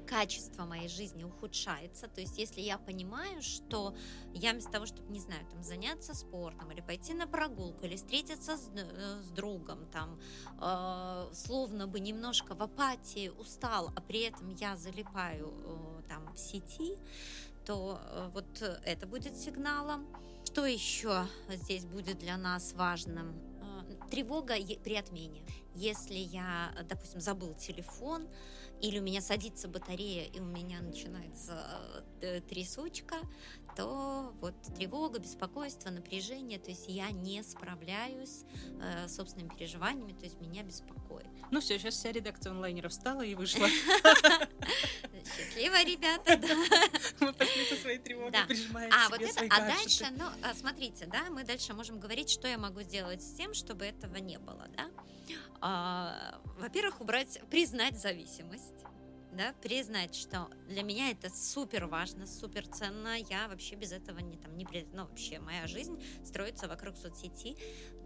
качество 0.06 0.64
моей 0.64 0.88
жизни 0.88 1.24
ухудшается. 1.24 2.08
То 2.08 2.20
есть, 2.20 2.36
если 2.38 2.60
я 2.60 2.78
понимаю, 2.78 3.42
что 3.42 3.94
я 4.34 4.52
вместо 4.52 4.72
того, 4.72 4.86
чтобы, 4.86 5.10
не 5.12 5.20
знаю, 5.20 5.46
там, 5.50 5.62
заняться 5.62 6.14
спортом 6.14 6.70
или 6.72 6.80
пойти 6.80 7.14
на 7.14 7.26
прогулку, 7.26 7.86
или 7.86 7.96
встретиться 7.96 8.56
с, 8.56 8.70
э, 8.74 9.22
с 9.22 9.30
другом, 9.30 9.86
там, 9.86 10.20
э, 10.60 11.30
словно 11.32 11.86
бы 11.86 12.00
немножко 12.00 12.54
в 12.54 12.62
апатии 12.62 13.28
устал, 13.28 13.92
а 13.94 14.00
при 14.00 14.22
этом 14.22 14.48
я 14.50 14.76
залипаю 14.76 15.54
э, 15.64 16.02
там 16.08 16.32
в 16.34 16.38
сети, 16.38 16.96
то 17.64 18.00
э, 18.02 18.30
вот 18.34 18.62
это 18.84 19.06
будет 19.06 19.36
сигналом. 19.36 20.06
Что 20.44 20.66
еще 20.66 21.26
здесь 21.48 21.84
будет 21.84 22.18
для 22.18 22.36
нас 22.36 22.72
важным? 22.72 23.49
Тревога 24.10 24.54
при 24.82 24.96
отмене. 24.96 25.42
Если 25.74 26.14
я, 26.14 26.72
допустим, 26.88 27.20
забыл 27.20 27.54
телефон, 27.54 28.28
или 28.80 28.98
у 28.98 29.02
меня 29.02 29.20
садится 29.20 29.68
батарея, 29.68 30.24
и 30.24 30.40
у 30.40 30.44
меня 30.44 30.80
начинается 30.80 31.62
э, 32.22 32.40
трясучка, 32.40 33.16
то 33.76 34.32
вот 34.40 34.54
тревога, 34.74 35.18
беспокойство, 35.18 35.90
напряжение, 35.90 36.58
то 36.58 36.70
есть 36.70 36.86
я 36.88 37.10
не 37.10 37.42
справляюсь 37.42 38.44
э, 38.80 39.08
собственными 39.08 39.50
переживаниями, 39.50 40.12
то 40.12 40.24
есть 40.24 40.40
меня 40.40 40.62
беспокоит. 40.62 41.26
Ну 41.50 41.60
все, 41.60 41.78
сейчас 41.78 41.94
вся 41.94 42.10
редакция 42.10 42.52
онлайнеров 42.52 42.92
встала 42.92 43.22
и 43.22 43.34
вышла. 43.34 43.66
Счастливо, 45.40 45.82
ребята, 45.84 46.36
да. 46.36 46.48
Мы 47.26 47.32
пошли 47.32 47.64
со 47.64 47.76
своей 47.76 47.98
тревогой, 47.98 48.32
да. 48.32 48.44
прижимаем 48.46 48.90
а, 48.92 49.08
вот 49.08 49.20
это, 49.20 49.46
А 49.50 49.60
дальше, 49.60 50.06
ну, 50.16 50.24
а, 50.42 50.54
смотрите, 50.54 51.06
да, 51.06 51.30
мы 51.30 51.44
дальше 51.44 51.74
можем 51.74 51.98
говорить, 51.98 52.30
что 52.30 52.48
я 52.48 52.58
могу 52.58 52.82
сделать 52.82 53.22
с 53.22 53.32
тем, 53.34 53.54
чтобы 53.54 53.84
этого 53.84 54.16
не 54.16 54.38
было, 54.38 54.68
да. 54.76 54.90
А, 55.60 56.40
во-первых, 56.58 57.00
убрать, 57.00 57.40
признать 57.50 58.00
зависимость 58.00 58.84
да, 59.32 59.54
признать, 59.62 60.14
что 60.14 60.50
для 60.68 60.82
меня 60.82 61.10
это 61.10 61.30
супер 61.30 61.86
важно, 61.86 62.26
супер 62.26 62.66
ценно, 62.66 63.16
я 63.16 63.48
вообще 63.48 63.76
без 63.76 63.92
этого 63.92 64.18
не 64.18 64.36
там 64.36 64.56
не 64.56 64.66
ну 64.92 65.06
вообще 65.06 65.38
моя 65.38 65.66
жизнь 65.66 66.02
строится 66.24 66.68
вокруг 66.68 66.96
соцсети, 66.96 67.56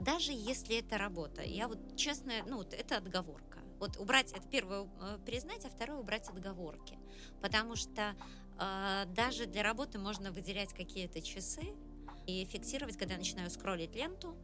даже 0.01 0.33
если 0.33 0.79
это 0.79 0.99
работа, 0.99 1.43
я 1.43 1.69
вот 1.69 1.97
честно, 1.97 2.33
ну 2.47 2.59
вот 2.59 2.75
это 2.75 2.97
отговорка, 2.99 3.54
вот 3.79 3.97
убрать 3.99 4.33
это 4.33 4.47
первое 4.49 4.89
э, 5.01 5.19
признать, 5.25 5.65
а 5.65 5.71
второе 5.71 5.99
убрать 5.99 6.29
отговорки, 6.29 6.99
потому 7.41 7.77
что 7.77 8.15
э, 8.59 9.05
даже 9.15 9.47
для 9.47 9.63
работы 9.63 9.99
можно 9.99 10.33
выделять 10.33 10.73
какие-то 10.73 11.21
часы 11.21 11.75
и 12.27 12.45
фиксировать, 12.45 12.97
когда 12.97 13.15
я 13.15 13.19
начинаю 13.19 13.51
скроллить 13.51 13.95
ленту, 13.95 14.37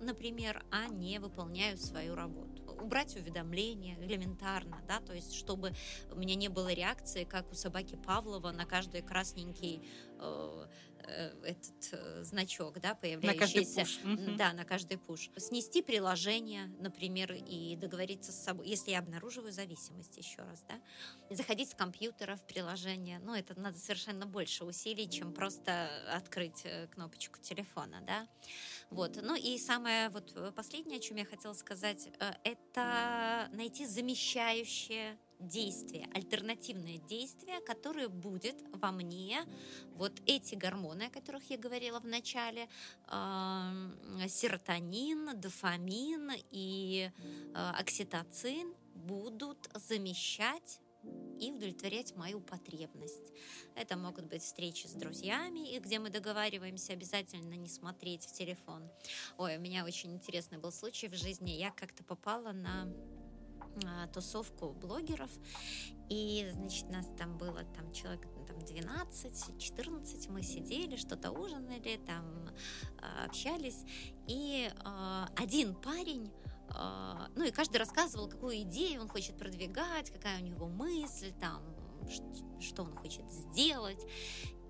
например, 0.00 0.64
а 0.70 0.88
не 0.88 1.18
выполняю 1.18 1.76
свою 1.78 2.14
работу. 2.14 2.62
Убрать 2.80 3.14
уведомления 3.16 3.96
элементарно, 4.00 4.82
да, 4.88 5.00
то 5.00 5.14
есть 5.14 5.34
чтобы 5.34 5.72
у 6.10 6.16
меня 6.16 6.34
не 6.34 6.48
было 6.48 6.72
реакции, 6.72 7.24
как 7.24 7.50
у 7.52 7.54
собаки 7.54 7.96
Павлова 7.96 8.50
на 8.50 8.66
каждый 8.66 9.02
красненький 9.02 9.86
э, 10.18 10.66
этот 11.06 11.92
э, 11.92 12.24
значок, 12.24 12.80
да, 12.80 12.94
появляющийся. 12.94 13.80
На 13.80 13.86
каждый 13.86 14.16
пуш. 14.26 14.36
Да, 14.36 14.52
на 14.52 14.64
каждый 14.64 14.98
пуш. 14.98 15.30
Снести 15.36 15.82
приложение, 15.82 16.66
например, 16.78 17.32
и 17.32 17.76
договориться 17.76 18.32
с 18.32 18.42
собой, 18.42 18.68
если 18.68 18.90
я 18.90 19.00
обнаруживаю 19.00 19.52
зависимость, 19.52 20.16
еще 20.16 20.42
раз, 20.42 20.64
да, 20.68 20.80
заходить 21.34 21.70
с 21.70 21.74
компьютера 21.74 22.36
в 22.36 22.46
приложение, 22.46 23.18
ну, 23.20 23.34
это 23.34 23.58
надо 23.58 23.78
совершенно 23.78 24.26
больше 24.26 24.64
усилий, 24.64 25.08
чем 25.08 25.32
просто 25.32 25.88
открыть 26.12 26.62
э, 26.64 26.88
кнопочку 26.88 27.40
телефона, 27.40 28.02
да. 28.06 28.26
Вот. 28.90 29.18
Ну 29.22 29.34
и 29.34 29.58
самое 29.58 30.08
вот 30.10 30.54
последнее, 30.54 30.98
о 30.98 31.00
чем 31.00 31.16
я 31.16 31.24
хотела 31.24 31.52
сказать, 31.54 32.08
это 32.44 33.48
найти 33.52 33.86
замещающее 33.86 35.18
действие, 35.48 36.08
альтернативное 36.14 36.98
действие, 36.98 37.60
которое 37.60 38.08
будет 38.08 38.56
во 38.72 38.90
мне 38.92 39.44
вот 39.94 40.12
эти 40.26 40.54
гормоны, 40.54 41.04
о 41.04 41.10
которых 41.10 41.50
я 41.50 41.58
говорила 41.58 42.00
в 42.00 42.06
начале, 42.06 42.68
э, 43.08 44.28
серотонин, 44.28 45.40
дофамин 45.40 46.32
и 46.50 47.10
э, 47.54 47.70
окситоцин 47.78 48.74
будут 48.94 49.68
замещать 49.74 50.80
и 51.38 51.50
удовлетворять 51.50 52.16
мою 52.16 52.40
потребность. 52.40 53.32
Это 53.74 53.96
могут 53.96 54.26
быть 54.26 54.42
встречи 54.42 54.86
с 54.86 54.92
друзьями, 54.92 55.74
и 55.74 55.78
где 55.78 55.98
мы 55.98 56.10
договариваемся 56.10 56.92
обязательно 56.92 57.54
не 57.54 57.68
смотреть 57.68 58.24
в 58.24 58.32
телефон. 58.32 58.88
Ой, 59.36 59.56
у 59.56 59.60
меня 59.60 59.84
очень 59.84 60.12
интересный 60.12 60.58
был 60.58 60.72
случай 60.72 61.08
в 61.08 61.14
жизни. 61.14 61.50
Я 61.50 61.70
как-то 61.70 62.04
попала 62.04 62.52
на 62.52 62.88
тусовку 64.12 64.72
блогеров, 64.72 65.30
и, 66.08 66.48
значит, 66.52 66.90
нас 66.90 67.06
там 67.18 67.38
было 67.38 67.64
там 67.76 67.92
человек 67.92 68.26
там 68.46 68.58
12-14, 68.58 70.30
мы 70.30 70.42
сидели, 70.42 70.96
что-то 70.96 71.30
ужинали, 71.30 72.00
там 72.06 72.50
а, 73.00 73.24
общались, 73.24 73.84
и 74.26 74.70
э, 74.72 75.26
один 75.36 75.74
парень 75.74 76.30
ну 77.36 77.44
и 77.44 77.52
каждый 77.52 77.76
рассказывал, 77.76 78.28
какую 78.28 78.62
идею 78.62 79.02
он 79.02 79.08
хочет 79.08 79.36
продвигать, 79.36 80.10
какая 80.10 80.40
у 80.40 80.44
него 80.44 80.66
мысль, 80.66 81.32
там, 81.40 81.62
что 82.58 82.82
он 82.82 82.96
хочет 82.96 83.30
сделать. 83.30 84.00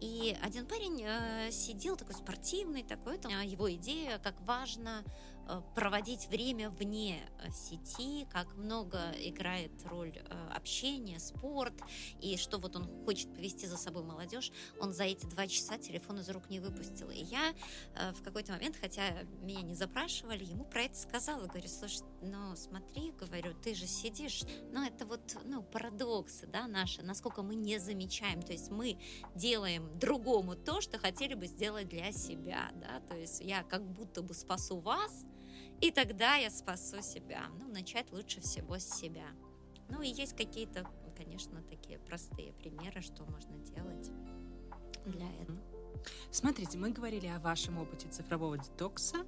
И 0.01 0.37
один 0.43 0.67
парень 0.67 1.03
э, 1.03 1.51
сидел 1.51 1.97
такой 1.97 2.15
спортивный, 2.15 2.83
такой, 2.83 3.15
это 3.15 3.29
его 3.29 3.73
идея, 3.73 4.19
как 4.19 4.39
важно 4.43 5.03
Э, 5.03 5.34
проводить 5.75 6.29
время 6.29 6.71
вне 6.71 7.21
э, 7.41 7.51
сети, 7.53 8.27
как 8.31 8.57
много 8.57 9.13
играет 9.19 9.73
роль 9.87 10.17
э, 10.17 10.49
общения, 10.55 11.19
спорт, 11.19 11.75
и 12.21 12.37
что 12.37 12.59
вот 12.59 12.77
он 12.77 12.87
хочет 13.05 13.33
повести 13.35 13.67
за 13.67 13.77
собой 13.77 14.03
молодежь, 14.03 14.51
он 14.81 14.93
за 14.93 15.05
эти 15.05 15.27
два 15.27 15.47
часа 15.47 15.79
телефон 15.79 16.21
из 16.21 16.29
рук 16.31 16.49
не 16.51 16.61
выпустил. 16.61 17.11
И 17.11 17.23
я 17.23 17.55
в 18.13 18.23
какой-то 18.23 18.53
момент, 18.53 18.77
хотя 18.81 19.23
меня 19.43 19.63
не 19.63 19.75
запрашивали, 19.75 20.45
ему 20.45 20.65
про 20.65 20.83
это 20.83 20.97
сказала, 20.97 21.47
говорю, 21.47 21.69
слушай, 21.69 22.03
ну 22.23 22.57
смотри, 22.57 23.13
говорю, 23.13 23.55
ты 23.63 23.75
же 23.75 23.87
сидишь, 23.87 24.43
ну 24.73 24.85
это 24.85 25.07
вот, 25.07 25.37
ну, 25.45 25.63
парадоксы, 25.63 26.47
да, 26.47 26.67
наши, 26.67 27.03
насколько 27.03 27.43
мы 27.43 27.55
не 27.55 27.79
замечаем, 27.79 28.43
то 28.43 28.53
есть 28.53 28.71
мы 28.71 28.99
делаем 29.35 29.99
другому 29.99 30.57
то, 30.57 30.81
что 30.81 30.99
хотели 30.99 31.35
бы 31.35 31.47
сделать 31.47 31.89
для 31.89 32.13
себя, 32.13 32.71
да, 32.75 33.01
то 33.09 33.17
есть 33.17 33.41
я 33.41 33.63
как 33.63 33.87
будто 33.87 34.23
бы 34.23 34.35
спасу 34.35 34.79
вас, 34.79 35.25
и 35.81 35.91
тогда 35.91 36.37
я 36.37 36.51
спасу 36.51 37.03
себя. 37.03 37.45
Ну, 37.59 37.69
начать 37.69 38.11
лучше 38.13 38.41
всего 38.41 38.79
с 38.79 38.85
себя. 38.85 39.27
Ну, 39.89 40.03
и 40.03 40.09
есть 40.09 40.37
какие-то, 40.37 40.89
конечно, 41.17 41.63
такие 41.63 41.99
простые 41.99 42.53
примеры, 42.55 43.03
что 43.03 43.25
можно 43.25 43.57
делать 43.59 44.11
для 45.07 45.31
этого. 45.43 45.61
Смотрите, 46.31 46.79
мы 46.79 46.91
говорили 46.91 47.27
о 47.27 47.39
вашем 47.39 47.79
опыте 47.79 48.09
цифрового 48.09 48.59
детокса, 48.59 49.27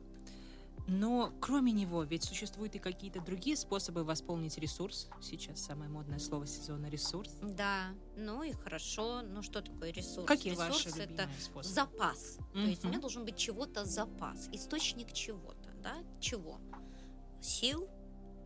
но 0.89 1.33
кроме 1.41 1.73
него 1.73 2.05
ведь 2.05 2.23
существуют 2.23 2.77
и 2.77 2.79
какие-то 2.79 3.21
другие 3.21 3.57
способы 3.57 4.05
восполнить 4.05 4.57
ресурс. 4.59 5.09
Сейчас 5.21 5.61
самое 5.61 5.91
модное 5.91 6.19
слово 6.19 6.47
сезона 6.47 6.87
ресурс. 6.87 7.33
Да, 7.43 7.89
ну 8.17 8.43
и 8.43 8.53
хорошо. 8.53 9.23
Ну 9.23 9.43
что 9.43 9.63
такое 9.63 9.91
ресурс? 9.91 10.27
Какие 10.27 10.53
ресурс 10.53 10.87
ваши 10.87 11.01
это 11.01 11.29
способы? 11.41 11.75
запас. 11.75 12.39
Mm-hmm. 12.39 12.63
То 12.63 12.69
есть 12.69 12.85
у 12.85 12.89
меня 12.89 13.01
должен 13.01 13.25
быть 13.25 13.37
чего-то 13.37 13.85
запас, 13.85 14.49
источник 14.53 15.13
чего-то 15.13 15.66
да, 15.87 16.03
чего? 16.21 16.59
Сил, 17.41 17.89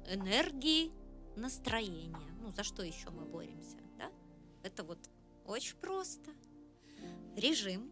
энергии, 0.06 0.92
настроения. 1.36 2.30
Ну, 2.42 2.52
за 2.52 2.62
что 2.64 2.82
еще 2.82 3.08
мы 3.08 3.24
боремся, 3.24 3.78
да? 3.96 4.10
Это 4.62 4.84
вот 4.84 4.98
очень 5.46 5.76
просто. 5.76 6.32
Режим, 7.36 7.90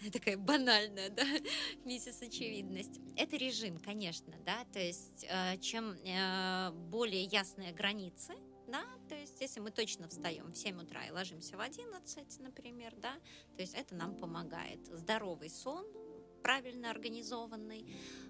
такая 0.12 0.36
банальная, 0.36 1.08
да, 1.10 1.22
миссис 1.84 2.20
очевидность. 2.20 2.98
Это 3.16 3.36
режим, 3.36 3.78
конечно, 3.78 4.34
да, 4.44 4.64
то 4.72 4.80
есть 4.80 5.24
э, 5.28 5.58
чем 5.58 5.92
э, 5.92 6.72
более 6.90 7.22
ясные 7.22 7.72
границы, 7.72 8.34
да, 8.66 8.84
то 9.08 9.14
есть 9.14 9.40
если 9.40 9.60
мы 9.60 9.70
точно 9.70 10.08
встаем 10.08 10.50
в 10.50 10.56
7 10.56 10.82
утра 10.82 11.04
и 11.06 11.10
ложимся 11.12 11.56
в 11.56 11.60
11, 11.60 12.40
например, 12.40 12.94
да, 12.96 13.14
то 13.54 13.62
есть 13.62 13.74
это 13.74 13.94
нам 13.94 14.16
помогает. 14.16 14.84
Здоровый 14.86 15.50
сон, 15.50 15.86
правильно 16.42 16.90
организованный, 16.90 17.86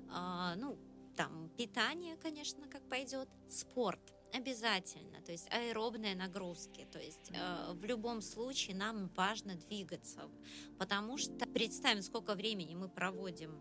а, 0.08 0.54
ну, 0.56 0.78
там, 1.16 1.50
питание, 1.56 2.16
конечно, 2.16 2.66
как 2.68 2.82
пойдет, 2.88 3.28
спорт 3.48 4.00
обязательно, 4.32 5.20
то 5.20 5.32
есть 5.32 5.48
аэробные 5.50 6.14
нагрузки, 6.14 6.86
то 6.90 6.98
есть 6.98 7.30
э, 7.32 7.72
в 7.72 7.84
любом 7.84 8.22
случае 8.22 8.76
нам 8.76 9.08
важно 9.16 9.56
двигаться, 9.56 10.30
потому 10.78 11.18
что 11.18 11.46
представим, 11.46 12.02
сколько 12.02 12.34
времени 12.34 12.74
мы 12.74 12.88
проводим 12.88 13.60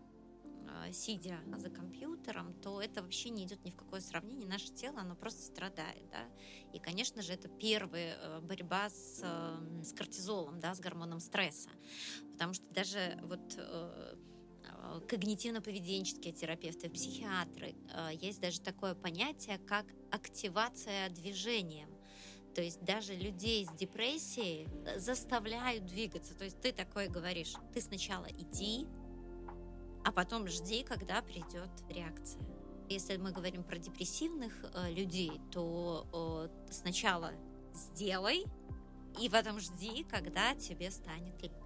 э, 0.86 0.92
сидя 0.92 1.40
за 1.56 1.70
компьютером, 1.70 2.54
то 2.62 2.80
это 2.80 3.02
вообще 3.02 3.30
не 3.30 3.44
идет 3.44 3.64
ни 3.64 3.70
в 3.70 3.76
какое 3.76 4.00
сравнение. 4.00 4.48
Наше 4.48 4.72
тело, 4.72 5.00
оно 5.00 5.16
просто 5.16 5.42
страдает, 5.42 6.08
да. 6.10 6.24
И, 6.72 6.78
конечно 6.78 7.20
же, 7.22 7.32
это 7.32 7.48
первая 7.48 8.16
э, 8.16 8.40
борьба 8.40 8.88
с, 8.90 9.20
э, 9.22 9.82
с 9.82 9.92
кортизолом, 9.92 10.60
да, 10.60 10.74
с 10.74 10.80
гормоном 10.80 11.20
стресса. 11.20 11.70
Потому 12.32 12.54
что 12.54 12.64
даже 12.72 13.18
вот 13.24 13.54
э, 13.56 14.00
Э, 14.10 14.14
когнитивно-поведенческие 15.08 16.32
терапевты, 16.32 16.88
психиатры. 16.90 17.74
Э, 17.92 18.10
есть 18.12 18.40
даже 18.40 18.60
такое 18.60 18.94
понятие, 18.94 19.58
как 19.58 19.86
активация 20.10 21.08
движением. 21.10 21.90
То 22.54 22.62
есть 22.62 22.82
даже 22.82 23.14
людей 23.14 23.64
с 23.64 23.70
депрессией 23.70 24.68
э, 24.86 24.98
заставляют 24.98 25.86
двигаться. 25.86 26.34
То 26.34 26.44
есть 26.44 26.60
ты 26.60 26.72
такой 26.72 27.08
говоришь, 27.08 27.54
ты 27.72 27.80
сначала 27.80 28.26
иди, 28.26 28.86
а 30.04 30.12
потом 30.12 30.48
жди, 30.48 30.82
когда 30.82 31.22
придет 31.22 31.70
реакция. 31.88 32.42
Если 32.88 33.16
мы 33.16 33.30
говорим 33.30 33.62
про 33.62 33.78
депрессивных 33.78 34.52
э, 34.74 34.92
людей, 34.92 35.40
то 35.52 36.48
э, 36.52 36.72
сначала 36.72 37.32
сделай, 37.72 38.44
и 39.20 39.28
потом 39.28 39.60
жди, 39.60 40.04
когда 40.04 40.54
тебе 40.54 40.90
станет 40.90 41.40
легче. 41.42 41.59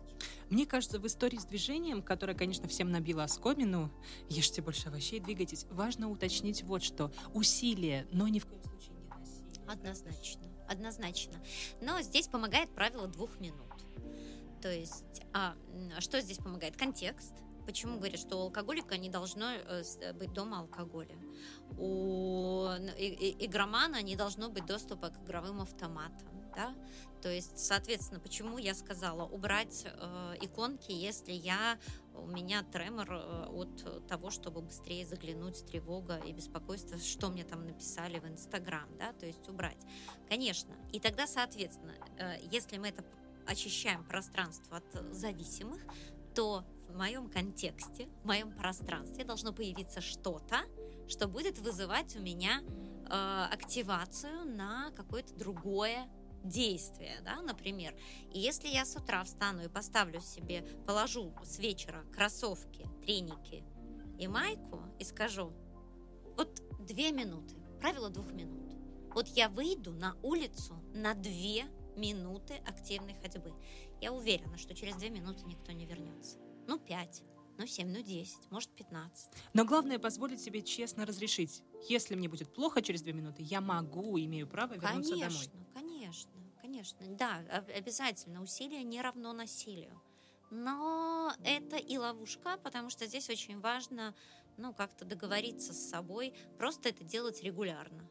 Мне 0.51 0.67
кажется, 0.67 0.99
в 0.99 1.07
истории 1.07 1.39
с 1.39 1.45
движением, 1.45 2.03
которая, 2.03 2.37
конечно, 2.37 2.69
всем 2.69 2.91
набила 2.91 3.25
оскомину, 3.25 3.91
ешьте 4.29 4.63
больше 4.63 4.89
овощей, 4.89 5.21
двигайтесь, 5.21 5.67
важно 5.71 6.11
уточнить 6.11 6.63
вот 6.63 6.83
что. 6.83 7.13
Усилие, 7.33 8.07
но 8.13 8.29
ни 8.29 8.39
в 8.39 8.47
коем 8.47 8.63
случае 8.63 8.95
не 8.95 9.09
насилие. 9.09 9.65
Однозначно, 9.67 10.43
однозначно. 10.69 11.43
Но 11.81 12.01
здесь 12.03 12.29
помогает 12.29 12.71
правило 12.71 13.07
двух 13.09 13.41
минут. 13.41 13.61
То 14.61 14.73
есть, 14.73 15.23
а, 15.33 15.55
что 15.99 16.21
здесь 16.21 16.39
помогает? 16.39 16.77
Контекст. 16.77 17.35
Почему 17.67 17.97
говорят, 17.97 18.19
что 18.19 18.37
у 18.37 18.41
алкоголика 18.43 18.97
не 18.99 19.09
должно 19.09 19.53
э, 19.53 19.83
быть 20.15 20.33
дома 20.33 20.61
алкоголя? 20.61 21.17
У 21.79 22.67
игромана 23.39 24.03
не 24.03 24.17
должно 24.17 24.51
быть 24.51 24.67
доступа 24.67 25.09
к 25.09 25.25
игровым 25.25 25.63
автоматам. 25.63 26.29
Да? 26.55 26.75
То 27.23 27.31
есть, 27.31 27.59
соответственно, 27.59 28.21
почему 28.21 28.59
я 28.59 28.75
сказала 28.75 29.25
убрать 29.27 29.87
э, 29.87 30.35
иконки, 30.43 30.93
если 30.93 31.33
я 31.33 31.79
у 32.15 32.27
меня 32.27 32.63
тремор 32.63 33.11
э, 33.11 33.47
от 33.51 34.07
того, 34.07 34.31
чтобы 34.31 34.61
быстрее 34.61 35.07
заглянуть, 35.07 35.65
тревога 35.67 36.19
и 36.19 36.33
беспокойство, 36.33 36.99
что 36.99 37.31
мне 37.31 37.45
там 37.45 37.67
написали 37.67 38.19
в 38.19 38.27
Инстаграм, 38.27 38.89
да, 38.99 39.13
то 39.15 39.27
есть 39.27 39.49
убрать. 39.49 39.79
Конечно. 40.29 40.75
И 40.93 41.01
тогда, 41.01 41.27
соответственно, 41.27 41.95
э, 42.19 42.37
если 42.51 42.79
мы 42.79 42.89
это 42.89 43.05
очищаем 43.47 44.05
пространство 44.05 44.79
от 44.79 45.15
зависимых, 45.15 45.81
то 46.35 46.65
в 46.89 46.97
моем 46.97 47.29
контексте, 47.29 48.09
в 48.23 48.27
моем 48.27 48.53
пространстве 48.53 49.25
должно 49.25 49.53
появиться 49.53 50.01
что-то, 50.01 50.61
что 51.09 51.29
будет 51.29 51.59
вызывать 51.59 52.17
у 52.17 52.21
меня 52.21 52.63
э, 52.63 53.47
активацию 53.51 54.45
на 54.45 54.91
какое-то 54.93 55.35
другое 55.35 56.09
действие, 56.45 57.21
да, 57.25 57.43
например. 57.43 57.97
И 58.33 58.39
если 58.39 58.69
я 58.69 58.85
с 58.85 58.95
утра 58.95 59.25
встану 59.25 59.65
и 59.65 59.69
поставлю 59.69 60.21
себе, 60.21 60.63
положу 60.87 61.35
с 61.43 61.59
вечера 61.59 62.05
кроссовки, 62.13 62.89
треники 63.03 63.65
и 64.19 64.29
майку 64.29 64.81
и 64.99 65.05
скажу, 65.05 65.53
вот 66.37 66.63
две 66.87 67.11
минуты, 67.13 67.57
правило 67.81 68.11
двух 68.11 68.31
минут. 68.33 68.75
Вот 69.15 69.29
я 69.29 69.49
выйду 69.49 69.93
на 69.93 70.17
улицу 70.23 70.75
на 70.93 71.15
две 71.15 71.65
минуты 71.97 72.55
активной 72.67 73.15
ходьбы. 73.15 73.53
Я 74.01 74.13
уверена, 74.13 74.59
что 74.59 74.75
через 74.75 74.97
две 74.97 75.11
минуты 75.11 75.45
никто 75.45 75.73
не 75.73 75.87
вернется. 75.87 76.39
Ну, 76.67 76.79
пять, 76.79 77.23
ну, 77.57 77.67
семь, 77.67 77.91
ну, 77.91 78.03
десять, 78.03 78.51
может, 78.51 78.75
пятнадцать. 78.75 79.31
Но 79.53 79.65
главное 79.65 80.01
позволить 80.01 80.41
себе 80.41 80.63
честно 80.63 81.07
разрешить. 81.07 81.63
Если 81.89 82.17
мне 82.17 82.29
будет 82.29 82.53
плохо 82.53 82.83
через 82.83 83.03
две 83.03 83.13
минуты, 83.13 83.43
я 83.43 83.61
могу, 83.61 84.19
имею 84.19 84.49
право 84.49 84.75
вернуться 84.75 85.13
конечно, 85.13 85.53
домой. 85.53 85.64
Конечно, 86.05 86.31
конечно. 86.61 87.07
Да, 87.17 87.39
обязательно. 87.75 88.43
Усилие 88.43 88.83
не 88.83 89.01
равно 89.01 89.33
насилию. 89.33 89.99
Но 90.51 91.33
это 91.43 91.77
и 91.77 91.97
ловушка, 91.97 92.59
потому 92.63 92.91
что 92.91 93.07
здесь 93.07 93.31
очень 93.31 93.59
важно, 93.59 94.15
ну, 94.59 94.75
как-то 94.75 95.07
договориться 95.07 95.73
с 95.73 95.89
собой, 95.89 96.35
просто 96.59 96.91
это 96.91 97.05
делать 97.05 97.43
регулярно. 97.43 98.07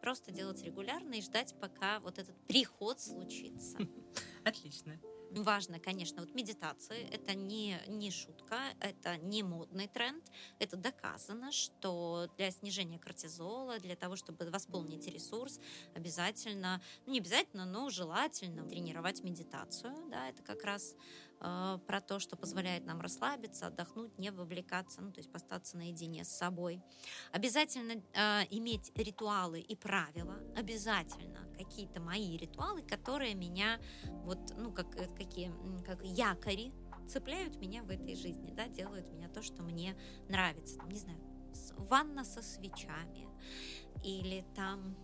Просто 0.00 0.32
делать 0.32 0.64
регулярно 0.64 1.14
и 1.14 1.22
ждать, 1.22 1.54
пока 1.60 2.00
вот 2.00 2.18
этот 2.18 2.36
приход 2.48 3.00
случится. 3.00 3.78
Отлично. 4.44 4.98
Важно, 5.34 5.80
конечно, 5.80 6.20
вот 6.20 6.34
медитации– 6.34 7.08
это 7.10 7.34
не, 7.34 7.80
не 7.88 8.10
шутка, 8.10 8.60
это 8.80 9.16
не 9.16 9.42
модный 9.42 9.88
тренд, 9.88 10.22
это 10.58 10.76
доказано, 10.76 11.52
что 11.52 12.28
для 12.36 12.50
снижения 12.50 12.98
кортизола, 12.98 13.78
для 13.78 13.96
того, 13.96 14.14
чтобы 14.16 14.50
восполнить 14.50 15.06
ресурс, 15.06 15.58
обязательно, 15.94 16.82
ну 17.06 17.12
не 17.12 17.20
обязательно, 17.20 17.64
но 17.64 17.88
желательно 17.88 18.68
тренировать 18.68 19.22
медитацию, 19.24 19.94
да, 20.10 20.28
это 20.28 20.42
как 20.42 20.64
раз 20.64 20.94
э, 21.42 21.78
про 21.86 22.00
то, 22.00 22.18
что 22.18 22.36
позволяет 22.36 22.84
нам 22.86 23.00
расслабиться, 23.00 23.66
отдохнуть, 23.66 24.18
не 24.18 24.30
вовлекаться, 24.30 25.02
ну 25.02 25.12
то 25.12 25.18
есть 25.18 25.34
остаться 25.34 25.76
наедине 25.76 26.24
с 26.24 26.28
собой. 26.28 26.82
Обязательно 27.32 28.02
э, 28.14 28.46
иметь 28.50 28.92
ритуалы 28.96 29.60
и 29.60 29.76
правила, 29.76 30.38
обязательно 30.56 31.48
какие-то 31.58 32.00
мои 32.00 32.36
ритуалы, 32.36 32.82
которые 32.82 33.34
меня 33.34 33.80
вот, 34.24 34.38
ну 34.56 34.72
как 34.72 34.90
какие, 35.16 35.52
как 35.84 36.02
якори 36.02 36.72
цепляют 37.08 37.56
меня 37.56 37.82
в 37.82 37.90
этой 37.90 38.14
жизни, 38.14 38.52
да, 38.52 38.68
делают 38.68 39.10
меня 39.12 39.28
то, 39.28 39.42
что 39.42 39.62
мне 39.62 39.96
нравится. 40.28 40.78
Там, 40.78 40.88
не 40.88 40.98
знаю, 40.98 41.18
ванна 41.76 42.24
со 42.24 42.42
свечами 42.42 43.28
или 44.02 44.44
там 44.54 44.96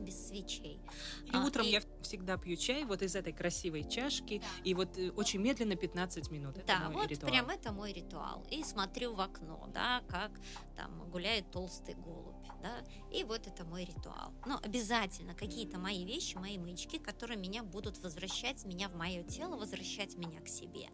без 0.00 0.28
свечей. 0.28 0.80
И 1.26 1.30
а, 1.32 1.44
утром 1.44 1.66
и... 1.66 1.70
я 1.70 1.82
всегда 2.02 2.36
пью 2.36 2.56
чай 2.56 2.84
вот 2.84 3.02
из 3.02 3.14
этой 3.14 3.32
красивой 3.32 3.88
чашки, 3.88 4.38
да. 4.38 4.46
и 4.64 4.74
вот 4.74 4.98
э, 4.98 5.10
очень 5.10 5.40
медленно 5.40 5.76
15 5.76 6.30
минут. 6.30 6.58
Это 6.58 6.66
да, 6.66 6.90
мой 6.90 7.02
вот 7.02 7.10
ритуал. 7.10 7.32
прям 7.32 7.50
это 7.50 7.72
мой 7.72 7.92
ритуал. 7.92 8.46
И 8.50 8.62
смотрю 8.64 9.14
в 9.14 9.20
окно, 9.20 9.68
да, 9.72 10.02
как 10.08 10.32
там 10.76 11.08
гуляет 11.10 11.50
толстый 11.50 11.94
голубь, 11.94 12.46
да, 12.62 12.84
и 13.12 13.24
вот 13.24 13.46
это 13.46 13.64
мой 13.64 13.84
ритуал. 13.84 14.32
Но 14.46 14.58
обязательно 14.62 15.34
какие-то 15.34 15.78
мои 15.78 16.04
вещи, 16.04 16.36
мои 16.36 16.58
мычки, 16.58 16.98
которые 16.98 17.38
меня 17.38 17.62
будут 17.62 17.98
возвращать 17.98 18.64
меня 18.64 18.88
в 18.88 18.94
мое 18.94 19.22
тело, 19.22 19.56
возвращать 19.56 20.16
меня 20.16 20.40
к 20.40 20.48
себе. 20.48 20.88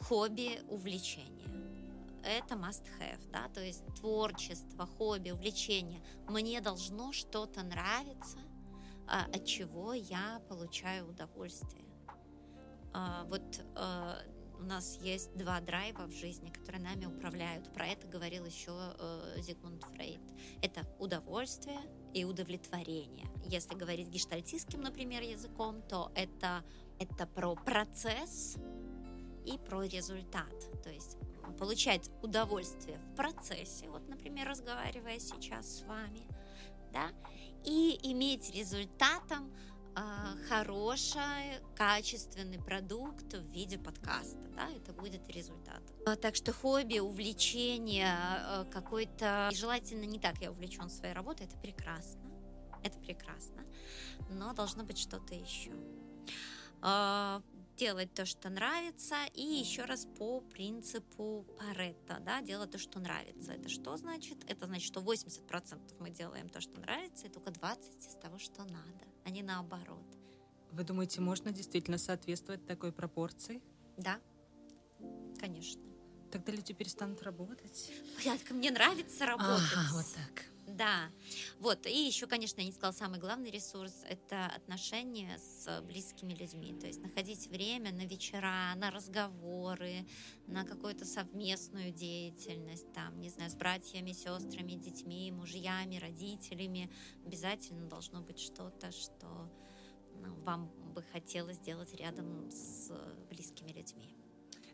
Хобби, 0.00 0.60
увлечение 0.68 1.79
это 2.24 2.54
must 2.54 2.84
have, 2.98 3.30
да, 3.30 3.48
то 3.48 3.60
есть 3.60 3.84
творчество, 3.94 4.86
хобби, 4.86 5.30
увлечение. 5.30 6.02
Мне 6.28 6.60
должно 6.60 7.12
что-то 7.12 7.62
нравиться, 7.62 8.38
а, 9.06 9.24
от 9.24 9.44
чего 9.44 9.92
я 9.92 10.40
получаю 10.48 11.08
удовольствие. 11.08 11.84
А, 12.92 13.24
вот 13.24 13.64
а, 13.76 14.18
у 14.60 14.62
нас 14.62 14.98
есть 15.00 15.34
два 15.36 15.60
драйва 15.60 16.06
в 16.06 16.12
жизни, 16.12 16.50
которые 16.50 16.82
нами 16.82 17.06
управляют. 17.06 17.72
Про 17.72 17.86
это 17.86 18.06
говорил 18.06 18.44
еще 18.44 18.72
э, 18.98 19.36
Зигмунд 19.38 19.82
Фрейд. 19.84 20.20
Это 20.60 20.86
удовольствие 20.98 21.80
и 22.12 22.24
удовлетворение. 22.24 23.26
Если 23.46 23.74
говорить 23.74 24.08
гештальтистским, 24.08 24.82
например, 24.82 25.22
языком, 25.22 25.80
то 25.82 26.12
это, 26.14 26.62
это 26.98 27.26
про 27.26 27.54
процесс 27.54 28.58
и 29.46 29.56
про 29.56 29.84
результат. 29.84 30.82
То 30.82 30.90
есть 30.90 31.16
получать 31.52 32.10
удовольствие 32.22 32.98
в 32.98 33.14
процессе, 33.14 33.88
вот, 33.88 34.08
например, 34.08 34.48
разговаривая 34.48 35.18
сейчас 35.18 35.78
с 35.78 35.82
вами, 35.82 36.20
да, 36.92 37.10
и 37.64 37.98
иметь 38.02 38.54
результатом 38.54 39.52
э, 39.96 40.00
хороший, 40.48 41.60
качественный 41.76 42.58
продукт 42.58 43.34
в 43.34 43.50
виде 43.50 43.78
подкаста, 43.78 44.40
да, 44.56 44.68
это 44.70 44.92
будет 44.92 45.28
результат. 45.28 45.82
А, 46.06 46.16
так 46.16 46.36
что 46.36 46.52
хобби, 46.52 46.98
увлечение 46.98 48.14
э, 48.16 48.64
какой-то, 48.70 49.50
желательно 49.52 50.04
не 50.04 50.18
так 50.18 50.40
я 50.40 50.50
увлечен 50.50 50.88
своей 50.90 51.14
работой, 51.14 51.46
это 51.46 51.56
прекрасно, 51.58 52.20
это 52.82 52.98
прекрасно, 52.98 53.64
но 54.28 54.52
должно 54.52 54.84
быть 54.84 54.98
что-то 54.98 55.34
еще 55.34 55.72
делать 57.80 58.12
то, 58.12 58.26
что 58.26 58.50
нравится, 58.50 59.16
и 59.32 59.42
еще 59.42 59.86
раз 59.86 60.06
по 60.18 60.42
принципу 60.42 61.46
Паретта, 61.58 62.18
да, 62.20 62.42
делать 62.42 62.70
то, 62.70 62.78
что 62.78 63.00
нравится. 63.00 63.52
Это 63.52 63.70
что 63.70 63.96
значит? 63.96 64.36
Это 64.46 64.66
значит, 64.66 64.86
что 64.86 65.00
80% 65.00 65.96
мы 65.98 66.10
делаем 66.10 66.50
то, 66.50 66.60
что 66.60 66.78
нравится, 66.78 67.26
и 67.26 67.30
только 67.30 67.50
20% 67.50 68.06
из 68.06 68.14
того, 68.16 68.38
что 68.38 68.64
надо, 68.64 69.06
а 69.24 69.30
не 69.30 69.42
наоборот. 69.42 70.04
Вы 70.72 70.84
думаете, 70.84 71.22
можно 71.22 71.52
действительно 71.52 71.96
соответствовать 71.96 72.66
такой 72.66 72.92
пропорции? 72.92 73.62
Да, 73.96 74.20
конечно. 75.38 75.82
Тогда 76.30 76.52
люди 76.52 76.74
перестанут 76.74 77.22
работать? 77.22 77.90
Порядка, 78.16 78.52
мне 78.52 78.70
нравится 78.70 79.24
работать. 79.24 79.72
Ага, 79.74 79.88
вот 79.92 80.06
так. 80.14 80.49
Да, 80.76 81.10
вот, 81.58 81.86
и 81.86 82.06
еще, 82.06 82.26
конечно, 82.26 82.60
я 82.60 82.66
не 82.66 82.72
сказала, 82.72 82.92
самый 82.92 83.18
главный 83.18 83.50
ресурс– 83.50 83.92
это 84.08 84.46
отношения 84.46 85.36
с 85.38 85.80
близкими 85.82 86.32
людьми, 86.32 86.74
то 86.78 86.86
есть 86.86 87.02
находить 87.02 87.48
время 87.48 87.92
на 87.92 88.06
вечера, 88.06 88.72
на 88.76 88.90
разговоры, 88.90 90.06
на 90.46 90.64
какую-то 90.64 91.04
совместную 91.04 91.90
деятельность, 91.90 92.92
там, 92.92 93.20
не 93.20 93.30
знаю, 93.30 93.50
с 93.50 93.56
братьями, 93.56 94.12
сестрами, 94.12 94.74
детьми, 94.74 95.32
мужьями, 95.32 95.96
родителями, 95.96 96.88
обязательно 97.26 97.88
должно 97.88 98.20
быть 98.20 98.38
что-то, 98.38 98.92
что 98.92 99.50
ну, 100.14 100.34
вам 100.44 100.68
бы 100.94 101.02
хотелось 101.02 101.56
сделать 101.56 101.94
рядом 101.94 102.48
с 102.50 102.92
близкими 103.28 103.72
людьми. 103.72 104.19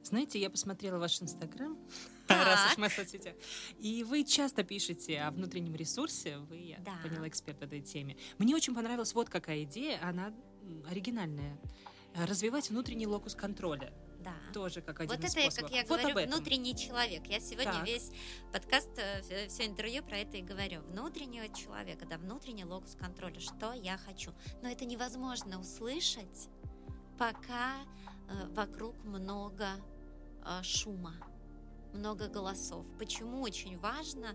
Знаете, 0.07 0.39
я 0.39 0.51
посмотрела 0.51 0.99
ваш 0.99 1.21
Инстаграм, 1.21 1.77
раз 2.29 2.71
уж 2.71 2.79
мы 2.79 2.89
соцсетях, 2.89 3.35
и 3.81 4.05
вы 4.05 4.23
часто 4.23 4.63
пишете 4.63 5.21
о 5.21 5.33
внутреннем 5.33 5.75
ресурсе, 5.75 6.39
вы, 6.39 6.59
я 6.59 6.79
да. 6.79 6.93
поняла, 7.03 7.27
эксперт 7.27 7.59
в 7.59 7.63
этой 7.63 7.81
теме. 7.81 8.17
Мне 8.39 8.55
очень 8.55 8.73
понравилась 8.73 9.15
вот 9.15 9.29
какая 9.29 9.65
идея, 9.65 9.99
она 10.03 10.33
оригинальная. 10.89 11.59
Развивать 12.15 12.71
внутренний 12.71 13.07
локус 13.07 13.35
контроля. 13.35 13.93
Да. 14.21 14.33
Тоже 14.55 14.81
как 14.81 15.01
один 15.01 15.15
вот 15.15 15.25
из 15.25 15.33
это, 15.33 15.43
способов. 15.43 15.71
как 15.71 15.79
я 15.79 15.85
вот 15.87 16.01
говорю, 16.01 16.29
внутренний 16.29 16.77
человек. 16.77 17.27
Я 17.27 17.41
сегодня 17.41 17.73
так. 17.73 17.87
весь 17.87 18.11
подкаст, 18.53 18.91
э, 18.97 19.49
все 19.49 19.67
интервью 19.67 20.03
про 20.03 20.19
это 20.19 20.37
и 20.37 20.43
говорю. 20.43 20.83
Внутреннего 20.83 21.53
человека, 21.55 22.07
да, 22.07 22.17
внутренний 22.17 22.65
локус 22.65 22.97
контроля. 22.97 23.39
Что 23.39 23.73
я 23.73 23.99
хочу. 23.99 24.33
Но 24.63 24.69
это 24.69 24.85
невозможно 24.85 25.61
услышать, 25.61 26.49
пока 27.19 27.77
э, 28.29 28.47
вокруг 28.55 28.97
много 29.05 29.69
шума, 30.63 31.15
много 31.93 32.29
голосов. 32.29 32.87
Почему 32.99 33.43
очень 33.43 33.79
важно 33.79 34.35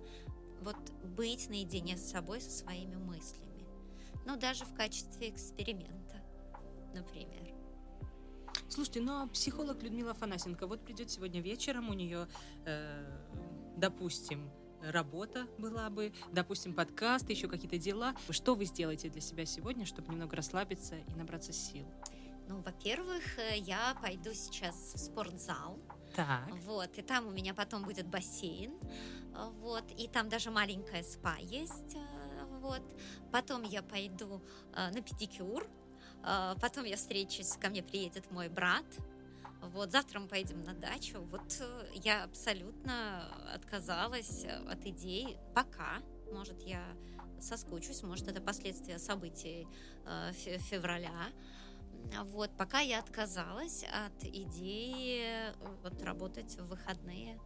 вот 0.61 0.77
быть 1.15 1.49
наедине 1.49 1.97
с 1.97 2.11
собой, 2.11 2.41
со 2.41 2.51
своими 2.51 2.95
мыслями? 2.95 3.65
Ну, 4.25 4.37
даже 4.37 4.65
в 4.65 4.73
качестве 4.73 5.29
эксперимента, 5.29 6.21
например. 6.93 7.53
Слушайте, 8.69 9.01
ну 9.01 9.23
а 9.23 9.27
психолог 9.27 9.83
Людмила 9.83 10.13
Фанасенко 10.13 10.65
вот 10.65 10.83
придет 10.85 11.09
сегодня 11.09 11.41
вечером, 11.41 11.89
у 11.89 11.93
нее, 11.93 12.27
э, 12.65 13.05
допустим, 13.75 14.49
работа 14.81 15.47
была 15.57 15.89
бы, 15.89 16.13
допустим, 16.31 16.73
подкаст, 16.73 17.29
еще 17.29 17.47
какие-то 17.47 17.77
дела. 17.77 18.15
Что 18.29 18.55
вы 18.55 18.65
сделаете 18.65 19.09
для 19.09 19.21
себя 19.21 19.45
сегодня, 19.45 19.85
чтобы 19.85 20.11
немного 20.11 20.35
расслабиться 20.35 20.95
и 20.95 21.13
набраться 21.15 21.51
сил? 21.53 21.85
Ну, 22.47 22.61
во-первых, 22.61 23.39
э, 23.39 23.57
я 23.57 23.95
пойду 24.01 24.33
сейчас 24.33 24.93
в 24.93 24.97
спортзал. 24.97 25.79
Так. 26.15 26.49
Вот, 26.65 26.97
и 26.97 27.01
там 27.01 27.27
у 27.27 27.31
меня 27.31 27.53
потом 27.53 27.83
будет 27.83 28.07
бассейн. 28.07 28.73
Э, 29.33 29.49
вот, 29.61 29.83
и 29.97 30.07
там 30.07 30.29
даже 30.29 30.51
маленькая 30.51 31.03
спа 31.03 31.37
есть. 31.37 31.95
Э, 31.95 32.45
вот. 32.59 32.81
Потом 33.31 33.63
я 33.63 33.81
пойду 33.81 34.41
на 34.75 35.01
педикюр. 35.01 35.67
Потом 36.61 36.85
я 36.85 36.97
встречусь, 36.97 37.57
ко 37.57 37.69
мне 37.69 37.81
приедет 37.81 38.29
мой 38.29 38.49
брат. 38.49 38.85
Вот 39.61 39.91
завтра 39.91 40.19
мы 40.19 40.27
поедем 40.27 40.63
на 40.63 40.73
дачу. 40.73 41.21
Вот 41.31 41.63
я 41.95 42.25
абсолютно 42.25 43.25
отказалась 43.53 44.45
от 44.45 44.85
идей 44.85 45.37
пока. 45.55 45.97
Может, 46.31 46.61
я 46.61 46.83
соскучусь, 47.39 48.03
может, 48.03 48.27
это 48.27 48.39
последствия 48.39 48.99
событий 48.99 49.67
февраля. 50.69 51.31
Вот, 52.25 52.55
пока 52.57 52.79
я 52.79 52.99
отказалась 52.99 53.83
от 53.83 54.23
идеи 54.23 55.21
э, 55.21 55.53
вот, 55.83 56.01
работать 56.03 56.55
в 56.57 56.67
выходные, 56.67 57.39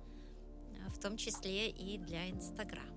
э, 0.73 0.89
в 0.89 0.99
том 0.99 1.17
числе 1.17 1.69
и 1.69 1.97
для 1.97 2.29
Инстаграм. 2.29 2.95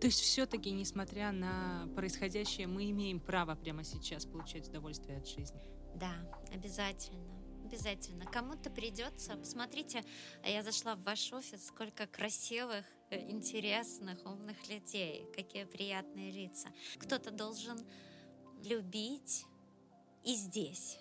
То 0.00 0.08
есть 0.08 0.20
все-таки, 0.20 0.70
несмотря 0.70 1.32
на 1.32 1.88
происходящее, 1.94 2.66
мы 2.66 2.90
имеем 2.90 3.18
право 3.18 3.54
прямо 3.54 3.82
сейчас 3.82 4.26
получать 4.26 4.68
удовольствие 4.68 5.18
от 5.18 5.26
жизни? 5.26 5.60
Да, 5.94 6.12
обязательно. 6.52 7.34
Обязательно. 7.64 8.26
Кому-то 8.26 8.70
придется. 8.70 9.36
Посмотрите, 9.36 10.04
я 10.44 10.62
зашла 10.62 10.94
в 10.94 11.02
ваш 11.02 11.32
офис, 11.32 11.66
сколько 11.66 12.06
красивых, 12.06 12.84
э, 13.10 13.28
интересных, 13.30 14.24
умных 14.24 14.68
людей, 14.68 15.26
какие 15.34 15.64
приятные 15.64 16.30
лица. 16.30 16.68
Кто-то 16.98 17.30
должен 17.30 17.78
любить 18.62 19.46
и 20.26 20.34
здесь 20.34 20.98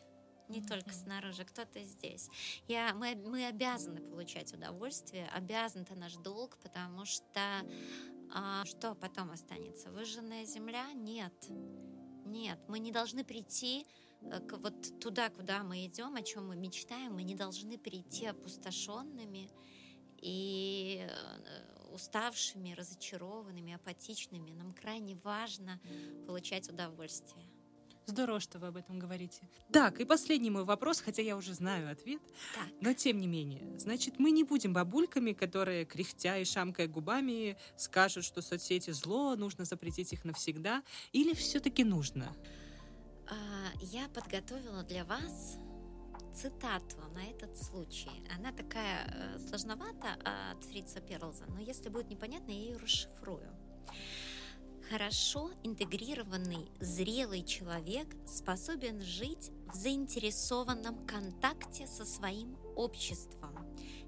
не 0.47 0.59
mm-hmm. 0.59 0.67
только 0.67 0.93
снаружи, 0.93 1.43
кто-то 1.43 1.83
здесь. 1.83 2.29
Я, 2.67 2.93
мы, 2.93 3.15
мы 3.15 3.45
обязаны 3.47 4.01
получать 4.01 4.53
удовольствие, 4.53 5.27
обязан 5.33 5.81
это 5.81 5.95
наш 5.95 6.13
долг, 6.15 6.57
потому 6.61 7.05
что 7.05 7.65
а, 8.31 8.63
что 8.65 8.95
потом 8.95 9.31
останется? 9.31 9.91
Выжженная 9.91 10.45
земля? 10.45 10.91
Нет. 10.93 11.33
Нет, 12.25 12.59
мы 12.67 12.79
не 12.79 12.91
должны 12.91 13.23
прийти 13.23 13.85
э, 14.21 14.39
к 14.39 14.57
вот 14.57 14.99
туда, 14.99 15.29
куда 15.29 15.63
мы 15.63 15.85
идем, 15.85 16.15
о 16.15 16.21
чем 16.21 16.47
мы 16.47 16.55
мечтаем, 16.55 17.13
мы 17.13 17.23
не 17.23 17.35
должны 17.35 17.77
прийти 17.77 18.25
опустошенными 18.25 19.49
и 20.21 21.07
э, 21.07 21.93
уставшими, 21.93 22.73
разочарованными, 22.73 23.73
апатичными. 23.73 24.51
Нам 24.51 24.73
крайне 24.73 25.15
важно 25.23 25.79
получать 26.25 26.67
удовольствие. 26.67 27.54
Здорово, 28.05 28.39
что 28.39 28.59
вы 28.59 28.67
об 28.67 28.77
этом 28.77 28.99
говорите. 28.99 29.41
Так, 29.71 29.99
и 29.99 30.05
последний 30.05 30.49
мой 30.49 30.63
вопрос, 30.63 31.01
хотя 31.01 31.21
я 31.21 31.35
уже 31.35 31.53
знаю 31.53 31.91
ответ, 31.91 32.21
так. 32.53 32.67
но 32.81 32.93
тем 32.93 33.19
не 33.19 33.27
менее. 33.27 33.79
Значит, 33.79 34.19
мы 34.19 34.31
не 34.31 34.43
будем 34.43 34.73
бабульками, 34.73 35.33
которые, 35.33 35.85
кряхтя 35.85 36.37
и 36.37 36.45
шамкая 36.45 36.87
губами, 36.87 37.57
скажут, 37.77 38.23
что 38.23 38.41
соцсети 38.41 38.91
зло, 38.91 39.35
нужно 39.35 39.65
запретить 39.65 40.13
их 40.13 40.23
навсегда, 40.23 40.83
или 41.13 41.33
все-таки 41.33 41.83
нужно? 41.83 42.35
А, 43.27 43.35
я 43.81 44.07
подготовила 44.09 44.83
для 44.83 45.03
вас 45.03 45.57
цитату 46.35 46.97
на 47.13 47.23
этот 47.23 47.57
случай. 47.57 48.11
Она 48.37 48.51
такая 48.51 49.07
э, 49.07 49.39
сложновата 49.39 50.17
от 50.51 50.63
Фрица 50.65 50.99
Перлза, 50.99 51.45
но 51.47 51.59
если 51.59 51.89
будет 51.89 52.09
непонятно, 52.09 52.51
я 52.51 52.57
ее 52.57 52.77
расшифрую. 52.77 53.49
Хорошо 54.95 55.51
интегрированный, 55.63 56.71
зрелый 56.79 57.43
человек 57.43 58.07
способен 58.25 59.01
жить 59.01 59.51
в 59.67 59.75
заинтересованном 59.75 61.05
контакте 61.05 61.85
со 61.85 62.05
своим 62.05 62.57
обществом, 62.77 63.57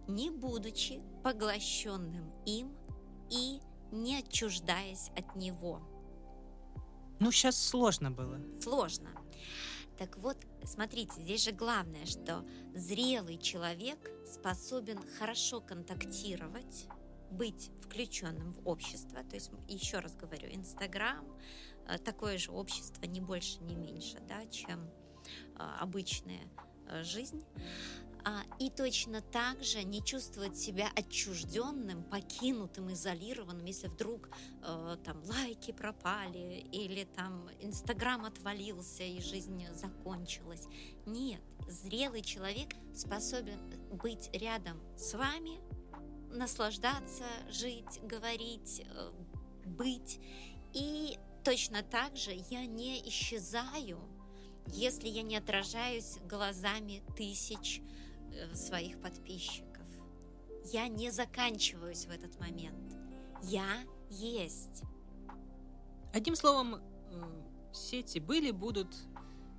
не 0.07 0.29
будучи 0.29 1.01
поглощенным 1.25 2.31
им 2.45 2.71
и 3.29 3.59
не 3.91 4.19
отчуждаясь 4.19 5.09
от 5.17 5.35
него. 5.35 5.81
Ну, 7.19 7.33
сейчас 7.33 7.61
сложно 7.61 8.09
было. 8.09 8.39
Сложно. 8.61 9.09
Так 9.97 10.15
вот, 10.19 10.37
смотрите, 10.63 11.21
здесь 11.21 11.43
же 11.43 11.51
главное, 11.51 12.05
что 12.05 12.45
зрелый 12.73 13.37
человек 13.37 14.09
способен 14.25 14.99
хорошо 15.19 15.59
контактировать 15.59 16.87
быть 17.31 17.71
включенным 17.81 18.53
в 18.53 18.67
общество. 18.67 19.23
То 19.23 19.35
есть, 19.35 19.51
еще 19.67 19.99
раз 19.99 20.15
говорю, 20.15 20.49
Инстаграм 20.49 21.25
э, 21.87 21.97
такое 21.97 22.37
же 22.37 22.51
общество, 22.51 23.05
не 23.05 23.21
больше, 23.21 23.61
не 23.63 23.75
меньше, 23.75 24.19
да, 24.27 24.45
чем 24.47 24.85
э, 24.85 25.59
обычная 25.79 26.49
э, 26.87 27.03
жизнь. 27.03 27.43
А, 28.25 28.41
и 28.59 28.69
точно 28.69 29.21
так 29.21 29.63
же 29.63 29.83
не 29.83 30.03
чувствовать 30.03 30.57
себя 30.57 30.89
отчужденным, 30.95 32.03
покинутым, 32.03 32.91
изолированным, 32.91 33.65
если 33.65 33.87
вдруг 33.87 34.29
там 35.05 35.23
лайки 35.23 35.71
пропали 35.71 36.67
или 36.73 37.05
там 37.05 37.49
Инстаграм 37.61 38.25
отвалился 38.25 39.03
и 39.03 39.21
жизнь 39.21 39.65
закончилась. 39.73 40.65
Нет, 41.05 41.41
зрелый 41.69 42.21
человек 42.21 42.73
способен 42.93 43.59
быть 43.91 44.29
рядом 44.33 44.81
с 44.97 45.13
вами, 45.13 45.61
наслаждаться, 46.31 47.25
жить, 47.49 47.99
говорить, 48.03 48.83
э, 48.85 49.11
быть. 49.65 50.19
И 50.73 51.17
точно 51.43 51.83
так 51.83 52.15
же 52.15 52.31
я 52.49 52.65
не 52.65 53.07
исчезаю, 53.07 53.99
если 54.67 55.07
я 55.07 55.21
не 55.21 55.37
отражаюсь 55.37 56.17
глазами 56.29 57.03
тысяч 57.15 57.81
э, 58.33 58.53
своих 58.55 59.01
подписчиков. 59.01 59.85
Я 60.71 60.87
не 60.87 61.11
заканчиваюсь 61.11 62.05
в 62.05 62.09
этот 62.09 62.39
момент. 62.39 62.95
Я 63.43 63.83
есть. 64.09 64.83
Одним 66.13 66.35
словом, 66.35 66.75
э, 66.75 67.71
сети 67.73 68.19
были, 68.19 68.51
будут, 68.51 68.93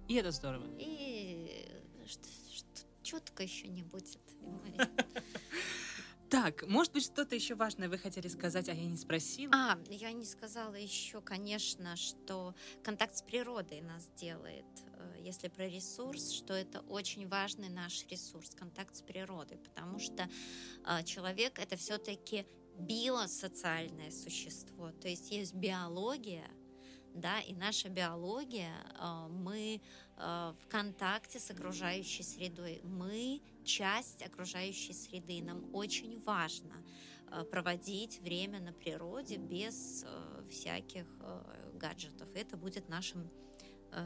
и 0.08 0.14
это 0.14 0.30
здорово. 0.30 0.66
И 0.78 1.82
что, 2.06 2.28
что, 2.52 2.82
четко 3.02 3.42
еще 3.42 3.68
не 3.68 3.82
будет. 3.82 4.20
Так, 6.30 6.66
может 6.66 6.92
быть, 6.92 7.04
что-то 7.04 7.34
еще 7.34 7.54
важное 7.54 7.88
вы 7.88 7.96
хотели 7.96 8.28
сказать, 8.28 8.68
а 8.68 8.74
я 8.74 8.84
не 8.84 8.98
спросила? 8.98 9.50
А, 9.54 9.78
я 9.88 10.12
не 10.12 10.26
сказала 10.26 10.74
еще, 10.74 11.22
конечно, 11.22 11.96
что 11.96 12.54
контакт 12.84 13.16
с 13.16 13.22
природой 13.22 13.80
нас 13.80 14.10
делает, 14.16 14.66
э, 14.92 15.16
если 15.20 15.48
про 15.48 15.66
ресурс, 15.66 16.32
что 16.32 16.52
это 16.52 16.80
очень 16.80 17.26
важный 17.28 17.70
наш 17.70 18.04
ресурс, 18.08 18.50
контакт 18.50 18.94
с 18.94 19.00
природой, 19.00 19.56
потому 19.56 19.98
что 19.98 20.28
э, 20.86 21.02
человек 21.04 21.58
это 21.58 21.78
все-таки 21.78 22.46
биосоциальное 22.78 24.10
существо, 24.10 24.90
то 24.92 25.08
есть 25.08 25.30
есть 25.30 25.54
биология, 25.54 26.48
да, 27.14 27.40
и 27.40 27.54
наша 27.54 27.88
биология, 27.88 28.74
э, 29.00 29.28
мы 29.30 29.80
в 30.16 30.66
контакте 30.68 31.38
с 31.38 31.48
окружающей 31.48 32.24
средой, 32.24 32.80
мы 32.82 33.40
часть 33.68 34.22
окружающей 34.22 34.94
среды. 34.94 35.42
Нам 35.42 35.62
очень 35.74 36.20
важно 36.22 36.72
э, 37.30 37.44
проводить 37.44 38.20
время 38.20 38.60
на 38.60 38.72
природе 38.72 39.36
без 39.36 40.04
э, 40.04 40.48
всяких 40.50 41.06
э, 41.20 41.78
гаджетов. 41.78 42.28
Это 42.34 42.56
будет 42.56 42.88
нашим 42.88 43.30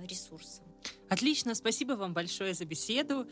ресурсом. 0.05 0.65
Отлично, 1.09 1.57
спасибо 1.57 1.95
вам 1.95 2.15
большое 2.15 2.55
за 2.55 2.65
беседу. 2.65 3.27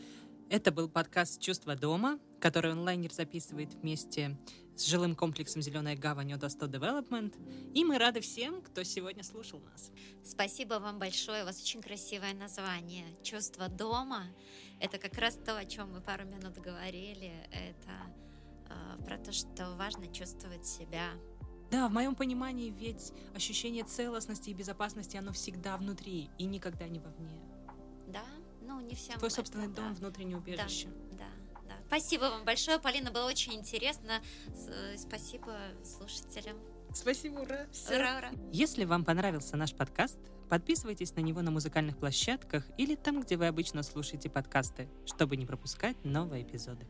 Это 0.49 0.73
был 0.73 0.89
подкаст 0.89 1.39
«Чувство 1.39 1.75
дома», 1.77 2.19
который 2.41 2.71
онлайнер 2.71 3.13
записывает 3.13 3.73
вместе 3.75 4.37
с 4.75 4.85
жилым 4.85 5.15
комплексом 5.15 5.61
«Зеленая 5.61 5.95
гавань» 5.95 6.33
от 6.33 6.49
100 6.51 6.65
Development. 6.65 7.33
И 7.73 7.85
мы 7.85 7.97
рады 7.97 8.19
всем, 8.19 8.61
кто 8.61 8.83
сегодня 8.83 9.23
слушал 9.23 9.59
нас. 9.71 9.91
Спасибо 10.23 10.75
вам 10.75 10.97
большое. 10.99 11.43
У 11.43 11.45
вас 11.45 11.61
очень 11.61 11.81
красивое 11.81 12.33
название 12.33 13.05
«Чувство 13.23 13.67
дома». 13.67 14.23
Это 14.79 14.97
как 14.97 15.17
раз 15.17 15.35
то, 15.35 15.57
о 15.57 15.65
чем 15.65 15.91
мы 15.91 16.01
пару 16.01 16.25
минут 16.25 16.57
говорили. 16.57 17.31
Это 17.51 17.91
э, 18.69 19.03
про 19.05 19.17
то, 19.17 19.31
что 19.31 19.75
важно 19.75 20.07
чувствовать 20.07 20.65
себя 20.65 21.11
да, 21.71 21.87
в 21.87 21.93
моем 21.93 22.15
понимании 22.15 22.69
ведь 22.69 23.13
ощущение 23.33 23.85
целостности 23.85 24.49
и 24.49 24.53
безопасности, 24.53 25.15
оно 25.15 25.31
всегда 25.31 25.77
внутри 25.77 26.29
и 26.37 26.43
никогда 26.43 26.85
не 26.89 26.99
вовне. 26.99 27.39
Да, 28.07 28.25
Ну, 28.61 28.81
не 28.81 28.93
всем. 28.93 29.17
Твой 29.17 29.29
это, 29.29 29.37
собственный 29.37 29.69
да. 29.69 29.75
дом, 29.75 29.93
внутреннее 29.93 30.37
убежище. 30.37 30.87
Да, 30.87 30.93
да. 30.93 31.10
Спасибо 31.91 32.21
вам 32.29 32.45
большое, 32.45 32.79
Полина, 32.79 33.11
было 33.11 33.25
очень 33.25 33.53
интересно. 33.53 34.21
Э, 34.69 34.95
Спасибо 34.95 35.57
слушателям. 35.83 36.55
Спасибо, 36.93 37.39
ура! 37.39 37.67
Всё. 37.73 37.97
Ура, 37.97 38.17
ура. 38.17 38.31
Если 38.53 38.85
вам 38.85 39.03
понравился 39.03 39.57
наш 39.57 39.73
подкаст, 39.75 40.17
подписывайтесь 40.49 41.13
на 41.17 41.19
него 41.19 41.41
на 41.41 41.51
музыкальных 41.51 41.97
площадках 41.97 42.63
или 42.77 42.95
там, 42.95 43.19
где 43.19 43.35
вы 43.35 43.47
обычно 43.47 43.83
слушаете 43.83 44.29
подкасты, 44.29 44.87
чтобы 45.05 45.35
не 45.35 45.45
пропускать 45.45 45.97
новые 46.05 46.43
эпизоды. 46.43 46.87